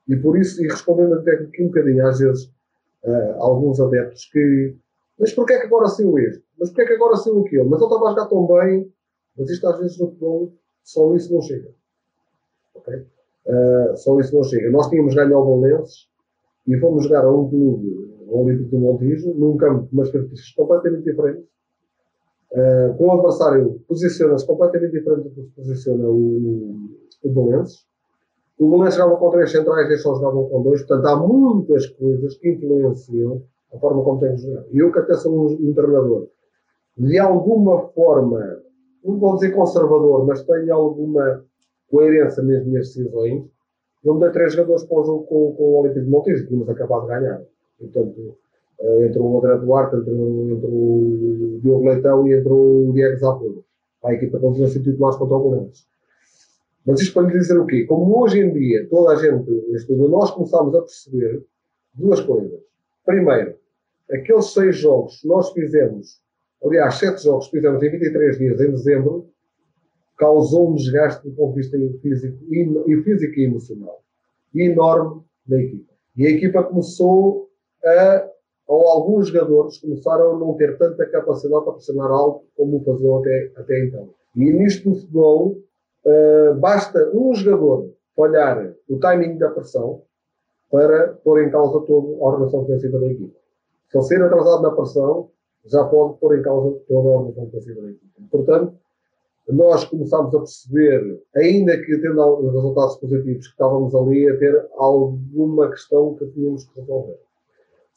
e 0.08 0.16
por 0.16 0.38
isso, 0.38 0.64
e 0.64 0.68
respondendo 0.68 1.16
até 1.16 1.32
aqui 1.32 1.64
um 1.64 1.68
bocadinho, 1.68 2.08
às 2.08 2.20
vezes, 2.20 2.46
uh, 3.04 3.42
alguns 3.42 3.80
adeptos 3.80 4.26
que 4.32 4.76
mas 5.20 5.34
porquê 5.34 5.54
é 5.54 5.60
que 5.60 5.66
agora 5.66 5.88
saiu 5.88 6.18
este? 6.20 6.44
Mas 6.60 6.70
porquê 6.70 6.84
é 6.84 6.86
que 6.86 6.94
agora 6.94 7.16
saiu 7.16 7.42
aquilo? 7.42 7.70
Mas 7.70 7.82
ele 7.82 7.90
estava 7.90 8.06
a 8.06 8.10
jogar 8.12 8.26
tão 8.28 8.48
bem. 8.48 8.94
Mas 9.38 9.50
isto 9.50 9.68
às 9.68 9.80
vezes 9.80 9.98
no 9.98 10.08
futebol, 10.08 10.54
só 10.84 11.16
isso 11.16 11.34
não 11.34 11.42
chega. 11.42 11.70
Okay? 12.76 13.06
Uh, 13.46 13.98
só 13.98 14.20
isso 14.20 14.36
não 14.36 14.44
chega. 14.44 14.70
Nós 14.70 14.90
tínhamos 14.90 15.16
ganho 15.16 15.36
ao 15.36 15.60
Valenços 15.60 16.10
e 16.68 16.78
fomos 16.80 17.04
jogar 17.04 17.24
a 17.24 17.32
um 17.32 17.50
clube, 17.50 18.14
ao 18.30 18.44
Olímpico 18.44 18.70
do 18.70 18.80
Montijo, 18.80 19.34
num 19.34 19.58
campo 19.58 19.88
com 19.88 19.94
umas 19.94 20.12
características 20.12 20.56
completamente 20.56 21.04
diferentes. 21.04 21.46
Uh, 22.52 22.98
com 22.98 23.08
o 23.08 23.12
adversário 23.12 23.82
posiciona-se 23.88 24.48
completamente 24.48 24.92
diferente 24.92 25.24
do 25.24 25.30
que 25.32 25.42
se 25.42 25.52
posiciona 25.56 26.08
o, 26.08 26.16
o. 26.16 26.76
O 28.60 28.70
Valenços 28.72 28.96
jogava 28.96 29.18
com 29.18 29.30
três 29.32 29.52
centrais, 29.52 29.88
eles 29.88 30.02
só 30.02 30.16
jogavam 30.16 30.48
com 30.50 30.64
dois. 30.64 30.82
Portanto, 30.84 31.06
há 31.06 31.16
muitas 31.16 31.88
coisas 31.88 32.38
que 32.38 32.50
influenciam 32.50 33.44
a 33.74 33.78
forma 33.78 34.04
como 34.04 34.20
tem 34.20 34.34
de 34.36 34.44
jogar. 34.44 34.64
E 34.72 34.78
eu 34.78 34.92
que 34.92 35.00
até 35.00 35.14
sou 35.16 35.34
um, 35.34 35.70
um 35.70 35.74
treinador, 35.74 36.28
de 36.98 37.20
alguma 37.20 37.90
forma, 37.90 38.60
não 39.04 39.20
vou 39.20 39.36
dizer 39.36 39.52
conservador, 39.54 40.26
mas 40.26 40.44
tenho 40.44 40.74
alguma 40.74 41.44
coerência 41.90 42.42
nas 42.44 42.66
minhas 42.66 42.88
decisões, 42.88 43.46
eu 44.04 44.14
me 44.14 44.22
dei 44.22 44.32
três 44.32 44.54
jogadores 44.54 44.84
para 44.86 45.00
o 45.00 45.04
jogo 45.04 45.24
com, 45.26 45.54
com 45.54 45.64
o 45.64 45.80
Olímpico 45.82 46.06
de 46.06 46.10
Montijo, 46.10 46.44
que 46.44 46.48
tínhamos 46.48 46.70
acabado 46.70 47.02
de 47.02 47.08
ganhar. 47.08 47.42
Portanto, 47.80 48.38
uh, 48.80 49.04
entre 49.04 49.20
o 49.20 49.38
André 49.38 49.58
Duarte, 49.58 49.96
entre 49.96 50.14
o 50.14 51.60
Diogo 51.62 51.90
Leitão 51.90 52.28
e 52.28 52.34
entre 52.34 52.52
o 52.52 52.92
Diego 52.94 53.18
Zapuro. 53.18 53.66
A 54.04 54.14
equipa 54.14 54.40
não 54.40 54.54
tinha 54.54 54.68
sido 54.68 54.84
titulares 54.84 55.18
contra 55.18 55.36
o 55.36 55.40
Bolonenses. 55.40 55.88
Mas 56.86 57.02
isto 57.02 57.14
para 57.14 57.28
lhe 57.28 57.38
dizer 57.38 57.58
o 57.58 57.66
quê? 57.66 57.86
Como 57.86 58.22
hoje 58.22 58.40
em 58.40 58.54
dia 58.54 58.88
toda 58.90 59.14
a 59.14 59.16
gente 59.16 59.52
estuda, 59.76 60.08
nós 60.08 60.32
começámos 60.32 60.74
a 60.76 60.82
perceber 60.82 61.44
duas 61.94 62.22
coisas. 62.22 62.62
Primeiro, 63.06 63.56
aqueles 64.12 64.54
seis 64.54 64.78
jogos 64.78 65.20
que 65.20 65.28
nós 65.28 65.52
fizemos, 65.52 66.22
aliás, 66.64 66.96
sete 66.96 67.24
jogos 67.24 67.48
que 67.48 67.58
fizemos 67.58 67.84
em 67.84 67.90
23 67.90 68.38
dias 68.38 68.62
em 68.62 68.72
dezembro, 68.72 69.30
causou 70.18 70.72
um 70.72 70.76
desgaste 70.76 71.28
do 71.28 71.36
ponto 71.36 71.56
de 71.56 71.62
vista 71.62 71.78
físico 72.02 72.38
e, 72.52 73.04
físico 73.04 73.40
e 73.40 73.44
emocional 73.44 74.02
enorme 74.56 75.22
na 75.48 75.62
equipa. 75.62 75.94
E 76.16 76.26
a 76.26 76.30
equipa 76.32 76.64
começou 76.64 77.50
a, 77.84 78.28
ou 78.68 78.88
alguns 78.88 79.30
jogadores 79.30 79.78
começaram 79.80 80.36
a 80.36 80.40
não 80.40 80.54
ter 80.56 80.78
tanta 80.78 81.06
capacidade 81.06 81.64
para 81.64 81.74
pressionar 81.74 82.12
alto 82.12 82.46
como 82.56 82.84
faziam 82.84 83.20
até, 83.20 83.52
até 83.56 83.86
então. 83.86 84.10
E 84.36 84.52
nisto 84.52 84.90
do 84.90 84.96
futebol, 84.96 85.58
uh, 86.06 86.56
basta 86.60 87.10
um 87.14 87.34
jogador 87.34 87.90
falhar 88.16 88.74
o 88.90 89.00
timing 89.00 89.38
da 89.38 89.50
pressão 89.50 90.02
para 90.70 91.14
pôr 91.24 91.44
em 91.44 91.50
causa 91.50 91.80
toda 91.86 92.08
a 92.08 92.28
organização 92.28 92.64
defensiva 92.66 93.00
da 93.00 93.06
equipa. 93.08 93.38
Se 93.90 93.98
ele 93.98 94.06
ser 94.06 94.24
atrasado 94.24 94.62
na 94.64 94.72
pressão, 94.72 95.30
já 95.66 95.84
pode 95.86 96.20
pôr 96.20 96.38
em 96.38 96.42
causa 96.42 96.78
toda 96.88 97.08
a 97.08 97.12
organização 97.12 97.46
defensiva 97.46 97.82
da 97.82 97.90
equipa. 97.90 98.22
Portanto, 98.30 98.74
nós 99.48 99.86
começámos 99.86 100.36
a 100.36 100.40
perceber, 100.40 101.24
ainda 101.36 101.78
que 101.78 101.98
tendo 102.00 102.22
alguns 102.22 102.54
resultados 102.54 102.98
positivos, 102.98 103.48
que 103.48 103.54
estávamos 103.54 103.96
ali 103.96 104.28
a 104.28 104.38
ter 104.38 104.68
alguma 104.76 105.70
questão 105.70 106.16
que 106.16 106.26
tínhamos 106.28 106.66
que 106.66 106.82
resolver. 106.82 107.18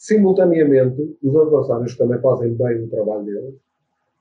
Simultaneamente, 0.00 1.14
os 1.22 1.36
adversários 1.36 1.92
que 1.92 1.98
também 1.98 2.18
fazem 2.20 2.54
bem 2.54 2.84
o 2.84 2.88
trabalho 2.88 3.22
deles, 3.22 3.54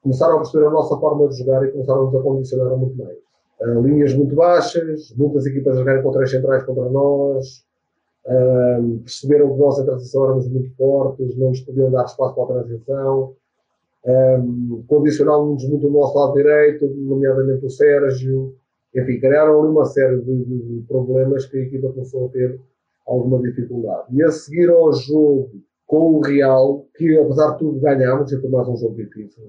começaram 0.03 0.35
a 0.35 0.37
perceber 0.39 0.65
a 0.65 0.71
nossa 0.71 0.97
forma 0.97 1.29
de 1.29 1.37
jogar 1.37 1.65
e 1.65 1.71
começaram-nos 1.71 2.13
a 2.13 2.21
condicionar 2.21 2.77
muito 2.77 2.97
mais. 2.97 3.17
Uh, 3.61 3.81
linhas 3.81 4.13
muito 4.13 4.35
baixas, 4.35 5.13
muitas 5.15 5.45
equipas 5.45 5.75
a 5.75 5.79
jogarem 5.79 6.03
com 6.03 6.11
três 6.11 6.31
centrais 6.31 6.63
contra 6.63 6.89
nós, 6.89 7.63
um, 8.27 8.99
perceberam 8.99 9.53
que 9.53 9.57
nós 9.57 9.79
em 9.79 9.85
transição 9.85 10.25
éramos 10.25 10.49
muito 10.49 10.69
fortes, 10.75 11.37
não 11.37 11.47
nos 11.47 11.61
podiam 11.61 11.89
dar 11.89 12.03
espaço 12.03 12.35
para 12.35 12.43
a 12.43 12.47
transição, 12.47 13.33
um, 14.05 14.83
condicionaram-nos 14.85 15.63
muito 15.63 15.87
do 15.87 15.93
nosso 15.93 16.19
lado 16.19 16.33
direito, 16.33 16.87
nomeadamente 16.87 17.65
o 17.65 17.69
Sérgio, 17.69 18.53
enfim, 18.93 19.17
criaram 19.17 19.61
ali 19.61 19.69
uma 19.69 19.85
série 19.85 20.19
de, 20.19 20.43
de, 20.43 20.83
problemas 20.89 21.45
que 21.45 21.57
a 21.57 21.61
equipa 21.61 21.87
começou 21.87 22.25
a 22.25 22.29
ter 22.29 22.59
alguma 23.07 23.39
dificuldade. 23.39 24.07
E 24.11 24.21
a 24.21 24.29
seguir 24.29 24.69
ao 24.69 24.91
jogo 24.91 25.68
com 25.89 26.17
o 26.17 26.21
Real, 26.21 26.85
que 26.95 27.17
apesar 27.17 27.53
de 27.53 27.57
tudo 27.57 27.79
ganhámos, 27.79 28.31
e 28.31 28.39
foi 28.39 28.49
mais 28.51 28.67
um 28.67 28.77
jogo 28.77 28.95
difícil. 28.95 29.43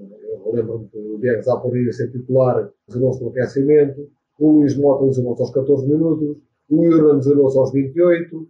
Eu 0.47 0.53
lembro-me 0.55 0.89
que 0.89 0.97
o 0.97 1.19
Diego 1.19 1.43
Zapori 1.43 1.85
ia 1.85 1.93
ser 1.93 2.11
titular, 2.11 2.67
lesionou-se 2.89 3.23
no 3.23 3.29
aquecimento, 3.29 4.09
o 4.39 4.53
Luís 4.53 4.75
Mota 4.75 5.05
lesionou-se 5.05 5.43
aos 5.43 5.51
14 5.51 5.87
minutos, 5.87 6.39
o 6.71 6.83
Yura 6.83 7.13
lesionou-se 7.13 7.59
aos 7.59 7.71
28, 7.73 8.49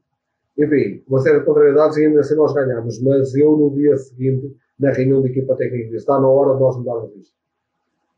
enfim, 0.59 1.03
uma 1.09 1.18
série 1.18 1.40
de 1.40 1.44
contrariedades 1.44 1.96
e 1.96 2.07
ainda 2.07 2.20
assim 2.20 2.37
nós 2.37 2.55
ganhámos. 2.55 3.03
Mas 3.03 3.35
eu, 3.35 3.57
no 3.57 3.74
dia 3.74 3.96
seguinte, 3.96 4.57
na 4.79 4.92
reunião 4.92 5.20
da 5.20 5.28
equipa 5.28 5.57
técnica, 5.57 5.86
disse: 5.86 5.97
está 5.97 6.20
na 6.20 6.28
hora 6.28 6.55
de 6.55 6.61
nós 6.61 6.76
mudarmos 6.76 7.12
isto. 7.16 7.34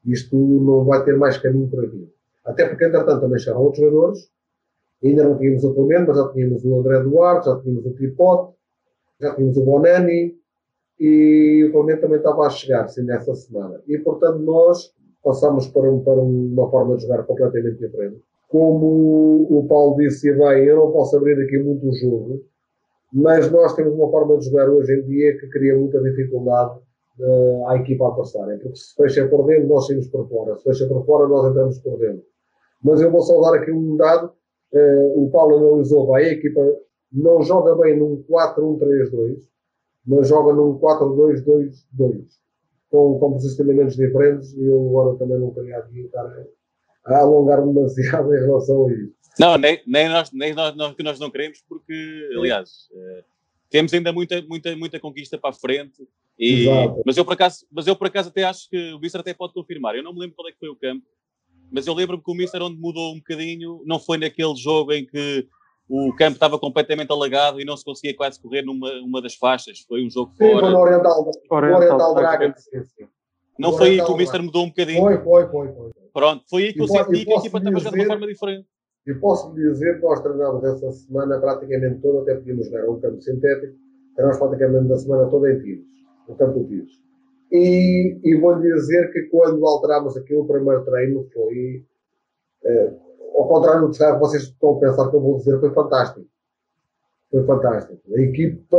Isto 0.04 0.36
não 0.36 0.84
vai 0.84 1.02
ter 1.02 1.16
mais 1.16 1.38
caminho 1.38 1.70
por 1.70 1.82
aqui. 1.82 2.12
Até 2.44 2.68
porque, 2.68 2.84
entretanto, 2.84 3.22
também 3.22 3.38
chegaram 3.38 3.62
outros 3.62 3.82
jogadores. 3.82 4.30
Ainda 5.02 5.24
não 5.24 5.38
tínhamos 5.38 5.64
o 5.64 5.72
Clemente, 5.72 6.08
mas 6.08 6.16
já 6.18 6.28
tínhamos 6.28 6.62
o 6.62 6.78
André 6.78 7.00
Duarte, 7.00 7.46
já 7.46 7.58
tínhamos 7.58 7.86
o 7.86 7.94
Tripote, 7.94 8.54
já 9.22 9.34
tínhamos 9.34 9.56
o 9.56 9.64
Bonani 9.64 10.34
e 11.00 11.64
o 11.68 11.72
Clemente 11.72 12.00
também 12.00 12.18
estava 12.18 12.46
a 12.46 12.50
chegar, 12.50 12.88
sim, 12.88 13.02
nessa 13.04 13.34
semana. 13.34 13.80
E, 13.86 13.98
portanto, 13.98 14.38
nós 14.40 14.92
passámos 15.22 15.68
para, 15.68 15.90
um, 15.90 16.00
para 16.00 16.20
uma 16.20 16.70
forma 16.70 16.96
de 16.96 17.02
jogar 17.02 17.22
completamente 17.22 17.78
diferente 17.78 18.20
como 18.52 19.46
o 19.48 19.66
Paulo 19.66 19.96
disse 19.96 20.30
bem, 20.30 20.64
eu 20.66 20.76
não 20.76 20.92
posso 20.92 21.16
abrir 21.16 21.42
aqui 21.42 21.56
muito 21.56 21.88
o 21.88 21.94
jogo, 21.94 22.44
mas 23.10 23.50
nós 23.50 23.74
temos 23.74 23.94
uma 23.94 24.10
forma 24.10 24.36
de 24.36 24.44
jogar 24.44 24.68
hoje 24.68 24.92
em 24.92 25.02
dia 25.06 25.38
que 25.38 25.48
cria 25.48 25.74
muita 25.74 25.98
dificuldade 26.02 26.78
uh, 27.18 27.68
à 27.68 27.76
equipa 27.76 28.08
adversária, 28.08 28.58
porque 28.58 28.76
se 28.76 28.94
fecha 28.94 29.26
por 29.26 29.46
dentro, 29.46 29.68
nós 29.68 29.86
saímos 29.86 30.06
por 30.08 30.28
fora, 30.28 30.58
se 30.58 30.64
fecha 30.64 30.86
por 30.86 31.02
fora, 31.06 31.26
nós 31.28 31.50
entramos 31.50 31.78
por 31.78 31.98
dentro. 31.98 32.22
Mas 32.84 33.00
eu 33.00 33.10
vou 33.10 33.22
só 33.22 33.40
dar 33.40 33.58
aqui 33.58 33.72
um 33.72 33.96
dado, 33.96 34.32
uh, 34.74 35.24
o 35.24 35.30
Paulo 35.30 35.56
analisou 35.56 36.12
bem, 36.12 36.26
a 36.26 36.32
equipa 36.32 36.60
não 37.12 37.42
joga 37.42 37.74
bem 37.76 37.98
num 37.98 38.24
4-1-3-2, 38.28 39.38
mas 40.06 40.28
joga 40.28 40.52
num 40.52 40.78
4-2-2-2, 40.78 42.24
com, 42.90 43.18
com 43.18 43.32
posicionamentos 43.32 43.96
diferentes, 43.96 44.52
e 44.54 44.64
eu 44.64 44.88
agora 44.88 45.18
também 45.18 45.38
não 45.38 45.52
queria 45.52 45.78
aqui 45.78 46.00
estar 46.00 46.24
a, 46.24 47.14
a 47.14 47.18
alongar-me 47.20 47.72
demasiado 47.72 48.34
em 48.34 48.40
relação 48.40 48.86
a 48.86 48.92
isso. 48.92 49.14
Não, 49.38 49.56
nem, 49.56 49.80
nem, 49.86 50.08
nós, 50.08 50.30
nem 50.32 50.54
nós, 50.54 50.76
nós, 50.76 50.94
que 50.94 51.02
nós 51.02 51.18
não 51.18 51.30
queremos, 51.30 51.62
porque, 51.66 52.28
aliás, 52.36 52.88
eh, 52.94 53.24
temos 53.70 53.92
ainda 53.94 54.12
muita, 54.12 54.42
muita, 54.42 54.76
muita 54.76 55.00
conquista 55.00 55.38
para 55.38 55.50
a 55.50 55.54
frente. 55.54 56.06
E, 56.38 56.66
mas, 57.06 57.16
eu 57.16 57.24
por 57.24 57.32
acaso, 57.32 57.66
mas 57.70 57.86
eu 57.86 57.96
por 57.96 58.06
acaso 58.06 58.28
até 58.28 58.44
acho 58.44 58.68
que 58.68 58.92
o 58.92 58.98
Mister 58.98 59.20
até 59.20 59.32
pode 59.32 59.54
confirmar. 59.54 59.96
Eu 59.96 60.02
não 60.02 60.12
me 60.12 60.20
lembro 60.20 60.36
qual 60.36 60.48
é 60.48 60.52
que 60.52 60.58
foi 60.58 60.68
o 60.68 60.76
campo, 60.76 61.06
mas 61.70 61.86
eu 61.86 61.94
lembro-me 61.94 62.22
que 62.22 62.30
o 62.30 62.34
Mister 62.34 62.60
onde 62.62 62.78
mudou 62.78 63.12
um 63.12 63.18
bocadinho 63.18 63.82
não 63.86 63.98
foi 63.98 64.18
naquele 64.18 64.54
jogo 64.56 64.92
em 64.92 65.06
que 65.06 65.48
o 65.94 66.16
campo 66.16 66.32
estava 66.32 66.58
completamente 66.58 67.12
alagado 67.12 67.60
e 67.60 67.66
não 67.66 67.76
se 67.76 67.84
conseguia 67.84 68.16
quase 68.16 68.40
correr 68.40 68.62
numa 68.62 68.90
uma 69.02 69.20
das 69.20 69.34
faixas. 69.34 69.80
Foi 69.80 70.02
um 70.02 70.08
jogo 70.08 70.32
sim, 70.32 70.38
fora. 70.38 70.60
Foi 70.60 70.70
no 70.70 70.78
Oriental, 70.78 71.30
Oriental, 71.50 71.80
Oriental 71.80 72.14
Dragon. 72.14 72.52
Não 73.58 73.72
foi 73.74 73.90
aí 73.90 74.04
que 74.04 74.10
o 74.10 74.16
Mister 74.16 74.42
mudou 74.42 74.64
um 74.64 74.68
bocadinho? 74.68 75.02
Foi, 75.02 75.18
foi, 75.18 75.46
foi. 75.48 75.68
foi. 75.74 75.90
Pronto, 76.14 76.44
foi 76.48 76.64
aí 76.64 76.72
que 76.72 76.80
eu 76.80 76.88
senti 76.88 77.26
que 77.26 77.32
a 77.32 77.36
equipa 77.36 77.58
estava 77.58 77.78
jogando 77.78 77.92
de 77.92 78.00
uma 78.00 78.06
forma 78.06 78.26
diferente. 78.26 78.66
E 79.06 79.14
posso 79.14 79.54
lhe 79.54 79.68
dizer 79.68 79.96
que 79.96 80.02
nós 80.02 80.20
treinámos 80.22 80.64
essa 80.64 80.92
semana 80.92 81.38
praticamente 81.38 82.00
toda, 82.00 82.22
até 82.22 82.36
podíamos 82.36 82.66
jogar 82.66 82.88
um 82.88 82.98
campo 82.98 83.20
sintético, 83.20 83.74
treinámos 84.14 84.38
praticamente 84.38 84.92
a 84.92 84.96
semana 84.96 85.28
toda 85.28 85.52
em 85.52 85.60
tiros, 85.60 85.86
no 86.26 86.36
campo 86.36 86.60
de 86.60 86.68
tiros. 86.68 87.02
E, 87.50 88.18
e 88.24 88.40
vou-lhe 88.40 88.62
dizer 88.62 89.12
que 89.12 89.22
quando 89.24 89.66
alterámos 89.66 90.16
aquilo, 90.16 90.42
o 90.42 90.46
primeiro 90.46 90.84
treino 90.86 91.28
foi, 91.34 91.84
eh, 92.64 92.92
ao 93.36 93.48
contrário 93.48 93.88
do 93.88 93.90
que 93.90 94.12
vocês 94.18 94.44
estão 94.44 94.76
a 94.76 94.80
pensar 94.80 95.10
que 95.10 95.16
eu 95.16 95.20
vou 95.20 95.36
dizer, 95.38 95.58
foi 95.60 95.70
fantástico. 95.70 96.26
Foi 97.30 97.44
fantástico. 97.44 98.00
A 98.14 98.20
equipa 98.20 98.78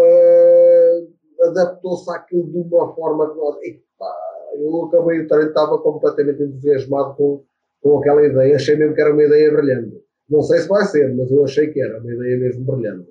adaptou-se 1.41 2.09
àquilo 2.11 2.51
de 2.51 2.73
uma 2.73 2.93
forma 2.93 3.29
que 3.31 3.37
nós, 3.37 3.55
epa, 3.63 4.15
eu 4.59 4.85
acabei 4.85 5.21
o 5.21 5.27
treino, 5.27 5.47
estava 5.47 5.77
completamente 5.79 6.43
entusiasmado 6.43 7.15
com, 7.15 7.43
com 7.81 7.97
aquela 7.97 8.25
ideia, 8.25 8.55
achei 8.55 8.75
mesmo 8.75 8.93
que 8.93 9.01
era 9.01 9.11
uma 9.11 9.23
ideia 9.23 9.51
brilhante. 9.51 10.03
Não 10.29 10.41
sei 10.41 10.59
se 10.59 10.67
vai 10.67 10.85
ser, 10.85 11.13
mas 11.15 11.29
eu 11.31 11.43
achei 11.43 11.67
que 11.67 11.81
era 11.81 11.99
uma 11.99 12.13
ideia 12.13 12.39
mesmo 12.39 12.65
brilhante. 12.65 13.09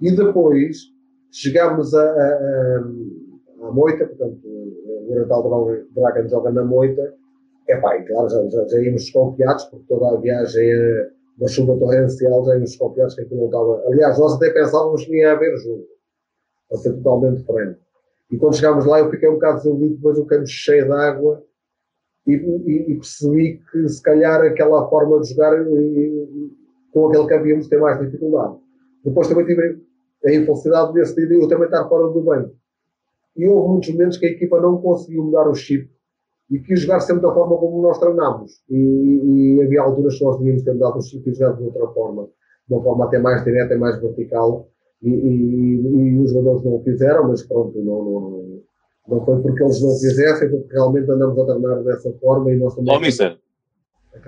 E 0.00 0.14
depois 0.14 0.76
chegámos 1.30 1.94
a, 1.94 2.02
a, 2.02 2.28
a, 3.62 3.68
a 3.68 3.70
Moita, 3.72 4.06
portanto, 4.06 4.40
o 4.44 5.14
Natal 5.14 5.66
Dragon 5.94 6.28
joga 6.28 6.50
na 6.50 6.64
Moita. 6.64 7.14
É 7.68 7.76
pá, 7.76 7.96
e 7.96 8.04
claro, 8.04 8.28
já, 8.28 8.48
já, 8.48 8.68
já 8.68 8.80
íamos 8.80 9.04
desconfiados, 9.04 9.64
porque 9.66 9.86
toda 9.88 10.16
a 10.16 10.20
viagem 10.20 10.70
é 10.70 11.10
uma 11.38 11.48
chuva 11.48 11.78
torrencial, 11.78 12.44
já 12.44 12.54
íamos 12.54 12.70
desconfiados 12.70 13.14
que 13.14 13.22
aquilo 13.22 13.40
não 13.40 13.46
estava. 13.46 13.82
Aliás, 13.86 14.18
nós 14.18 14.34
até 14.34 14.50
pensávamos 14.50 15.04
que 15.04 15.16
ia 15.16 15.32
haver 15.32 15.56
jogo, 15.58 15.84
a 16.72 16.76
ser 16.76 16.92
totalmente 16.94 17.38
diferente. 17.38 17.78
E 18.30 18.36
quando 18.38 18.56
chegámos 18.56 18.86
lá, 18.86 18.98
eu 18.98 19.10
fiquei 19.10 19.28
um 19.28 19.34
bocado 19.34 19.58
desiludido, 19.58 19.96
depois 19.96 20.18
o 20.18 20.26
campo 20.26 20.46
cheio 20.46 20.86
de 20.86 20.92
água 20.92 21.44
e, 22.26 22.32
e, 22.32 22.92
e, 22.92 22.94
percebi 22.94 23.60
que 23.70 23.88
se 23.88 24.02
calhar 24.02 24.40
aquela 24.42 24.88
forma 24.88 25.20
de 25.20 25.30
jogar 25.30 25.54
e, 25.60 26.50
com 26.92 27.08
aquele 27.08 27.26
campo 27.26 27.46
íamos 27.46 27.68
ter 27.68 27.78
mais 27.78 27.98
dificuldade. 28.00 28.56
Depois 29.04 29.28
também 29.28 29.44
tive 29.44 29.82
a 30.24 30.32
infelicidade 30.32 30.92
desse 30.94 31.14
dia 31.14 31.36
eu 31.36 31.48
também 31.48 31.66
estar 31.66 31.86
fora 31.88 32.08
do 32.08 32.22
banco. 32.22 32.54
E 33.36 33.46
houve 33.46 33.68
muitos 33.68 33.90
momentos 33.90 34.18
que 34.18 34.26
a 34.26 34.30
equipa 34.30 34.60
não 34.60 34.80
conseguiu 34.80 35.24
mudar 35.24 35.48
o 35.48 35.54
chip 35.54 35.90
e 36.52 36.58
quis 36.60 36.82
jogar 36.82 37.00
sempre 37.00 37.22
da 37.22 37.32
forma 37.32 37.56
como 37.56 37.80
nós 37.80 37.98
treinámos. 37.98 38.60
E, 38.68 38.76
e 38.76 39.62
havia 39.62 39.80
alturas 39.80 40.18
que 40.18 40.24
nós 40.24 40.36
devíamos 40.36 40.62
ter 40.62 40.74
mudado 40.74 40.98
o 40.98 41.02
chip 41.02 41.28
e 41.28 41.34
jogar 41.34 41.56
de 41.56 41.64
outra 41.64 41.88
forma, 41.88 42.28
de 42.68 42.74
uma 42.74 42.82
forma 42.82 43.06
até 43.06 43.18
mais 43.18 43.42
direta 43.42 43.72
e 43.72 43.78
mais 43.78 43.98
vertical. 43.98 44.68
E, 45.02 45.08
e, 45.08 45.80
e, 45.80 46.20
os 46.20 46.30
jogadores 46.30 46.62
não 46.62 46.74
o 46.74 46.84
fizeram, 46.84 47.26
mas 47.26 47.42
pronto, 47.42 47.76
não, 47.78 48.04
não, 48.04 48.62
não 49.08 49.24
foi 49.24 49.40
porque 49.40 49.62
eles 49.62 49.80
não 49.80 49.90
fizessem, 49.92 50.50
porque 50.50 50.74
realmente 50.74 51.10
andamos 51.10 51.38
a 51.38 51.46
treinar 51.46 51.82
dessa 51.84 52.12
forma 52.20 52.52
e 52.52 52.56
nós 52.58 52.74
também. 52.74 52.94
Oh, 52.94 53.00
Mister, 53.00 53.38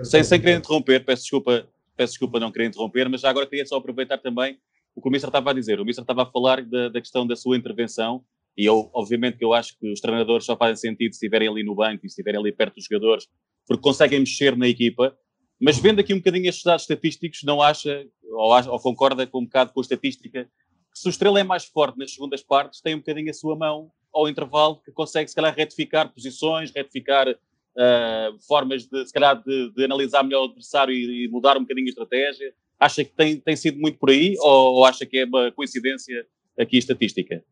sem, 0.01 0.23
sem 0.23 0.41
querer 0.41 0.57
interromper, 0.57 1.05
peço 1.05 1.21
desculpa, 1.21 1.63
peço 1.95 2.13
desculpa 2.13 2.39
não 2.39 2.51
querer 2.51 2.65
interromper, 2.65 3.07
mas 3.07 3.21
já 3.21 3.29
agora 3.29 3.45
queria 3.45 3.67
só 3.67 3.77
aproveitar 3.77 4.17
também 4.17 4.57
o 4.95 5.01
que 5.01 5.07
o 5.07 5.11
Mister 5.11 5.29
estava 5.29 5.51
a 5.51 5.53
dizer. 5.53 5.79
O 5.79 5.85
Mister 5.85 6.01
estava 6.01 6.23
a 6.23 6.25
falar 6.25 6.65
da, 6.65 6.89
da 6.89 6.99
questão 6.99 7.27
da 7.27 7.35
sua 7.35 7.55
intervenção 7.55 8.23
e 8.57 8.65
eu, 8.65 8.89
obviamente, 8.93 9.37
que 9.37 9.43
eu 9.43 9.53
acho 9.53 9.77
que 9.77 9.91
os 9.91 9.99
treinadores 9.99 10.45
só 10.45 10.55
fazem 10.55 10.75
sentido 10.75 11.11
se 11.11 11.17
estiverem 11.17 11.47
ali 11.47 11.63
no 11.63 11.75
banco 11.75 12.05
e 12.05 12.09
se 12.09 12.13
estiverem 12.13 12.39
ali 12.39 12.51
perto 12.51 12.75
dos 12.75 12.85
jogadores, 12.85 13.27
porque 13.67 13.81
conseguem 13.81 14.19
mexer 14.19 14.55
na 14.55 14.67
equipa. 14.67 15.15
Mas 15.59 15.77
vendo 15.77 15.99
aqui 15.99 16.13
um 16.13 16.17
bocadinho 16.17 16.47
estes 16.47 16.63
dados 16.63 16.83
estatísticos, 16.83 17.43
não 17.43 17.61
acha, 17.61 18.05
ou, 18.23 18.53
acha, 18.53 18.71
ou 18.71 18.79
concorda 18.79 19.27
com 19.27 19.39
um 19.39 19.45
bocado 19.45 19.73
com 19.73 19.79
a 19.79 19.83
estatística, 19.83 20.45
que 20.93 20.99
se 20.99 21.07
o 21.07 21.09
Estrela 21.09 21.39
é 21.39 21.43
mais 21.43 21.65
forte 21.65 21.97
nas 21.97 22.13
segundas 22.13 22.41
partes, 22.41 22.81
tem 22.81 22.95
um 22.95 22.99
bocadinho 22.99 23.29
a 23.29 23.33
sua 23.33 23.55
mão 23.57 23.91
ao 24.13 24.29
intervalo, 24.29 24.81
que 24.83 24.91
consegue, 24.91 25.29
se 25.29 25.35
calhar, 25.35 25.53
retificar 25.53 26.13
posições, 26.13 26.71
retificar 26.73 27.27
uh, 27.29 28.39
formas 28.47 28.87
de, 28.87 29.05
se 29.05 29.11
calhar, 29.11 29.41
de, 29.43 29.71
de, 29.73 29.83
analisar 29.83 30.23
melhor 30.23 30.43
o 30.43 30.45
adversário 30.45 30.93
e, 30.93 31.25
e, 31.25 31.27
mudar 31.27 31.57
um 31.57 31.61
bocadinho 31.61 31.87
a 31.87 31.89
estratégia? 31.89 32.53
Acha 32.79 33.03
que 33.03 33.11
tem, 33.11 33.39
tem 33.39 33.55
sido 33.55 33.77
muito 33.79 33.97
por 33.97 34.09
aí 34.09 34.35
ou, 34.39 34.75
ou 34.75 34.85
acha 34.85 35.05
que 35.05 35.19
é 35.19 35.25
uma 35.25 35.51
coincidência 35.51 36.25
aqui 36.57 36.77
estatística? 36.77 37.43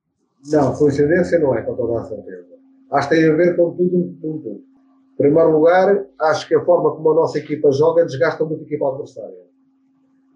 Não, 0.51 0.75
coincidência 0.75 1.39
não 1.39 1.55
é, 1.55 1.61
com 1.61 1.75
toda 1.75 2.01
a 2.01 2.03
certeza. 2.03 2.53
Acho 2.91 3.09
que 3.09 3.15
tem 3.15 3.29
a 3.29 3.35
ver 3.35 3.55
com 3.55 3.71
tudo 3.71 3.97
um 3.97 4.17
tudo. 4.21 4.49
Em 5.13 5.17
primeiro 5.17 5.51
lugar, 5.51 6.05
acho 6.19 6.47
que 6.47 6.55
a 6.55 6.63
forma 6.63 6.91
como 6.95 7.11
a 7.11 7.15
nossa 7.15 7.37
equipa 7.37 7.71
joga 7.71 8.05
desgasta 8.05 8.43
muito 8.43 8.61
a 8.61 8.65
equipa 8.65 8.89
adversária. 8.89 9.37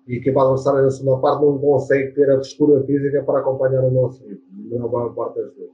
E 0.08 0.14
a 0.14 0.18
equipa 0.18 0.42
adversária 0.42 0.82
na 0.82 0.90
segunda 0.90 1.18
parte 1.20 1.44
não 1.44 1.58
consegue 1.58 2.14
ter 2.14 2.32
a 2.32 2.38
postura 2.38 2.84
física 2.84 3.24
para 3.24 3.40
acompanhar 3.40 3.84
o 3.84 3.92
nosso 3.92 4.24
ritmo, 4.26 4.80
na 4.80 4.88
maior 4.88 5.14
parte 5.14 5.42
das 5.42 5.54
vezes. 5.56 5.72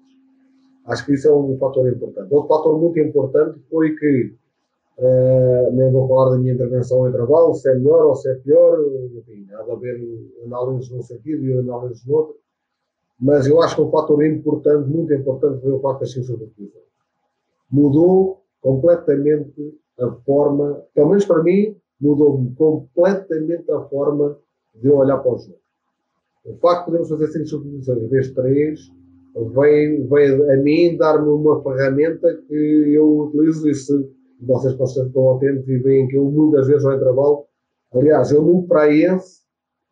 Acho 0.86 1.06
que 1.06 1.14
isso 1.14 1.28
é 1.28 1.34
um 1.34 1.58
fator 1.58 1.88
importante. 1.88 2.34
Outro 2.34 2.48
fator 2.48 2.80
muito 2.80 3.00
importante 3.00 3.60
foi 3.70 3.96
que, 3.96 4.34
uh, 4.98 5.72
nem 5.72 5.92
vou 5.92 6.08
falar 6.08 6.32
da 6.32 6.38
minha 6.38 6.54
intervenção 6.54 7.08
em 7.08 7.12
trabalho, 7.12 7.54
se 7.54 7.70
é 7.70 7.76
melhor 7.76 8.08
ou 8.08 8.16
se 8.16 8.30
é 8.30 8.36
pior, 8.36 8.80
enfim, 9.16 9.48
há 9.54 9.64
de 9.64 9.72
haver 9.72 10.02
análises 10.46 10.90
num 10.90 11.02
sentido 11.02 11.46
e 11.46 11.60
análises 11.60 12.06
no 12.06 12.16
outro, 12.16 12.36
mas 13.20 13.48
eu 13.48 13.62
acho 13.62 13.76
que 13.76 13.82
um 13.82 13.92
fator 13.92 14.26
importante, 14.26 14.90
muito 14.90 15.14
importante, 15.14 15.62
foi 15.62 15.72
o 15.72 15.80
facto 15.80 16.02
da 16.02 16.06
ciência 16.06 16.38
da. 16.38 16.46
Mudou 17.72 18.44
completamente 18.62 19.78
a 20.00 20.12
forma, 20.26 20.84
pelo 20.94 21.10
menos 21.10 21.26
para 21.26 21.44
mim, 21.44 21.76
mudou 22.00 22.52
completamente 22.56 23.72
a 23.72 23.82
forma 23.82 24.38
de 24.76 24.90
olhar 24.90 25.18
para 25.20 25.34
o 25.34 25.38
jogo. 25.38 25.58
O 26.46 26.58
facto 26.58 26.80
de 26.80 26.86
podermos 26.86 27.10
fazer 27.10 27.28
cinco 27.28 27.48
substituições 27.48 28.04
em 28.04 28.08
vez 28.08 28.28
de 28.28 28.34
três 28.34 28.92
veio, 29.36 30.08
veio 30.10 30.52
a 30.52 30.58
mim 30.58 30.98
dar-me 30.98 31.30
uma 31.30 31.62
ferramenta 31.64 32.36
que 32.48 32.94
eu 32.94 33.20
utilizo 33.20 33.70
e 33.70 33.74
se 33.74 33.94
vocês 34.42 34.74
estão 34.74 35.36
atentos 35.36 35.68
e 35.68 35.78
veem 35.78 36.08
que 36.08 36.18
eu 36.18 36.26
muitas 36.26 36.68
vezes 36.68 36.86
ao 36.86 36.96
intervalo, 36.96 37.46
aliás, 37.94 38.32
eu 38.32 38.42
no 38.42 38.68
praense, 38.68 39.42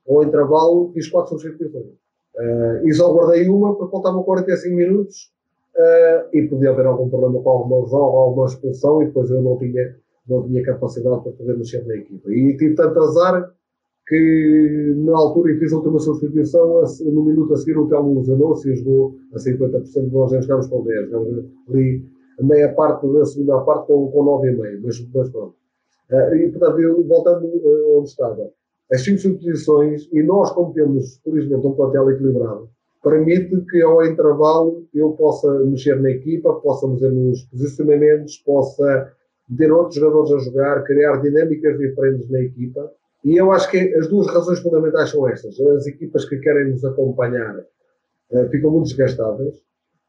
ao 0.07 0.23
intervalo, 0.23 0.91
fiz 0.93 1.07
quatro 1.09 1.39
substituições. 1.39 2.00
Uh, 2.41 2.87
e 2.87 2.93
só 2.93 3.13
guardei 3.13 3.47
uma 3.47 3.75
porque 3.75 3.91
faltavam 3.91 4.23
45 4.23 4.75
minutos 4.75 5.31
uh, 5.77 6.35
e 6.35 6.47
podia 6.47 6.71
haver 6.71 6.87
algum 6.87 7.07
problema 7.07 7.39
com 7.43 7.49
alguma 7.49 7.77
ou 7.77 8.17
alguma 8.17 8.47
expulsão 8.47 9.03
e 9.03 9.05
depois 9.05 9.29
eu 9.29 9.43
não 9.43 9.59
tinha, 9.59 9.95
não 10.27 10.47
tinha 10.47 10.63
capacidade 10.63 11.21
para 11.21 11.33
poder 11.33 11.55
mexer 11.55 11.85
na 11.85 11.95
equipa. 11.95 12.31
E 12.31 12.57
tive 12.57 12.73
tanto 12.73 12.99
azar 12.99 13.51
que 14.07 14.93
na 14.97 15.15
altura 15.15 15.55
fiz 15.59 15.71
a 15.71 15.77
última 15.77 15.99
substituição, 15.99 16.81
no 17.13 17.23
minuto 17.23 17.53
a 17.53 17.57
seguir 17.57 17.77
o 17.77 17.87
Telmo 17.87 18.19
lesionou-se 18.19 18.71
e 18.71 18.75
jogou 18.75 19.15
a 19.33 19.37
50%, 19.37 20.11
nós 20.11 20.31
já 20.31 20.41
jogámos 20.41 20.67
com 20.67 20.83
10, 20.83 21.09
jogámos 21.09 21.45
ali 21.69 22.03
a 22.39 22.43
meia 22.43 22.73
parte 22.73 23.07
da 23.07 23.23
segunda 23.23 23.61
parte 23.61 23.85
com, 23.87 24.09
com 24.11 24.25
9,5, 24.25 24.79
mas, 24.83 25.07
mas 25.13 25.29
pronto. 25.29 25.55
Uh, 26.09 26.35
e 26.35 26.49
portanto, 26.49 26.79
eu, 26.79 27.07
voltando 27.07 27.45
onde 27.95 28.09
estava, 28.09 28.49
as 28.91 29.03
5 29.03 29.19
substituições, 29.19 30.09
e 30.11 30.21
nós 30.21 30.51
como 30.51 30.73
temos, 30.73 31.17
felizmente, 31.23 31.65
um 31.65 31.73
plantel 31.73 32.11
equilibrado, 32.11 32.69
permite 33.03 33.61
que 33.69 33.81
ao 33.81 34.05
intervalo 34.05 34.85
eu 34.93 35.11
possa 35.11 35.51
mexer 35.65 35.99
na 36.01 36.11
equipa, 36.11 36.53
possa 36.55 36.87
mexer 36.87 37.11
nos 37.11 37.43
posicionamentos, 37.45 38.37
possa 38.37 39.11
ter 39.57 39.71
outros 39.71 39.95
jogadores 39.95 40.31
a 40.31 40.37
jogar, 40.39 40.83
criar 40.83 41.17
dinâmicas 41.17 41.77
diferentes 41.77 42.29
na 42.29 42.41
equipa. 42.41 42.91
E 43.23 43.37
eu 43.37 43.51
acho 43.51 43.69
que 43.69 43.77
as 43.95 44.07
duas 44.07 44.27
razões 44.27 44.59
fundamentais 44.59 45.09
são 45.09 45.27
estas. 45.27 45.59
As 45.59 45.87
equipas 45.87 46.25
que 46.25 46.37
querem 46.39 46.71
nos 46.71 46.83
acompanhar 46.85 47.59
uh, 47.59 48.49
ficam 48.49 48.71
muito 48.71 48.87
desgastadas. 48.87 49.61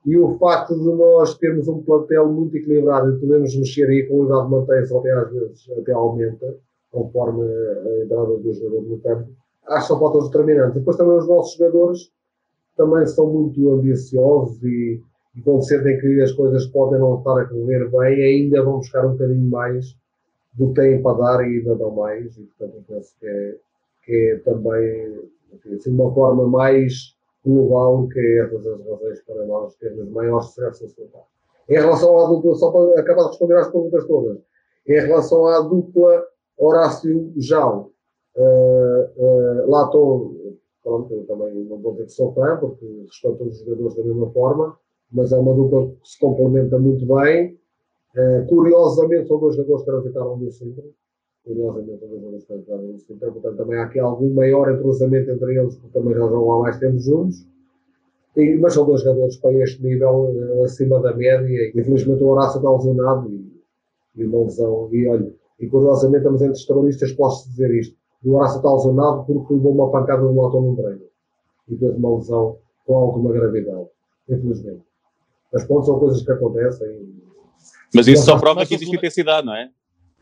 E 0.04 0.16
o 0.16 0.36
facto 0.38 0.74
de 0.74 0.96
nós 0.96 1.36
termos 1.38 1.68
um 1.68 1.82
plantel 1.82 2.32
muito 2.32 2.56
equilibrado 2.56 3.14
e 3.14 3.20
podemos 3.20 3.56
mexer 3.56 3.88
aí, 3.88 4.02
a 4.02 4.08
qualidade 4.08 4.50
mantém-se 4.50 4.96
até 4.96 5.12
às 5.12 5.32
vezes 5.32 5.70
até 5.78 5.92
aumenta, 5.92 6.56
conforme 6.92 7.42
a 7.42 8.04
entrada 8.04 8.36
dos 8.36 8.58
jogadores 8.58 8.88
no 8.88 8.98
campo. 8.98 9.28
Acho 9.66 9.80
que 9.80 9.88
são 9.88 9.98
fatores 9.98 10.28
determinantes. 10.28 10.74
Depois 10.74 10.96
também 10.96 11.16
os 11.16 11.26
nossos 11.26 11.56
jogadores 11.56 12.12
também 12.76 13.06
são 13.06 13.26
muito 13.26 13.72
ambiciosos 13.72 14.62
e, 14.62 15.00
e 15.36 15.42
quando 15.42 15.62
sentem 15.62 15.98
que 15.98 16.20
as 16.20 16.32
coisas 16.32 16.66
podem 16.66 17.00
não 17.00 17.18
estar 17.18 17.40
a 17.40 17.44
correr 17.46 17.88
bem, 17.88 18.22
ainda 18.22 18.62
vão 18.62 18.78
buscar 18.78 19.06
um 19.06 19.12
bocadinho 19.12 19.50
mais 19.50 19.96
do 20.54 20.68
que 20.68 20.74
têm 20.74 21.02
para 21.02 21.18
dar 21.18 21.48
e 21.48 21.58
ainda 21.58 21.74
dão 21.74 21.90
mais, 21.90 22.36
e 22.36 22.42
portanto 22.42 22.84
penso 22.86 23.14
que 23.18 23.26
é, 23.26 23.56
que 24.04 24.12
é 24.12 24.36
também 24.38 25.20
assim, 25.74 25.90
uma 25.90 26.12
forma 26.12 26.46
mais 26.46 27.14
global, 27.44 28.06
que 28.08 28.18
é 28.18 28.38
essas 28.38 28.66
as 28.66 28.86
razões 28.86 29.20
para 29.22 29.46
nós 29.46 29.74
termos 29.76 30.08
maior 30.10 30.42
sucesso 30.42 30.84
resultado. 30.84 31.24
Em 31.68 31.74
relação 31.74 32.18
à 32.18 32.28
dupla, 32.28 32.54
só 32.54 32.70
para 32.70 33.00
acabar 33.00 33.22
de 33.22 33.28
responder 33.28 33.56
às 33.56 33.68
perguntas 33.68 34.06
todas, 34.06 34.38
em 34.86 35.00
relação 35.00 35.46
à 35.46 35.60
dupla 35.60 36.24
Horácio 36.62 37.32
Jão, 37.38 37.90
uh, 38.36 38.42
uh, 39.16 39.68
lá 39.68 39.84
estou, 39.84 40.32
pronto, 40.84 41.24
também 41.26 41.64
não 41.64 41.78
vou 41.78 41.92
dizer 41.92 42.04
que 42.04 42.12
sou 42.12 42.32
porque 42.32 42.86
respeito 43.04 43.44
os 43.44 43.58
jogadores 43.58 43.96
da 43.96 44.04
mesma 44.04 44.30
forma, 44.30 44.78
mas 45.10 45.32
é 45.32 45.38
uma 45.38 45.54
dupla 45.54 45.88
que 45.88 46.08
se 46.08 46.20
complementa 46.20 46.78
muito 46.78 47.04
bem. 47.04 47.58
Uh, 48.16 48.46
curiosamente, 48.48 49.26
são 49.26 49.40
dois 49.40 49.56
jogadores 49.56 49.82
que 49.82 49.90
transitaram 49.90 50.36
no 50.36 50.52
centro. 50.52 50.84
Curiosamente, 51.44 51.98
são 51.98 52.08
dois 52.08 52.20
jogadores 52.20 52.42
que 52.42 52.48
transitaram 52.48 52.82
no 52.82 52.98
centro. 53.00 53.32
Portanto, 53.32 53.56
também 53.56 53.78
há 53.78 53.82
aqui 53.82 53.98
algum 53.98 54.32
maior 54.32 54.72
entrosamento 54.72 55.30
entre 55.32 55.58
eles, 55.58 55.74
porque 55.74 55.98
também 55.98 56.14
já 56.14 56.20
jogam 56.20 56.52
há 56.52 56.60
mais 56.60 56.78
tempo 56.78 56.98
juntos. 56.98 57.44
E, 58.36 58.56
mas 58.58 58.72
são 58.72 58.86
dois 58.86 59.02
jogadores 59.02 59.36
para 59.38 59.52
este 59.54 59.82
nível 59.82 60.32
acima 60.64 61.00
da 61.00 61.12
média. 61.12 61.72
Infelizmente, 61.74 62.22
o 62.22 62.28
Horácio 62.28 62.58
está 62.58 62.70
lesionado 62.70 63.28
e, 63.30 63.62
e 64.14 64.24
uma 64.24 64.44
lesão. 64.44 64.88
E 64.92 65.08
olha, 65.08 65.41
e 65.62 65.68
curiosamente, 65.68 66.18
estamos 66.18 66.42
entre 66.42 66.58
estralistas, 66.58 67.12
posso 67.12 67.48
dizer 67.48 67.72
isto. 67.72 67.96
O 68.24 68.34
Horácio 68.34 68.56
está 68.56 68.72
lesionado 68.72 69.24
porque 69.24 69.54
levou 69.54 69.72
uma 69.72 69.90
pancada 69.90 70.26
de 70.26 70.34
moto 70.34 70.60
num 70.60 70.74
treino 70.74 71.02
e 71.68 71.76
teve 71.76 71.96
uma 71.96 72.16
lesão 72.16 72.58
com 72.84 72.96
alguma 72.96 73.32
gravidade, 73.32 73.86
infelizmente. 74.28 74.82
Mas 75.52 75.64
pronto, 75.64 75.86
são 75.86 75.98
coisas 76.00 76.22
que 76.22 76.32
acontecem. 76.32 77.14
Mas 77.94 78.08
isso 78.08 78.24
só 78.24 78.38
prova 78.38 78.66
que 78.66 78.74
existe 78.74 78.96
intensidade, 78.96 79.46
não 79.46 79.54
é? 79.54 79.70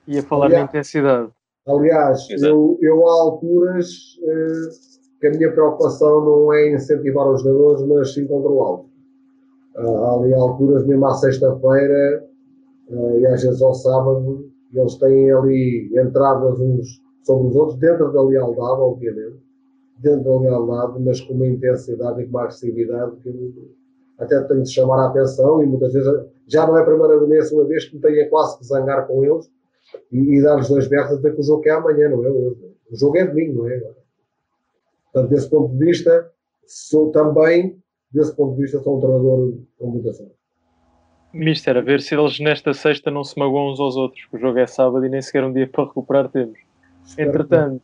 E 0.06 0.18
a 0.18 0.22
falar 0.22 0.46
aliás, 0.46 0.64
de 0.64 0.68
intensidade. 0.70 1.30
Aliás, 1.66 2.28
eu, 2.42 2.78
eu 2.82 3.08
há 3.08 3.22
alturas 3.22 3.88
eh, 4.22 4.70
que 5.20 5.26
a 5.26 5.30
minha 5.30 5.52
preocupação 5.52 6.24
não 6.24 6.52
é 6.52 6.74
incentivar 6.74 7.28
os 7.28 7.42
jogadores, 7.42 7.82
mas 7.86 8.12
sim 8.12 8.26
controlá-los. 8.26 8.86
Uh, 9.76 10.04
há 10.04 10.14
ali 10.14 10.34
alturas, 10.34 10.84
mesmo 10.86 11.06
à 11.06 11.14
sexta-feira 11.14 12.26
uh, 12.88 13.20
e 13.20 13.26
às 13.26 13.42
vezes 13.42 13.62
ao 13.62 13.72
sábado, 13.72 14.49
eles 14.74 14.94
têm 14.96 15.32
ali 15.32 15.90
entradas 15.98 16.58
uns 16.60 17.02
sobre 17.22 17.48
os 17.48 17.56
outros, 17.56 17.78
dentro 17.78 18.12
da 18.12 18.22
lealdade, 18.22 18.80
obviamente, 18.80 19.36
dentro 19.98 20.24
da 20.24 20.40
lealdade, 20.40 21.02
mas 21.02 21.20
com 21.20 21.34
uma 21.34 21.46
intensidade 21.46 22.22
e 22.22 22.24
com 22.24 22.30
uma 22.30 22.42
agressividade 22.42 23.16
que 23.22 23.30
até 24.18 24.40
tem 24.42 24.62
de 24.62 24.70
chamar 24.70 25.04
a 25.04 25.08
atenção 25.08 25.62
e 25.62 25.66
muitas 25.66 25.92
vezes 25.92 26.10
já 26.46 26.66
não 26.66 26.76
é 26.76 26.82
a 26.82 26.84
primeira 26.84 27.18
vez, 27.26 27.50
uma 27.52 27.64
vez 27.64 27.86
que 27.86 27.96
me 27.96 28.02
tenha 28.02 28.28
quase 28.28 28.58
que 28.58 28.66
zangar 28.66 29.06
com 29.06 29.24
eles 29.24 29.50
e, 30.12 30.18
e 30.18 30.42
dar-lhes 30.42 30.68
dois 30.68 30.88
berros 30.88 31.12
a 31.12 31.16
dizer 31.16 31.34
que 31.34 31.40
o 31.40 31.44
jogo 31.44 31.66
é 31.66 31.70
amanhã, 31.70 32.08
não 32.08 32.24
é 32.24 32.30
hoje. 32.30 32.76
O 32.90 32.96
jogo 32.96 33.16
é 33.16 33.26
domingo, 33.26 33.62
não 33.62 33.68
é 33.68 33.76
agora. 33.76 33.96
Portanto, 35.12 35.30
desse 35.30 35.48
ponto 35.48 35.72
de 35.72 35.84
vista, 35.84 36.30
sou 36.66 37.10
também, 37.10 37.80
desse 38.12 38.34
ponto 38.34 38.56
de 38.56 38.62
vista, 38.62 38.80
sou 38.80 38.96
um 38.96 39.00
treinador 39.00 39.54
com 39.78 39.86
muita 39.86 40.12
sorte. 40.12 40.39
Mister, 41.32 41.76
a 41.76 41.80
ver 41.80 42.00
se 42.00 42.14
eles 42.14 42.40
nesta 42.40 42.74
sexta 42.74 43.10
não 43.10 43.22
se 43.22 43.38
magoam 43.38 43.72
uns 43.72 43.80
aos 43.80 43.96
outros, 43.96 44.26
o 44.32 44.38
jogo 44.38 44.58
é 44.58 44.66
sábado 44.66 45.04
e 45.06 45.08
nem 45.08 45.22
sequer 45.22 45.44
um 45.44 45.52
dia 45.52 45.66
para 45.66 45.84
recuperar 45.84 46.28
temos. 46.28 46.58
Entretanto, 47.16 47.80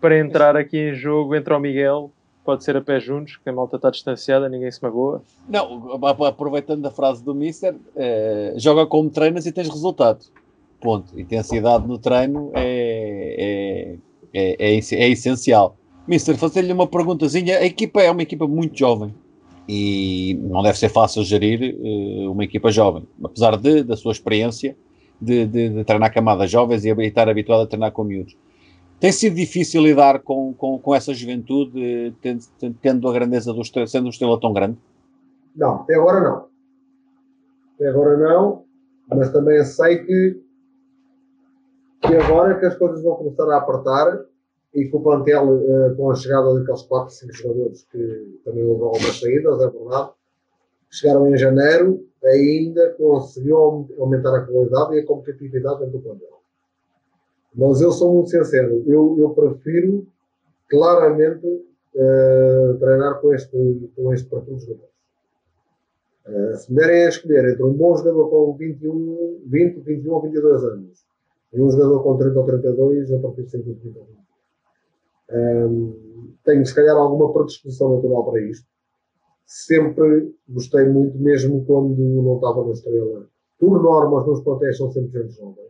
para 0.00 0.18
entrar 0.18 0.56
aqui 0.56 0.90
em 0.90 0.94
jogo, 0.94 1.34
entra 1.36 1.56
o 1.56 1.60
Miguel, 1.60 2.10
pode 2.44 2.64
ser 2.64 2.76
a 2.76 2.80
pé 2.80 2.98
juntos, 2.98 3.36
que 3.36 3.48
a 3.48 3.52
malta 3.52 3.76
está 3.76 3.90
distanciada, 3.90 4.48
ninguém 4.48 4.70
se 4.70 4.82
magoa. 4.82 5.22
Não, 5.48 5.94
aproveitando 6.26 6.84
a 6.86 6.90
frase 6.90 7.22
do 7.24 7.34
Mister, 7.34 7.76
é, 7.94 8.54
joga 8.56 8.86
como 8.86 9.08
treinas 9.08 9.46
e 9.46 9.52
tens 9.52 9.68
resultado. 9.68 10.24
Ponto. 10.80 11.18
Intensidade 11.18 11.86
no 11.86 11.98
treino 11.98 12.50
é, 12.54 13.98
é, 14.34 14.58
é, 14.58 14.74
é, 14.74 14.78
é 14.78 15.08
essencial. 15.08 15.76
Mister, 16.08 16.36
fazer-lhe 16.36 16.72
uma 16.72 16.86
perguntazinha. 16.86 17.58
A 17.58 17.64
equipa 17.64 18.00
é 18.02 18.10
uma 18.10 18.22
equipa 18.22 18.48
muito 18.48 18.76
jovem 18.76 19.14
e 19.72 20.34
não 20.42 20.64
deve 20.64 20.76
ser 20.76 20.88
fácil 20.88 21.22
gerir 21.22 21.76
uh, 21.76 22.32
uma 22.32 22.42
equipa 22.42 22.72
jovem, 22.72 23.06
apesar 23.22 23.56
de, 23.56 23.84
da 23.84 23.96
sua 23.96 24.10
experiência 24.10 24.76
de, 25.20 25.46
de, 25.46 25.68
de 25.68 25.84
treinar 25.84 26.12
camadas 26.12 26.50
jovens 26.50 26.84
e 26.84 26.88
estar 26.88 27.28
habituado 27.28 27.62
a 27.62 27.66
treinar 27.68 27.92
com 27.92 28.02
miúdos. 28.02 28.36
Tem 28.98 29.12
sido 29.12 29.36
difícil 29.36 29.80
lidar 29.80 30.22
com, 30.22 30.52
com, 30.54 30.76
com 30.76 30.92
essa 30.92 31.14
juventude, 31.14 32.12
tendo, 32.20 32.42
tendo 32.82 33.08
a 33.08 33.12
grandeza 33.12 33.52
do 33.52 33.60
estrela, 33.60 33.86
sendo 33.86 34.06
um 34.06 34.10
estrela 34.10 34.40
tão 34.40 34.52
grande? 34.52 34.76
Não, 35.54 35.76
até 35.82 35.94
agora 35.94 36.20
não. 36.20 36.46
Até 37.76 37.88
agora 37.90 38.16
não, 38.16 38.64
mas 39.08 39.30
também 39.30 39.64
sei 39.64 39.98
que, 39.98 40.42
que 42.02 42.16
agora 42.16 42.58
que 42.58 42.66
as 42.66 42.76
coisas 42.76 43.04
vão 43.04 43.14
começar 43.14 43.44
a 43.44 43.58
apertar 43.58 44.20
e 44.74 44.88
com 44.88 44.98
o 44.98 45.02
plantel, 45.02 45.48
uh, 45.48 45.96
com 45.96 46.10
a 46.10 46.14
chegada 46.14 46.54
daqueles 46.54 46.82
4, 46.82 47.14
5 47.14 47.32
jogadores 47.32 47.86
que 47.90 48.40
também 48.44 48.64
houve 48.64 48.82
algumas 48.82 49.18
saídas, 49.18 49.60
é 49.60 49.68
verdade, 49.68 50.10
chegaram 50.90 51.26
em 51.26 51.36
janeiro, 51.36 52.06
ainda 52.24 52.90
conseguiu 52.94 53.86
aumentar 53.98 54.36
a 54.36 54.46
qualidade 54.46 54.96
e 54.96 55.00
a 55.00 55.06
competitividade 55.06 55.80
dentro 55.80 55.98
do 55.98 56.02
plantel. 56.02 56.40
Mas 57.54 57.80
eu 57.80 57.90
sou 57.90 58.14
muito 58.14 58.30
sincero, 58.30 58.84
eu, 58.86 59.16
eu 59.18 59.30
prefiro 59.30 60.06
claramente 60.68 61.46
uh, 61.46 62.78
treinar 62.78 63.20
com 63.20 63.34
este, 63.34 63.90
com 63.96 64.14
este 64.14 64.28
perfil 64.28 64.54
de 64.54 64.60
jogadores. 64.60 64.90
Uh, 66.26 66.56
se 66.56 66.72
me 66.72 66.78
derem 66.78 67.06
a 67.06 67.08
escolher 67.08 67.50
entre 67.50 67.64
um 67.64 67.72
bom 67.72 67.96
jogador 67.96 68.28
com 68.28 68.56
21, 68.56 69.40
20, 69.46 69.80
21 69.80 70.12
ou 70.12 70.22
22 70.22 70.64
anos 70.64 71.04
e 71.52 71.60
um 71.60 71.70
jogador 71.70 72.02
com 72.04 72.16
30 72.16 72.38
ou 72.38 72.46
32, 72.46 73.10
eu 73.10 73.18
prefiro 73.18 73.48
sempre 73.48 73.72
20 73.72 73.86
ou 73.86 74.04
22. 74.04 74.19
Um, 75.32 76.34
tenho, 76.44 76.64
se 76.64 76.74
calhar, 76.74 76.96
alguma 76.96 77.32
predisposição 77.32 77.96
natural 77.96 78.30
para 78.30 78.42
isto. 78.42 78.66
Sempre 79.46 80.34
gostei 80.48 80.86
muito, 80.86 81.18
mesmo 81.18 81.64
quando 81.64 81.96
não 81.98 82.36
estava 82.36 82.64
na 82.64 82.72
estrela. 82.72 83.26
Por 83.58 83.82
norma, 83.82 84.20
os 84.20 84.26
meus 84.26 84.40
plantéis 84.40 84.76
são 84.76 84.90
sempre 84.90 85.10
gente 85.10 85.36
jovem. 85.36 85.66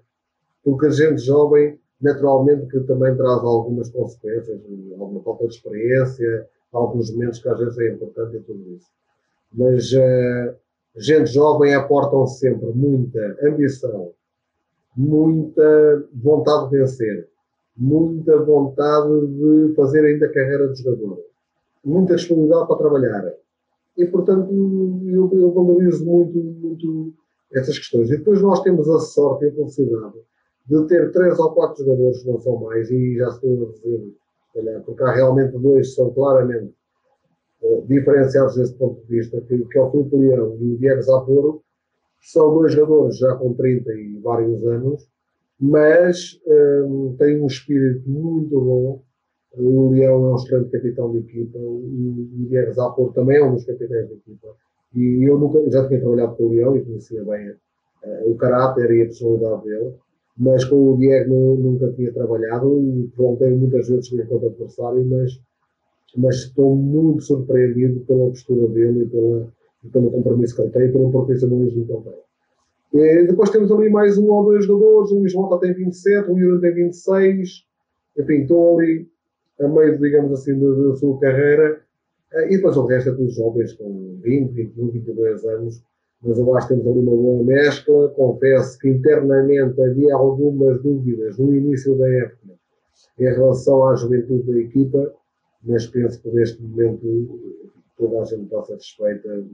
Porque 0.62 0.86
a 0.86 0.90
gente 0.90 1.18
jovem, 1.22 1.78
naturalmente, 2.00 2.66
que 2.66 2.80
também 2.80 3.16
traz 3.16 3.42
algumas 3.42 3.88
consequências, 3.90 4.60
alguma 4.98 5.22
falta 5.22 5.46
de 5.46 5.54
experiência, 5.54 6.48
alguns 6.72 7.10
momentos 7.12 7.40
que 7.40 7.48
às 7.48 7.58
vezes 7.58 7.78
é 7.78 7.92
importante 7.92 8.36
e 8.36 8.40
tudo 8.40 8.70
isso. 8.74 8.86
Mas 9.52 9.92
uh, 9.92 10.54
gente 10.96 11.30
jovem 11.30 11.74
aportam 11.74 12.26
sempre 12.26 12.68
muita 12.72 13.36
ambição, 13.42 14.12
muita 14.96 16.08
vontade 16.12 16.70
de 16.70 16.78
vencer 16.78 17.28
muita 17.80 18.38
vontade 18.44 19.26
de 19.26 19.74
fazer 19.74 20.04
ainda 20.04 20.28
carreira 20.28 20.68
de 20.68 20.82
jogador, 20.82 21.18
muita 21.82 22.14
disponibilidade 22.14 22.68
para 22.68 22.76
trabalhar. 22.76 23.32
E, 23.96 24.06
portanto, 24.06 24.52
eu, 25.06 25.30
eu 25.32 25.50
valorizo 25.52 26.04
muito, 26.04 26.38
muito 26.38 27.14
essas 27.52 27.78
questões. 27.78 28.10
E 28.10 28.18
depois 28.18 28.40
nós 28.42 28.62
temos 28.62 28.88
a 28.88 29.00
sorte 29.00 29.46
e 29.46 29.48
a 29.48 29.52
felicidade 29.52 30.14
de 30.66 30.86
ter 30.86 31.10
três 31.10 31.38
ou 31.38 31.52
quatro 31.52 31.84
jogadores 31.84 32.24
não 32.24 32.38
são 32.40 32.60
mais, 32.60 32.90
e 32.90 33.16
já 33.16 33.28
estou 33.28 33.68
a 33.68 33.72
dizer, 33.72 34.82
porque 34.84 35.02
há 35.02 35.12
realmente 35.12 35.58
dois 35.58 35.88
que 35.88 35.94
são 35.94 36.10
claramente 36.10 36.72
uh, 37.62 37.84
diferenciados 37.88 38.56
desse 38.56 38.74
ponto 38.74 39.00
de 39.00 39.06
vista, 39.06 39.40
que, 39.40 39.58
que 39.58 39.78
é 39.78 39.82
o 39.82 39.90
Filipe 39.90 40.16
Leão 40.16 40.56
e 40.60 40.74
o 40.74 40.78
Diego 40.78 41.02
Zaporo, 41.02 41.62
são 42.20 42.54
dois 42.54 42.72
jogadores 42.74 43.18
já 43.18 43.34
com 43.34 43.54
30 43.54 43.90
e 43.94 44.20
vários 44.20 44.64
anos, 44.64 45.08
mas 45.60 46.40
um, 46.46 47.14
tem 47.18 47.40
um 47.40 47.46
espírito 47.46 48.08
muito 48.08 48.58
bom. 48.58 49.02
O 49.52 49.90
Leão 49.90 50.26
é 50.26 50.32
um 50.32 50.36
excelente 50.36 50.70
capitão 50.70 51.12
de 51.12 51.18
equipa, 51.18 51.58
o 51.58 51.82
Guilherme 52.34 52.72
Zapor 52.72 53.12
também 53.12 53.36
é 53.38 53.44
um 53.44 53.54
dos 53.54 53.64
capitães 53.64 54.08
da 54.08 54.14
equipa. 54.14 54.48
E 54.94 55.28
eu 55.28 55.38
nunca, 55.38 55.58
já 55.70 55.86
tinha 55.86 56.00
trabalhado 56.00 56.36
com 56.36 56.44
o 56.44 56.48
Leão 56.50 56.76
e 56.76 56.84
conhecia 56.84 57.24
bem 57.24 57.50
uh, 57.50 58.30
o 58.30 58.36
caráter 58.36 58.90
e 58.92 59.02
a 59.02 59.06
personalidade 59.06 59.64
dele, 59.64 59.94
mas 60.38 60.64
com 60.64 60.94
o 60.94 60.96
Diego 60.96 61.56
nunca 61.56 61.92
tinha 61.92 62.12
trabalhado 62.12 62.80
e 62.80 63.08
perguntei 63.16 63.50
muitas 63.50 63.88
vezes 63.88 64.12
enquanto 64.12 64.46
adversário, 64.46 65.04
mas, 65.04 65.40
mas 66.16 66.36
estou 66.36 66.74
muito 66.74 67.22
surpreendido 67.22 68.00
pela 68.06 68.28
postura 68.30 68.68
dele 68.68 69.02
e, 69.02 69.06
pela, 69.08 69.52
e 69.84 69.88
pelo 69.88 70.10
compromisso 70.12 70.56
que 70.56 70.62
ele 70.62 70.70
tem 70.70 70.86
e 70.86 70.92
pelo 70.92 71.10
profissionalismo 71.10 71.86
que 71.86 71.92
ele 71.92 72.02
tem. 72.02 72.29
E 72.92 73.26
depois 73.26 73.50
temos 73.50 73.70
ali 73.70 73.88
mais 73.88 74.18
um 74.18 74.28
ou 74.30 74.44
dois 74.44 74.64
jogadores, 74.64 75.10
o 75.10 75.18
Luís 75.20 75.34
Mota 75.34 75.60
tem 75.60 75.72
27, 75.72 76.30
o 76.30 76.38
Yuri 76.38 76.60
tem 76.60 76.74
26, 76.74 77.64
enfim, 78.18 78.42
estão 78.42 78.78
ali 78.78 79.08
a 79.60 79.68
meio, 79.68 79.98
digamos 79.98 80.32
assim, 80.32 80.58
da, 80.58 80.96
sua 80.96 81.18
carreira. 81.20 81.80
E 82.32 82.56
depois 82.56 82.76
o 82.76 82.86
resto 82.86 83.10
é 83.10 83.12
todos 83.12 83.34
jovens 83.34 83.72
com 83.74 84.18
20, 84.22 84.52
21, 84.52 84.90
22 84.90 85.44
anos. 85.44 85.82
Mas 86.22 86.38
eu 86.38 86.56
acho 86.56 86.68
que 86.68 86.74
temos 86.74 86.86
ali 86.88 86.98
uma 86.98 87.16
boa 87.16 87.44
mescla. 87.44 88.08
Confesso 88.10 88.78
que 88.78 88.88
internamente 88.88 89.80
havia 89.80 90.14
algumas 90.14 90.82
dúvidas 90.82 91.38
no 91.38 91.54
início 91.54 91.96
da 91.96 92.08
época 92.08 92.50
em 93.18 93.24
relação 93.24 93.86
à 93.86 93.94
juventude 93.96 94.50
da 94.50 94.58
equipa, 94.58 95.12
mas 95.62 95.86
penso 95.86 96.20
que 96.22 96.30
neste 96.30 96.62
momento 96.62 97.38
toda 97.96 98.20
a 98.20 98.24
gente 98.24 98.44
está 98.44 98.62
satisfeita, 98.62 99.44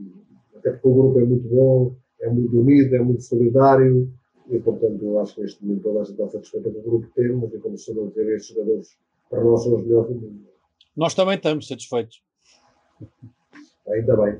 até 0.55 0.71
porque 0.71 0.87
o 0.87 0.93
grupo 0.93 1.19
é 1.19 1.23
muito 1.25 1.47
bom, 1.47 1.95
é 2.21 2.29
muito 2.29 2.59
unido, 2.59 2.95
é 2.95 2.99
muito 2.99 3.21
solidário 3.23 4.11
e, 4.49 4.59
portanto, 4.59 5.03
eu 5.03 5.19
acho 5.19 5.35
que 5.35 5.41
neste 5.41 5.63
momento 5.63 5.83
toda 5.83 6.01
a 6.01 6.03
gente 6.03 6.13
está 6.13 6.29
satisfeita 6.29 6.69
com 6.69 6.79
o 6.79 6.83
grupo 6.83 7.07
que 7.07 7.13
temos 7.13 7.53
e 7.53 7.59
como 7.59 7.77
se 7.77 7.93
não 7.93 8.09
ter 8.09 8.27
estes 8.35 8.55
jogadores 8.55 8.97
para 9.29 9.43
nós 9.43 9.63
são 9.63 9.75
os 9.75 9.83
melhores 9.83 10.09
do 10.09 10.21
mundo. 10.21 10.47
Nós 10.95 11.13
também 11.13 11.35
estamos 11.35 11.67
satisfeitos. 11.67 12.21
Ainda 13.87 14.15
bem. 14.17 14.39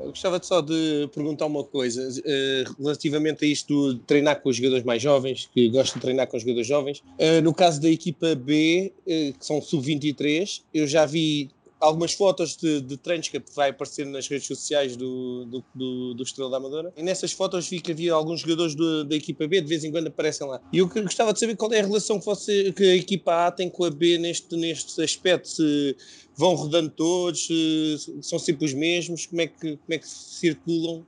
Eu 0.00 0.10
gostava 0.10 0.40
só 0.42 0.60
de 0.60 1.08
perguntar 1.12 1.46
uma 1.46 1.64
coisa 1.64 2.08
uh, 2.08 2.74
relativamente 2.80 3.44
a 3.44 3.48
isto 3.48 3.94
de 3.94 4.00
treinar 4.00 4.40
com 4.40 4.48
os 4.48 4.56
jogadores 4.56 4.84
mais 4.84 5.02
jovens, 5.02 5.50
que 5.52 5.68
gostam 5.68 5.96
de 5.96 6.02
treinar 6.02 6.28
com 6.28 6.36
os 6.36 6.42
jogadores 6.42 6.66
jovens. 6.66 7.00
Uh, 7.18 7.42
no 7.42 7.52
caso 7.52 7.80
da 7.80 7.88
equipa 7.88 8.34
B, 8.36 8.92
uh, 9.00 9.36
que 9.36 9.44
são 9.44 9.60
sub-23, 9.60 10.62
eu 10.72 10.86
já 10.86 11.04
vi 11.04 11.50
algumas 11.80 12.12
fotos 12.12 12.56
de, 12.56 12.80
de 12.80 12.96
treinos 12.96 13.28
que 13.28 13.40
vai 13.54 13.70
aparecer 13.70 14.04
nas 14.06 14.26
redes 14.28 14.46
sociais 14.46 14.96
do, 14.96 15.44
do, 15.44 15.64
do, 15.74 16.14
do 16.14 16.22
Estrela 16.22 16.50
da 16.50 16.56
Amadora. 16.56 16.92
E 16.96 17.02
nessas 17.02 17.32
fotos 17.32 17.68
vi 17.68 17.80
que 17.80 17.92
havia 17.92 18.12
alguns 18.12 18.40
jogadores 18.40 18.74
do, 18.74 19.04
da 19.04 19.14
equipa 19.14 19.46
B, 19.46 19.60
de 19.60 19.68
vez 19.68 19.84
em 19.84 19.90
quando 19.90 20.08
aparecem 20.08 20.46
lá. 20.46 20.60
E 20.72 20.78
eu 20.78 20.88
gostava 20.88 21.32
de 21.32 21.40
saber 21.40 21.56
qual 21.56 21.72
é 21.72 21.80
a 21.80 21.84
relação 21.84 22.18
que, 22.18 22.26
você, 22.26 22.72
que 22.72 22.84
a 22.84 22.96
equipa 22.96 23.46
A 23.46 23.50
tem 23.50 23.70
com 23.70 23.84
a 23.84 23.90
B 23.90 24.18
neste, 24.18 24.56
neste 24.56 25.00
aspecto. 25.02 25.48
Se 25.48 25.96
vão 26.36 26.54
rodando 26.54 26.90
todos, 26.90 27.46
se 27.46 28.18
são 28.22 28.38
sempre 28.38 28.64
os 28.64 28.74
mesmos, 28.74 29.26
como 29.26 29.42
é 29.42 29.46
que, 29.46 29.76
como 29.76 29.90
é 29.90 29.98
que 29.98 30.08
circulam? 30.08 31.06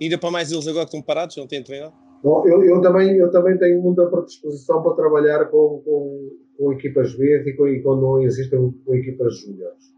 Ainda 0.00 0.18
para 0.18 0.30
mais 0.30 0.52
eles 0.52 0.66
agora 0.66 0.84
que 0.84 0.90
estão 0.90 1.02
parados, 1.02 1.36
não 1.36 1.46
têm 1.46 1.62
treinado? 1.62 1.94
Bom, 2.22 2.46
eu, 2.46 2.62
eu, 2.64 2.80
também, 2.80 3.16
eu 3.16 3.30
também 3.30 3.56
tenho 3.56 3.80
muita 3.80 4.06
predisposição 4.06 4.82
para 4.82 4.94
trabalhar 4.94 5.44
com, 5.46 5.80
com, 5.84 6.30
com 6.56 6.72
equipas 6.72 7.14
B 7.14 7.42
e, 7.46 7.52
com, 7.52 7.82
quando 7.82 8.02
não 8.02 8.22
existem 8.22 8.72
com 8.84 8.94
equipas 8.94 9.38
júniores. 9.38 9.94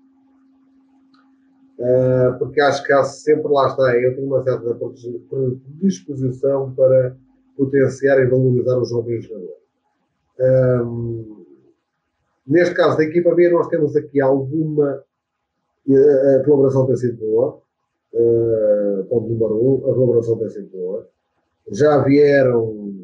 Uh, 1.78 2.38
porque 2.38 2.60
acho 2.60 2.82
que 2.84 2.92
há 2.92 3.04
sempre, 3.04 3.52
lá 3.52 3.68
está, 3.68 3.96
eu 3.96 4.14
tenho 4.14 4.26
uma 4.26 4.42
certa 4.42 4.74
predisposição 4.74 6.74
para 6.74 7.16
potenciar 7.56 8.18
e 8.18 8.26
valorizar 8.26 8.78
os 8.78 8.88
jovens 8.88 9.24
jogadores. 9.24 9.58
Um, 10.40 11.44
neste 12.46 12.74
caso 12.74 12.96
da 12.96 13.04
equipa 13.04 13.34
B, 13.34 13.48
nós 13.50 13.68
temos 13.68 13.94
aqui 13.96 14.20
alguma. 14.20 15.04
A 15.88 16.44
colaboração 16.44 16.86
tem 16.86 16.96
sido 16.96 17.18
boa. 17.18 17.60
Uh, 18.12 19.04
ponto 19.04 19.28
número 19.28 19.54
um, 19.54 19.90
a 19.90 19.94
colaboração 19.94 20.38
tem 20.38 20.48
sido 20.48 20.68
boa 20.70 21.08
já 21.70 22.02
vieram, 22.02 22.97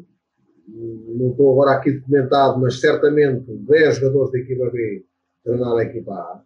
não 1.15 1.31
estou 1.31 1.51
agora 1.53 1.77
aqui 1.77 1.91
documentado, 1.91 2.59
mas 2.59 2.79
certamente 2.79 3.45
10 3.51 3.97
jogadores 3.97 4.31
da 4.31 4.39
equipa 4.39 4.69
B 4.69 5.05
treinar 5.43 5.77
a 5.77 5.83
equipa 5.83 6.13
A. 6.13 6.41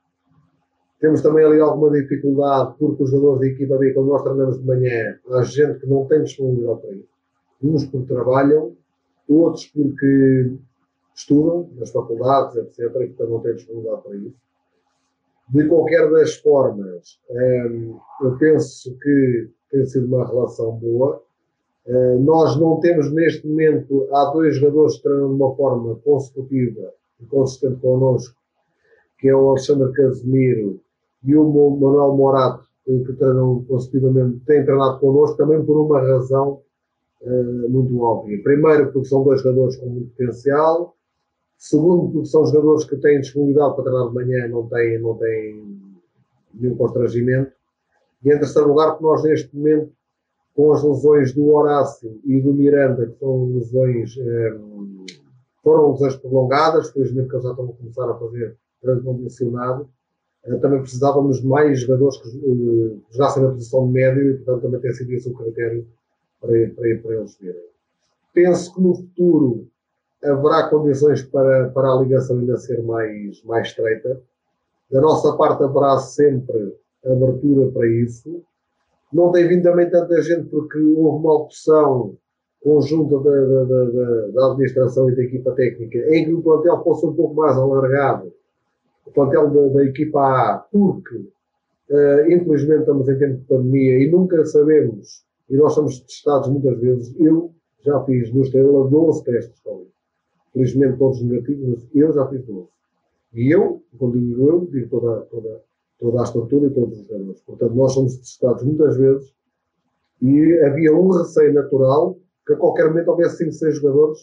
Temos 1.00 1.22
também 1.22 1.46
ali 1.46 1.60
alguma 1.62 1.92
dificuldade, 1.92 2.76
porque 2.78 3.04
os 3.04 3.10
jogadores 3.10 3.40
da 3.40 3.48
equipa 3.48 3.78
B, 3.78 3.94
quando 3.94 4.08
nós 4.08 4.22
treinamos 4.22 4.60
de 4.60 4.66
manhã, 4.66 5.18
há 5.32 5.42
gente 5.44 5.80
que 5.80 5.88
não 5.88 6.06
tem 6.06 6.24
disponibilidade 6.24 6.82
para 6.82 6.92
isso. 6.92 7.10
Uns 7.64 7.86
porque 7.86 8.14
trabalham, 8.14 8.76
outros 9.28 9.66
porque 9.68 10.52
estudam 11.16 11.70
nas 11.78 11.92
faculdades, 11.92 12.58
etc., 12.58 12.80
e 12.80 13.08
portanto 13.08 13.30
não 13.30 13.40
têm 13.40 13.56
disponibilidade 13.56 14.04
para 14.04 14.16
isso. 14.16 14.36
De 15.50 15.68
qualquer 15.68 16.12
das 16.12 16.36
formas, 16.36 17.20
hum, 17.30 17.98
eu 18.22 18.38
penso 18.38 18.96
que 19.02 19.50
tem 19.72 19.86
sido 19.86 20.08
uma 20.08 20.28
relação 20.28 20.72
boa. 20.74 21.24
Eh, 21.90 22.18
nós 22.20 22.56
não 22.60 22.80
temos 22.80 23.12
neste 23.12 23.48
momento, 23.48 24.08
há 24.14 24.26
dois 24.26 24.58
jogadores 24.58 24.98
que 24.98 25.04
treinam 25.04 25.30
de 25.30 25.42
uma 25.42 25.56
forma 25.56 25.96
consecutiva 26.06 26.94
e 27.20 27.26
consistente 27.26 27.82
connosco, 27.82 28.36
que 29.18 29.28
é 29.28 29.36
o 29.36 29.50
Alexandre 29.50 29.92
Casemiro 29.94 30.80
e 31.24 31.36
o 31.36 31.50
Manuel 31.50 32.16
Morato, 32.16 32.64
que 32.86 33.14
treinam 33.14 33.66
consecutivamente, 33.68 34.40
têm 34.46 34.64
treinado 34.64 35.00
connosco 35.00 35.38
também 35.38 35.66
por 35.66 35.80
uma 35.80 36.00
razão 36.00 36.62
uh, 37.22 37.70
muito 37.70 38.00
óbvia. 38.00 38.40
Primeiro, 38.44 38.92
porque 38.92 39.08
são 39.08 39.24
dois 39.24 39.42
jogadores 39.42 39.76
com 39.78 39.88
muito 39.88 40.12
potencial. 40.12 40.96
Segundo, 41.58 42.12
porque 42.12 42.28
são 42.28 42.46
jogadores 42.46 42.86
que 42.86 42.96
têm 42.98 43.20
disponibilidade 43.20 43.76
para 43.76 43.84
treinar 43.84 44.08
de 44.08 44.14
manhã, 44.14 44.48
não 44.48 44.68
têm, 44.68 45.00
não 45.00 45.16
têm 45.16 45.80
nenhum 46.54 46.76
constrangimento. 46.78 47.52
E 48.24 48.32
em 48.32 48.38
terceiro 48.38 48.70
lugar, 48.70 48.92
porque 48.92 49.04
nós 49.04 49.24
neste 49.24 49.56
momento 49.56 49.92
com 50.60 50.74
as 50.74 50.84
lesões 50.84 51.34
do 51.34 51.56
Horácio 51.56 52.20
e 52.26 52.42
do 52.42 52.54
Miranda, 52.54 53.06
que 53.06 53.18
são 53.18 53.46
lesões, 53.46 54.18
eh, 54.18 54.58
foram 55.64 55.94
lesões 55.94 56.18
prolongadas, 56.18 56.90
felizmente 56.90 57.30
que 57.30 57.36
eles 57.36 57.46
já 57.46 57.52
estão 57.52 57.64
a 57.64 57.74
começar 57.74 58.12
a 58.12 58.16
fazer 58.16 58.58
treino 58.82 59.02
condicionado, 59.02 59.90
eh, 60.44 60.56
também 60.58 60.82
precisávamos 60.82 61.40
de 61.40 61.48
mais 61.48 61.80
jogadores 61.80 62.18
que 62.18 62.28
eh, 62.28 62.98
jogassem 63.10 63.42
na 63.42 63.52
posição 63.52 63.88
de 63.88 63.94
médio 63.94 64.32
e, 64.32 64.34
portanto, 64.36 64.62
também 64.64 64.82
tem 64.82 64.92
sido 64.92 65.14
esse 65.14 65.30
o 65.30 65.34
critério 65.34 65.88
para, 66.42 66.52
para, 66.52 66.98
para 67.04 67.16
eles 67.16 67.38
virem. 67.40 67.64
Penso 68.34 68.76
que 68.76 68.82
no 68.82 68.96
futuro 68.96 69.66
haverá 70.22 70.70
condições 70.70 71.24
para, 71.24 71.70
para 71.70 71.90
a 71.90 72.02
ligação 72.02 72.38
ainda 72.38 72.58
ser 72.58 72.84
mais, 72.84 73.42
mais 73.46 73.70
estreita. 73.70 74.22
Da 74.92 75.00
nossa 75.00 75.38
parte 75.38 75.64
haverá 75.64 76.00
sempre 76.00 76.76
abertura 77.06 77.72
para 77.72 77.88
isso. 77.88 78.44
Não 79.12 79.32
tem 79.32 79.48
vindo 79.48 79.64
também 79.64 79.90
tanta 79.90 80.22
gente 80.22 80.50
porque 80.50 80.78
houve 80.78 81.20
uma 81.20 81.34
opção 81.34 82.16
conjunta 82.62 83.18
da, 83.20 83.32
da, 83.32 83.64
da, 83.64 84.28
da 84.34 84.52
administração 84.52 85.10
e 85.10 85.16
da 85.16 85.24
equipa 85.24 85.52
técnica 85.54 85.98
em 86.14 86.26
que 86.26 86.34
o 86.34 86.42
plantel 86.42 86.84
fosse 86.84 87.06
um 87.06 87.14
pouco 87.14 87.34
mais 87.36 87.58
alargado, 87.58 88.34
o 89.06 89.12
plantel 89.12 89.50
da, 89.50 89.68
da 89.70 89.86
equipa 89.86 90.20
A, 90.22 90.58
porque 90.72 91.16
uh, 91.16 92.32
infelizmente 92.32 92.82
estamos 92.82 93.08
em 93.08 93.18
tempo 93.18 93.38
de 93.38 93.46
pandemia 93.46 94.04
e 94.04 94.12
nunca 94.12 94.46
sabemos, 94.46 95.24
e 95.50 95.56
nós 95.56 95.74
somos 95.74 96.02
testados 96.02 96.50
muitas 96.50 96.78
vezes, 96.80 97.16
eu 97.20 97.52
já 97.82 98.04
fiz 98.04 98.32
no 98.34 98.42
Estrela 98.42 98.88
12 98.90 99.24
testes. 99.24 99.60
Felizmente 100.52 100.98
todos 100.98 101.22
negativos, 101.22 101.68
mas 101.68 101.88
eu 101.94 102.12
já 102.12 102.28
fiz 102.28 102.44
12. 102.44 102.68
E 103.34 103.54
eu, 103.54 103.84
quando 103.98 104.20
digo 104.20 104.50
eu, 104.50 104.66
digo 104.66 104.90
toda, 104.90 105.22
toda, 105.22 105.62
toda 106.00 106.22
a 106.22 106.24
estrutura 106.24 106.68
e 106.68 106.70
todos 106.70 107.00
os 107.00 107.08
jogadores. 107.08 107.42
Portanto, 107.42 107.76
nós 107.76 107.94
somos 107.94 108.18
testados 108.18 108.64
muitas 108.64 108.98
vezes 108.98 109.34
e 110.22 110.60
havia 110.66 110.96
um 110.96 111.10
receio 111.10 111.54
natural 111.54 112.18
que 112.46 112.54
a 112.54 112.58
qualquer 112.58 112.88
momento 112.88 113.10
houvesse 113.10 113.38
5, 113.38 113.52
6 113.52 113.76
jogadores 113.76 114.20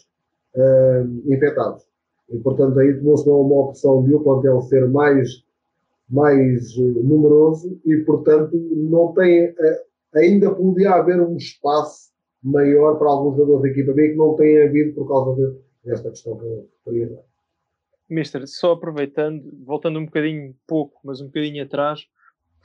uh, 0.54 1.32
infectados. 1.32 1.84
E, 2.30 2.38
portanto, 2.38 2.78
aí 2.78 2.94
tomou-se 2.94 3.28
uma 3.28 3.68
opção 3.68 4.02
de 4.02 4.14
o 4.14 4.20
plantel 4.20 4.60
ser 4.62 4.88
mais, 4.88 5.44
mais 6.08 6.76
uh, 6.76 7.02
numeroso 7.04 7.78
e, 7.84 7.96
portanto, 7.98 8.56
não 8.74 9.12
tem, 9.12 9.50
uh, 9.50 9.54
ainda 10.14 10.54
podia 10.54 10.94
haver 10.94 11.20
um 11.20 11.36
espaço 11.36 12.10
maior 12.42 12.98
para 12.98 13.08
alguns 13.08 13.36
jogadores 13.36 13.62
da 13.62 13.68
equipa 13.68 13.92
B 13.92 14.10
que 14.10 14.16
não 14.16 14.34
tem 14.34 14.62
havido 14.62 14.94
por 14.94 15.08
causa 15.08 15.56
desta 15.84 16.10
questão 16.10 16.36
que 16.36 16.44
eu 16.44 16.68
referi. 16.84 17.16
Mister, 18.09 18.46
só 18.46 18.72
aproveitando, 18.72 19.42
voltando 19.64 19.98
um 19.98 20.04
bocadinho 20.04 20.54
pouco, 20.66 21.00
mas 21.04 21.20
um 21.20 21.26
bocadinho 21.26 21.64
atrás, 21.64 22.07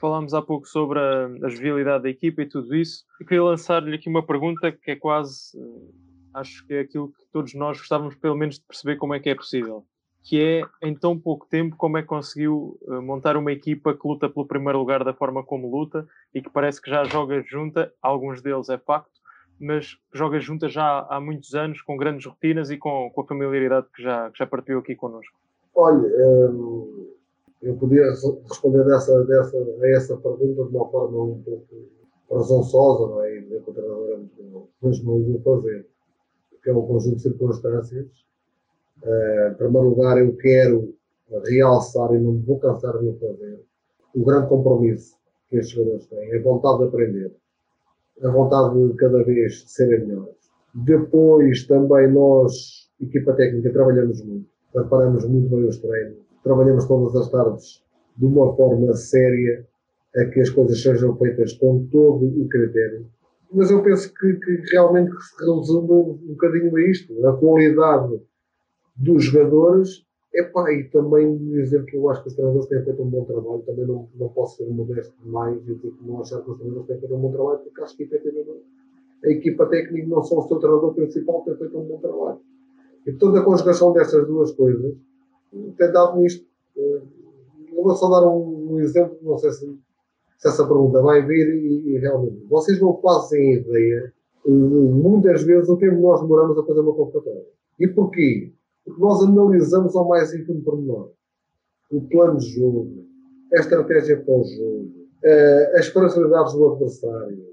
falámos 0.02 0.34
há 0.34 0.42
pouco 0.42 0.66
sobre 0.66 0.98
a, 0.98 1.26
a 1.44 1.48
jovialidade 1.48 2.02
da 2.02 2.10
equipa 2.10 2.42
e 2.42 2.48
tudo 2.48 2.74
isso. 2.74 3.04
Eu 3.20 3.26
queria 3.26 3.44
lançar-lhe 3.44 3.94
aqui 3.94 4.08
uma 4.08 4.26
pergunta 4.26 4.72
que 4.72 4.90
é 4.90 4.96
quase, 4.96 5.56
eh, 5.56 5.92
acho 6.34 6.66
que 6.66 6.74
é 6.74 6.80
aquilo 6.80 7.12
que 7.12 7.24
todos 7.32 7.54
nós 7.54 7.78
gostávamos 7.78 8.16
pelo 8.16 8.36
menos 8.36 8.58
de 8.58 8.64
perceber 8.64 8.96
como 8.96 9.14
é 9.14 9.20
que 9.20 9.30
é 9.30 9.34
possível. 9.34 9.86
Que 10.24 10.40
é, 10.40 10.86
em 10.86 10.94
tão 10.94 11.18
pouco 11.18 11.46
tempo, 11.48 11.76
como 11.76 11.98
é 11.98 12.02
que 12.02 12.08
conseguiu 12.08 12.78
uh, 12.82 13.02
montar 13.02 13.36
uma 13.36 13.50
equipa 13.50 13.92
que 13.92 14.06
luta 14.06 14.28
pelo 14.28 14.46
primeiro 14.46 14.78
lugar 14.78 15.02
da 15.02 15.12
forma 15.12 15.42
como 15.42 15.68
luta 15.68 16.06
e 16.32 16.40
que 16.40 16.50
parece 16.50 16.80
que 16.80 16.90
já 16.90 17.02
joga 17.04 17.42
junta, 17.42 17.92
alguns 18.00 18.40
deles 18.40 18.68
é 18.68 18.78
facto, 18.78 19.21
mas 19.58 19.96
joga 20.12 20.40
junta 20.40 20.68
já 20.68 21.06
há 21.08 21.20
muitos 21.20 21.54
anos, 21.54 21.80
com 21.82 21.96
grandes 21.96 22.26
rotinas 22.26 22.70
e 22.70 22.76
com, 22.76 23.10
com 23.10 23.20
a 23.20 23.26
familiaridade 23.26 23.86
que 23.94 24.02
já, 24.02 24.30
que 24.30 24.38
já 24.38 24.46
partilhou 24.46 24.80
aqui 24.80 24.94
connosco? 24.96 25.34
Olha, 25.74 26.08
hum, 26.50 27.08
eu 27.62 27.76
podia 27.76 28.02
responder 28.48 28.84
dessa, 28.84 29.24
dessa, 29.24 29.56
a 29.56 29.88
essa 29.88 30.16
pergunta 30.16 30.64
de 30.64 30.76
uma 30.76 30.88
forma 30.88 31.24
um 31.24 31.42
pouco 31.42 31.66
presunçosa, 32.28 33.06
não 33.08 33.22
é? 33.22 33.38
E 33.38 33.42
que 33.42 33.70
o 33.70 33.72
treinador 33.72 34.10
é 34.10 34.16
muito 34.16 34.42
bom, 34.42 34.68
mas 34.82 35.02
não 35.04 35.14
o 35.14 35.24
vou 35.24 35.40
fazer, 35.40 35.86
porque 36.50 36.70
é 36.70 36.74
um 36.74 36.86
conjunto 36.86 37.16
de 37.16 37.22
circunstâncias. 37.22 38.06
Uh, 39.02 39.48
em 39.50 39.54
primeiro 39.54 39.88
lugar, 39.88 40.18
eu 40.18 40.36
quero 40.36 40.94
realçar, 41.44 42.12
e 42.14 42.18
não 42.18 42.32
me 42.32 42.42
vou 42.42 42.58
cansar 42.58 42.98
de 42.98 43.06
o 43.06 43.18
fazer, 43.18 43.60
o 44.14 44.24
grande 44.24 44.48
compromisso 44.48 45.16
que 45.48 45.56
estes 45.56 45.74
jogadores 45.74 46.06
têm, 46.06 46.34
a 46.34 46.42
vontade 46.42 46.78
de 46.78 46.84
aprender 46.84 47.32
a 48.22 48.30
vontade 48.30 48.88
de 48.88 48.94
cada 48.94 49.22
vez 49.24 49.64
serem 49.66 50.06
melhores. 50.06 50.36
Depois 50.74 51.66
também 51.66 52.10
nós, 52.10 52.88
equipa 53.00 53.32
técnica, 53.34 53.72
trabalhamos 53.72 54.24
muito, 54.24 54.46
preparamos 54.72 55.26
muito 55.26 55.48
bem 55.50 55.66
os 55.66 55.78
treinos, 55.78 56.18
trabalhamos 56.42 56.86
todas 56.86 57.14
as 57.16 57.30
tardes 57.30 57.82
de 58.16 58.26
uma 58.26 58.54
forma 58.56 58.94
séria 58.94 59.66
a 60.16 60.24
que 60.26 60.40
as 60.40 60.50
coisas 60.50 60.80
sejam 60.82 61.16
feitas 61.16 61.54
com 61.54 61.86
todo 61.90 62.24
o 62.24 62.48
critério. 62.48 63.06
Mas 63.52 63.70
eu 63.70 63.82
penso 63.82 64.12
que, 64.14 64.32
que 64.34 64.72
realmente 64.72 65.10
se 65.10 65.44
resume 65.44 65.92
um 65.92 66.32
bocadinho 66.32 66.74
a 66.74 66.82
isto, 66.82 67.26
a 67.26 67.36
qualidade 67.36 68.20
dos 68.96 69.24
jogadores 69.24 70.04
Epá, 70.34 70.72
e 70.72 70.84
também 70.84 71.36
dizer 71.36 71.84
que 71.84 71.96
eu 71.96 72.08
acho 72.08 72.22
que 72.22 72.28
os 72.28 72.34
treinadores 72.34 72.68
têm 72.68 72.82
feito 72.82 73.02
um 73.02 73.10
bom 73.10 73.24
trabalho, 73.24 73.62
também 73.66 73.86
não, 73.86 74.08
não 74.14 74.28
posso 74.30 74.56
ser 74.56 74.70
modesto 74.70 75.14
demais 75.22 75.58
e 75.68 75.74
dizer 75.74 75.90
que 75.90 76.06
não 76.06 76.20
achar 76.20 76.40
que 76.42 76.50
os 76.50 76.56
treinadores 76.56 76.86
têm 76.88 76.98
feito 76.98 77.14
um 77.14 77.20
bom 77.20 77.32
trabalho, 77.32 77.58
porque 77.58 77.82
acho 77.82 77.96
que 77.96 78.04
efetivamente 78.04 78.64
a 79.24 79.30
equipa 79.30 79.66
técnica, 79.66 80.08
não 80.08 80.22
só 80.22 80.38
o 80.38 80.48
seu 80.48 80.58
treinador 80.58 80.94
principal, 80.94 81.42
tem 81.42 81.54
feito 81.56 81.78
um 81.78 81.84
bom 81.84 81.98
trabalho. 81.98 82.40
E 83.06 83.12
portanto 83.12 83.38
a 83.38 83.44
conjugação 83.44 83.92
dessas 83.92 84.26
duas 84.26 84.52
coisas 84.52 84.94
tem 85.76 85.92
dado 85.92 86.18
nisto. 86.18 86.44
eu 86.76 87.02
vou 87.82 87.94
só 87.94 88.08
dar 88.08 88.26
um, 88.26 88.72
um 88.72 88.80
exemplo, 88.80 89.18
não 89.22 89.38
sei 89.38 89.50
se, 89.50 89.66
se, 90.38 90.48
essa 90.48 90.66
pergunta 90.66 91.00
vai 91.02 91.24
vir 91.24 91.54
e, 91.54 91.90
e, 91.90 91.98
realmente. 91.98 92.44
Vocês 92.48 92.80
não 92.80 92.96
fazem 93.00 93.54
ideia, 93.54 94.12
eh, 94.46 94.50
muitas 94.50 95.42
vezes, 95.42 95.68
o 95.68 95.76
tempo 95.76 95.96
que 95.96 96.02
nós 96.02 96.20
demoramos 96.20 96.58
a 96.58 96.64
fazer 96.64 96.80
uma 96.80 96.94
convocatória. 96.94 97.44
E 97.78 97.86
porquê? 97.86 98.52
Porque 98.84 99.00
nós 99.00 99.22
analisamos 99.22 99.94
ao 99.94 100.08
mais 100.08 100.32
ínfimo 100.34 100.62
pormenor 100.62 101.12
o 101.90 102.00
plano 102.08 102.38
de 102.38 102.46
jogo, 102.46 103.06
a 103.52 103.56
estratégia 103.60 104.18
para 104.24 104.34
o 104.34 104.44
jogo, 104.44 104.90
uh, 105.24 105.78
as 105.78 105.88
fragilidades 105.88 106.54
do 106.54 106.70
adversário, 106.70 107.52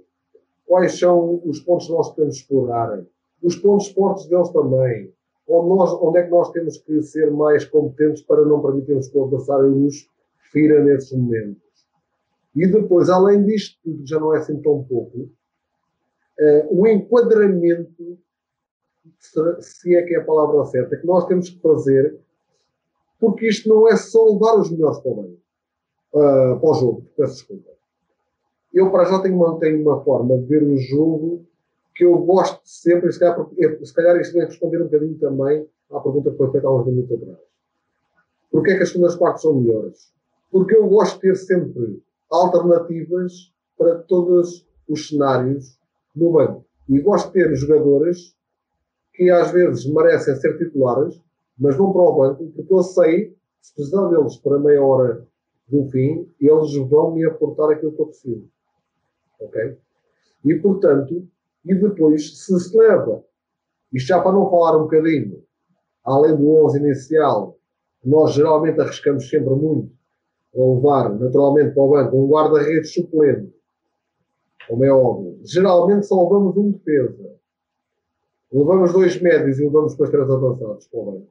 quais 0.66 0.98
são 0.98 1.42
os 1.46 1.60
pontos 1.60 1.88
que 1.88 1.94
nós 1.94 2.10
podemos 2.10 2.36
explorar, 2.38 3.04
os 3.44 3.56
pontos 3.58 3.90
fortes 3.90 4.28
deles 4.28 4.50
também, 4.50 5.14
onde, 5.48 5.70
nós, 5.70 5.92
onde 6.02 6.20
é 6.20 6.24
que 6.24 6.32
nós 6.32 6.52
temos 6.52 6.78
que 6.78 7.02
ser 7.02 7.32
mais 7.32 7.66
competentes 7.66 8.24
para 8.24 8.46
não 8.46 8.62
permitirmos 8.62 9.10
que 9.10 9.18
o 9.18 9.26
adversário 9.26 9.70
nos 9.72 10.08
fira 10.52 10.84
nesses 10.84 11.12
momentos. 11.12 11.62
E 12.56 12.68
depois, 12.68 13.10
além 13.10 13.46
disto 13.46 13.78
tudo, 13.84 14.08
já 14.08 14.20
não 14.20 14.34
é 14.34 14.38
assim 14.40 14.62
tão 14.62 14.84
pouco, 14.84 15.18
uh, 15.20 15.30
o 16.70 16.88
enquadramento, 16.88 18.18
se 19.18 19.96
é 19.96 20.04
que 20.04 20.16
é 20.16 20.20
a 20.20 20.26
palavra 20.26 20.66
certa, 20.66 20.98
que 20.98 21.06
nós 21.06 21.26
temos 21.26 21.50
que 21.50 21.60
fazer, 21.62 22.20
porque 23.20 23.48
isto 23.48 23.68
não 23.68 23.88
é 23.88 23.96
só 23.96 24.26
levar 24.26 24.60
os 24.60 24.72
melhores 24.72 25.00
para 25.00 25.12
o 25.12 25.16
bem, 25.16 25.38
uh, 26.14 26.60
para 26.60 26.70
o 26.70 26.74
jogo, 26.74 27.06
peço 27.16 27.34
desculpa. 27.36 27.70
Eu, 28.74 28.92
para 28.92 29.06
já, 29.06 29.20
tenho 29.22 29.36
uma, 29.36 29.60
tenho 29.60 29.82
uma 29.82 30.04
forma 30.04 30.38
de 30.38 30.46
ver 30.46 30.64
o 30.64 30.78
jogo 30.78 31.46
que 31.96 32.06
eu 32.06 32.18
gosto 32.20 32.62
sempre, 32.64 33.10
e 33.10 33.14
se 33.14 33.20
calhar, 33.20 33.46
se 33.84 33.94
calhar 33.94 34.22
isto 34.22 34.34
vai 34.34 34.46
responder 34.46 34.82
um 34.82 34.86
bocadinho 34.86 35.18
também 35.20 35.68
à 35.92 36.00
pergunta 36.00 36.32
que 36.32 36.38
foi 36.38 36.52
feita 36.52 36.68
há 36.68 36.76
uns 36.76 36.86
minutos 36.86 37.12
atrás. 37.12 37.40
Porquê 38.52 38.72
é 38.72 38.78
que 38.78 38.84
as 38.84 38.90
segundas 38.90 39.16
partes 39.16 39.42
são 39.42 39.56
melhores? 39.56 40.14
Porque 40.52 40.76
eu 40.76 40.88
gosto 40.88 41.16
de 41.16 41.22
ter 41.22 41.36
sempre 41.36 42.02
alternativas 42.32 43.54
para 43.78 43.96
todos 44.00 44.68
os 44.88 45.08
cenários 45.08 45.80
no 46.16 46.32
banco. 46.32 46.66
E 46.88 47.00
gosto 47.00 47.28
de 47.28 47.34
ter 47.34 47.56
jogadores 47.56 48.36
que 49.20 49.30
às 49.30 49.52
vezes 49.52 49.86
merecem 49.86 50.34
ser 50.38 50.58
titulares, 50.58 51.22
mas 51.58 51.76
vão 51.76 51.92
para 51.92 52.02
o 52.04 52.16
banco, 52.16 52.48
porque 52.56 52.74
eu 52.74 52.82
sei, 52.82 53.36
se 53.60 53.76
precisar 53.76 54.08
deles 54.08 54.38
para 54.38 54.58
meia 54.58 54.82
hora 54.82 55.28
do 55.68 55.84
fim, 55.90 56.26
eles 56.40 56.74
vão 56.88 57.12
me 57.12 57.26
aportar 57.26 57.70
aquilo 57.70 57.92
que 57.92 58.02
eu 58.02 58.06
preciso. 58.06 58.50
Ok? 59.42 59.78
E, 60.46 60.56
portanto, 60.56 61.28
e 61.66 61.76
depois, 61.76 62.46
se 62.46 62.58
se 62.58 62.78
leva, 62.78 63.22
isto 63.92 64.08
já 64.08 64.22
para 64.22 64.32
não 64.32 64.50
falar 64.50 64.78
um 64.78 64.84
bocadinho, 64.84 65.44
além 66.06 66.38
do 66.38 66.56
11 66.64 66.80
inicial, 66.80 67.58
nós 68.02 68.32
geralmente 68.32 68.80
arriscamos 68.80 69.30
sempre 69.30 69.54
muito 69.54 69.92
a 70.56 70.60
levar, 70.62 71.14
naturalmente, 71.20 71.74
para 71.74 71.84
o 71.84 71.90
banco 71.90 72.18
um 72.18 72.30
guarda-redes 72.30 72.94
suplente, 72.94 73.54
como 74.70 74.86
é 74.86 74.94
óbvio. 74.94 75.42
Geralmente 75.44 76.06
só 76.06 76.24
levamos 76.24 76.56
um 76.56 76.72
defesa. 76.72 77.38
Levamos 78.52 78.94
dois 78.94 79.22
médios 79.22 79.60
e 79.60 79.64
levamos 79.64 79.94
depois 79.94 80.10
três 80.10 80.30
avançados 80.30 80.88
para. 80.88 81.22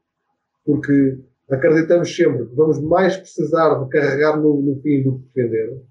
Porque 0.65 1.19
acreditamos 1.51 2.15
sempre 2.15 2.47
que 2.47 2.55
vamos 2.55 2.81
mais 2.81 3.17
precisar 3.17 3.75
de 3.83 3.89
carregar 3.91 4.39
no, 4.41 4.61
no 4.61 4.81
fim 4.81 5.03
do 5.03 5.19
que 5.19 5.43
defender. 5.43 5.83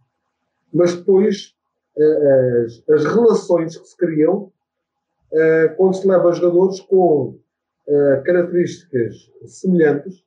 Mas 0.74 0.96
depois 0.96 1.58
as, 1.98 2.84
as 2.90 3.06
relações 3.06 3.78
que 3.78 3.88
se 3.88 3.98
criam 3.98 4.52
uh, 5.32 5.76
quando 5.76 5.96
se 5.96 6.08
leva 6.08 6.32
jogadores 6.32 6.80
com 6.82 7.40
uh, 7.88 8.24
características 8.24 9.32
semelhantes, 9.46 10.24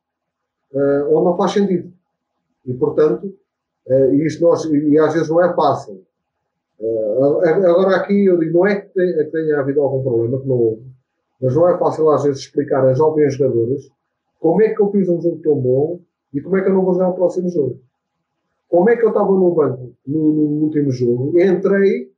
onde 0.73 1.25
não 1.25 1.37
faz 1.37 1.53
sentido. 1.53 1.93
E, 2.65 2.75
portanto, 2.75 3.27
uh, 3.87 4.41
nós, 4.41 4.65
e 4.65 4.99
às 4.99 5.15
vezes 5.15 5.29
não 5.29 5.43
é 5.43 5.55
fácil. 5.55 6.05
Agora 6.83 7.97
aqui 7.97 8.25
eu 8.25 8.39
digo, 8.39 8.59
não 8.59 8.67
é 8.67 8.81
que, 8.81 8.89
tenha, 8.95 9.25
que 9.25 9.31
tenha 9.31 9.61
havido 9.61 9.81
algum 9.81 10.03
problema, 10.03 10.41
que 10.41 10.49
não 10.49 10.57
houve, 10.57 10.83
mas 11.41 11.55
não 11.55 11.69
é 11.69 11.79
fácil 11.79 12.11
às 12.11 12.25
vezes 12.25 12.41
explicar 12.41 12.87
a 12.87 12.95
jovens 12.95 13.35
jogadores 13.35 13.91
como 14.41 14.63
é 14.63 14.75
que 14.75 14.81
eu 14.81 14.91
fiz 14.91 15.09
um 15.09 15.21
jogo 15.21 15.41
tão 15.43 15.55
bom 15.57 16.01
e 16.33 16.41
como 16.41 16.57
é 16.57 16.63
que 16.63 16.69
eu 16.69 16.75
não 16.75 16.83
vou 16.83 16.95
jogar 16.95 17.11
o 17.11 17.15
próximo 17.15 17.51
jogo. 17.51 17.79
Como 18.69 18.89
é 18.89 18.97
que 18.97 19.05
eu 19.05 19.09
estava 19.09 19.31
no 19.31 19.55
banco 19.55 19.93
no, 20.07 20.33
no, 20.33 20.43
último 20.65 20.91
jogo? 20.91 21.39
Entrei 21.39 22.11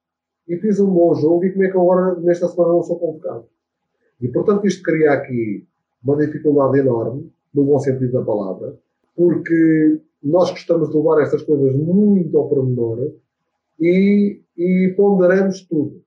e 0.46 0.56
fiz 0.58 0.78
um 0.78 0.90
bom 0.90 1.14
jogo 1.14 1.44
e 1.44 1.52
como 1.52 1.64
é 1.64 1.70
que 1.70 1.76
agora 1.76 2.20
nesta 2.20 2.46
semana 2.46 2.74
não 2.74 2.82
sou 2.82 2.98
convocado? 2.98 3.46
E 4.20 4.28
portanto 4.28 4.66
isto 4.66 4.82
cria 4.82 5.12
aqui 5.12 5.66
uma 6.04 6.16
dificuldade 6.16 6.78
enorme, 6.78 7.32
no 7.54 7.64
bom 7.64 7.78
sentido 7.78 8.12
da 8.12 8.22
palavra, 8.22 8.76
porque 9.16 10.00
nós 10.22 10.50
gostamos 10.50 10.90
de 10.90 10.96
levar 10.96 11.22
estas 11.22 11.42
coisas 11.42 11.74
muito 11.76 12.36
ao 12.38 12.48
pormenor 12.48 13.12
e, 13.82 14.40
e 14.56 14.94
ponderamos 14.96 15.62
tudo. 15.62 16.00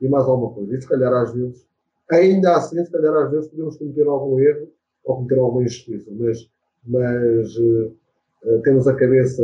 E 0.00 0.08
mais 0.08 0.24
alguma 0.24 0.54
coisa. 0.54 0.74
E 0.74 0.80
se 0.80 0.88
calhar 0.88 1.12
às 1.12 1.34
vezes, 1.34 1.66
ainda 2.10 2.56
assim, 2.56 2.82
se 2.84 2.92
calhar 2.92 3.14
às 3.16 3.30
vezes 3.30 3.48
podemos 3.48 3.76
cometer 3.76 4.06
algum 4.06 4.38
erro 4.38 4.68
ou 5.04 5.16
cometer 5.16 5.38
alguma 5.38 5.64
injustiça, 5.64 6.10
mas, 6.12 6.48
mas 6.86 7.56
uh, 7.56 8.60
temos 8.62 8.86
a 8.86 8.94
cabeça 8.94 9.42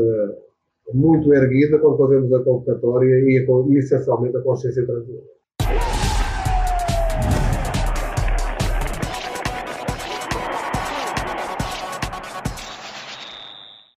muito 0.94 1.32
erguida 1.32 1.78
quando 1.78 1.98
fazemos 1.98 2.32
a 2.32 2.42
convocatória 2.42 3.08
e, 3.08 3.46
e 3.68 3.78
essencialmente 3.78 4.36
a 4.36 4.42
consciência 4.42 4.86
tranquila. 4.86 5.22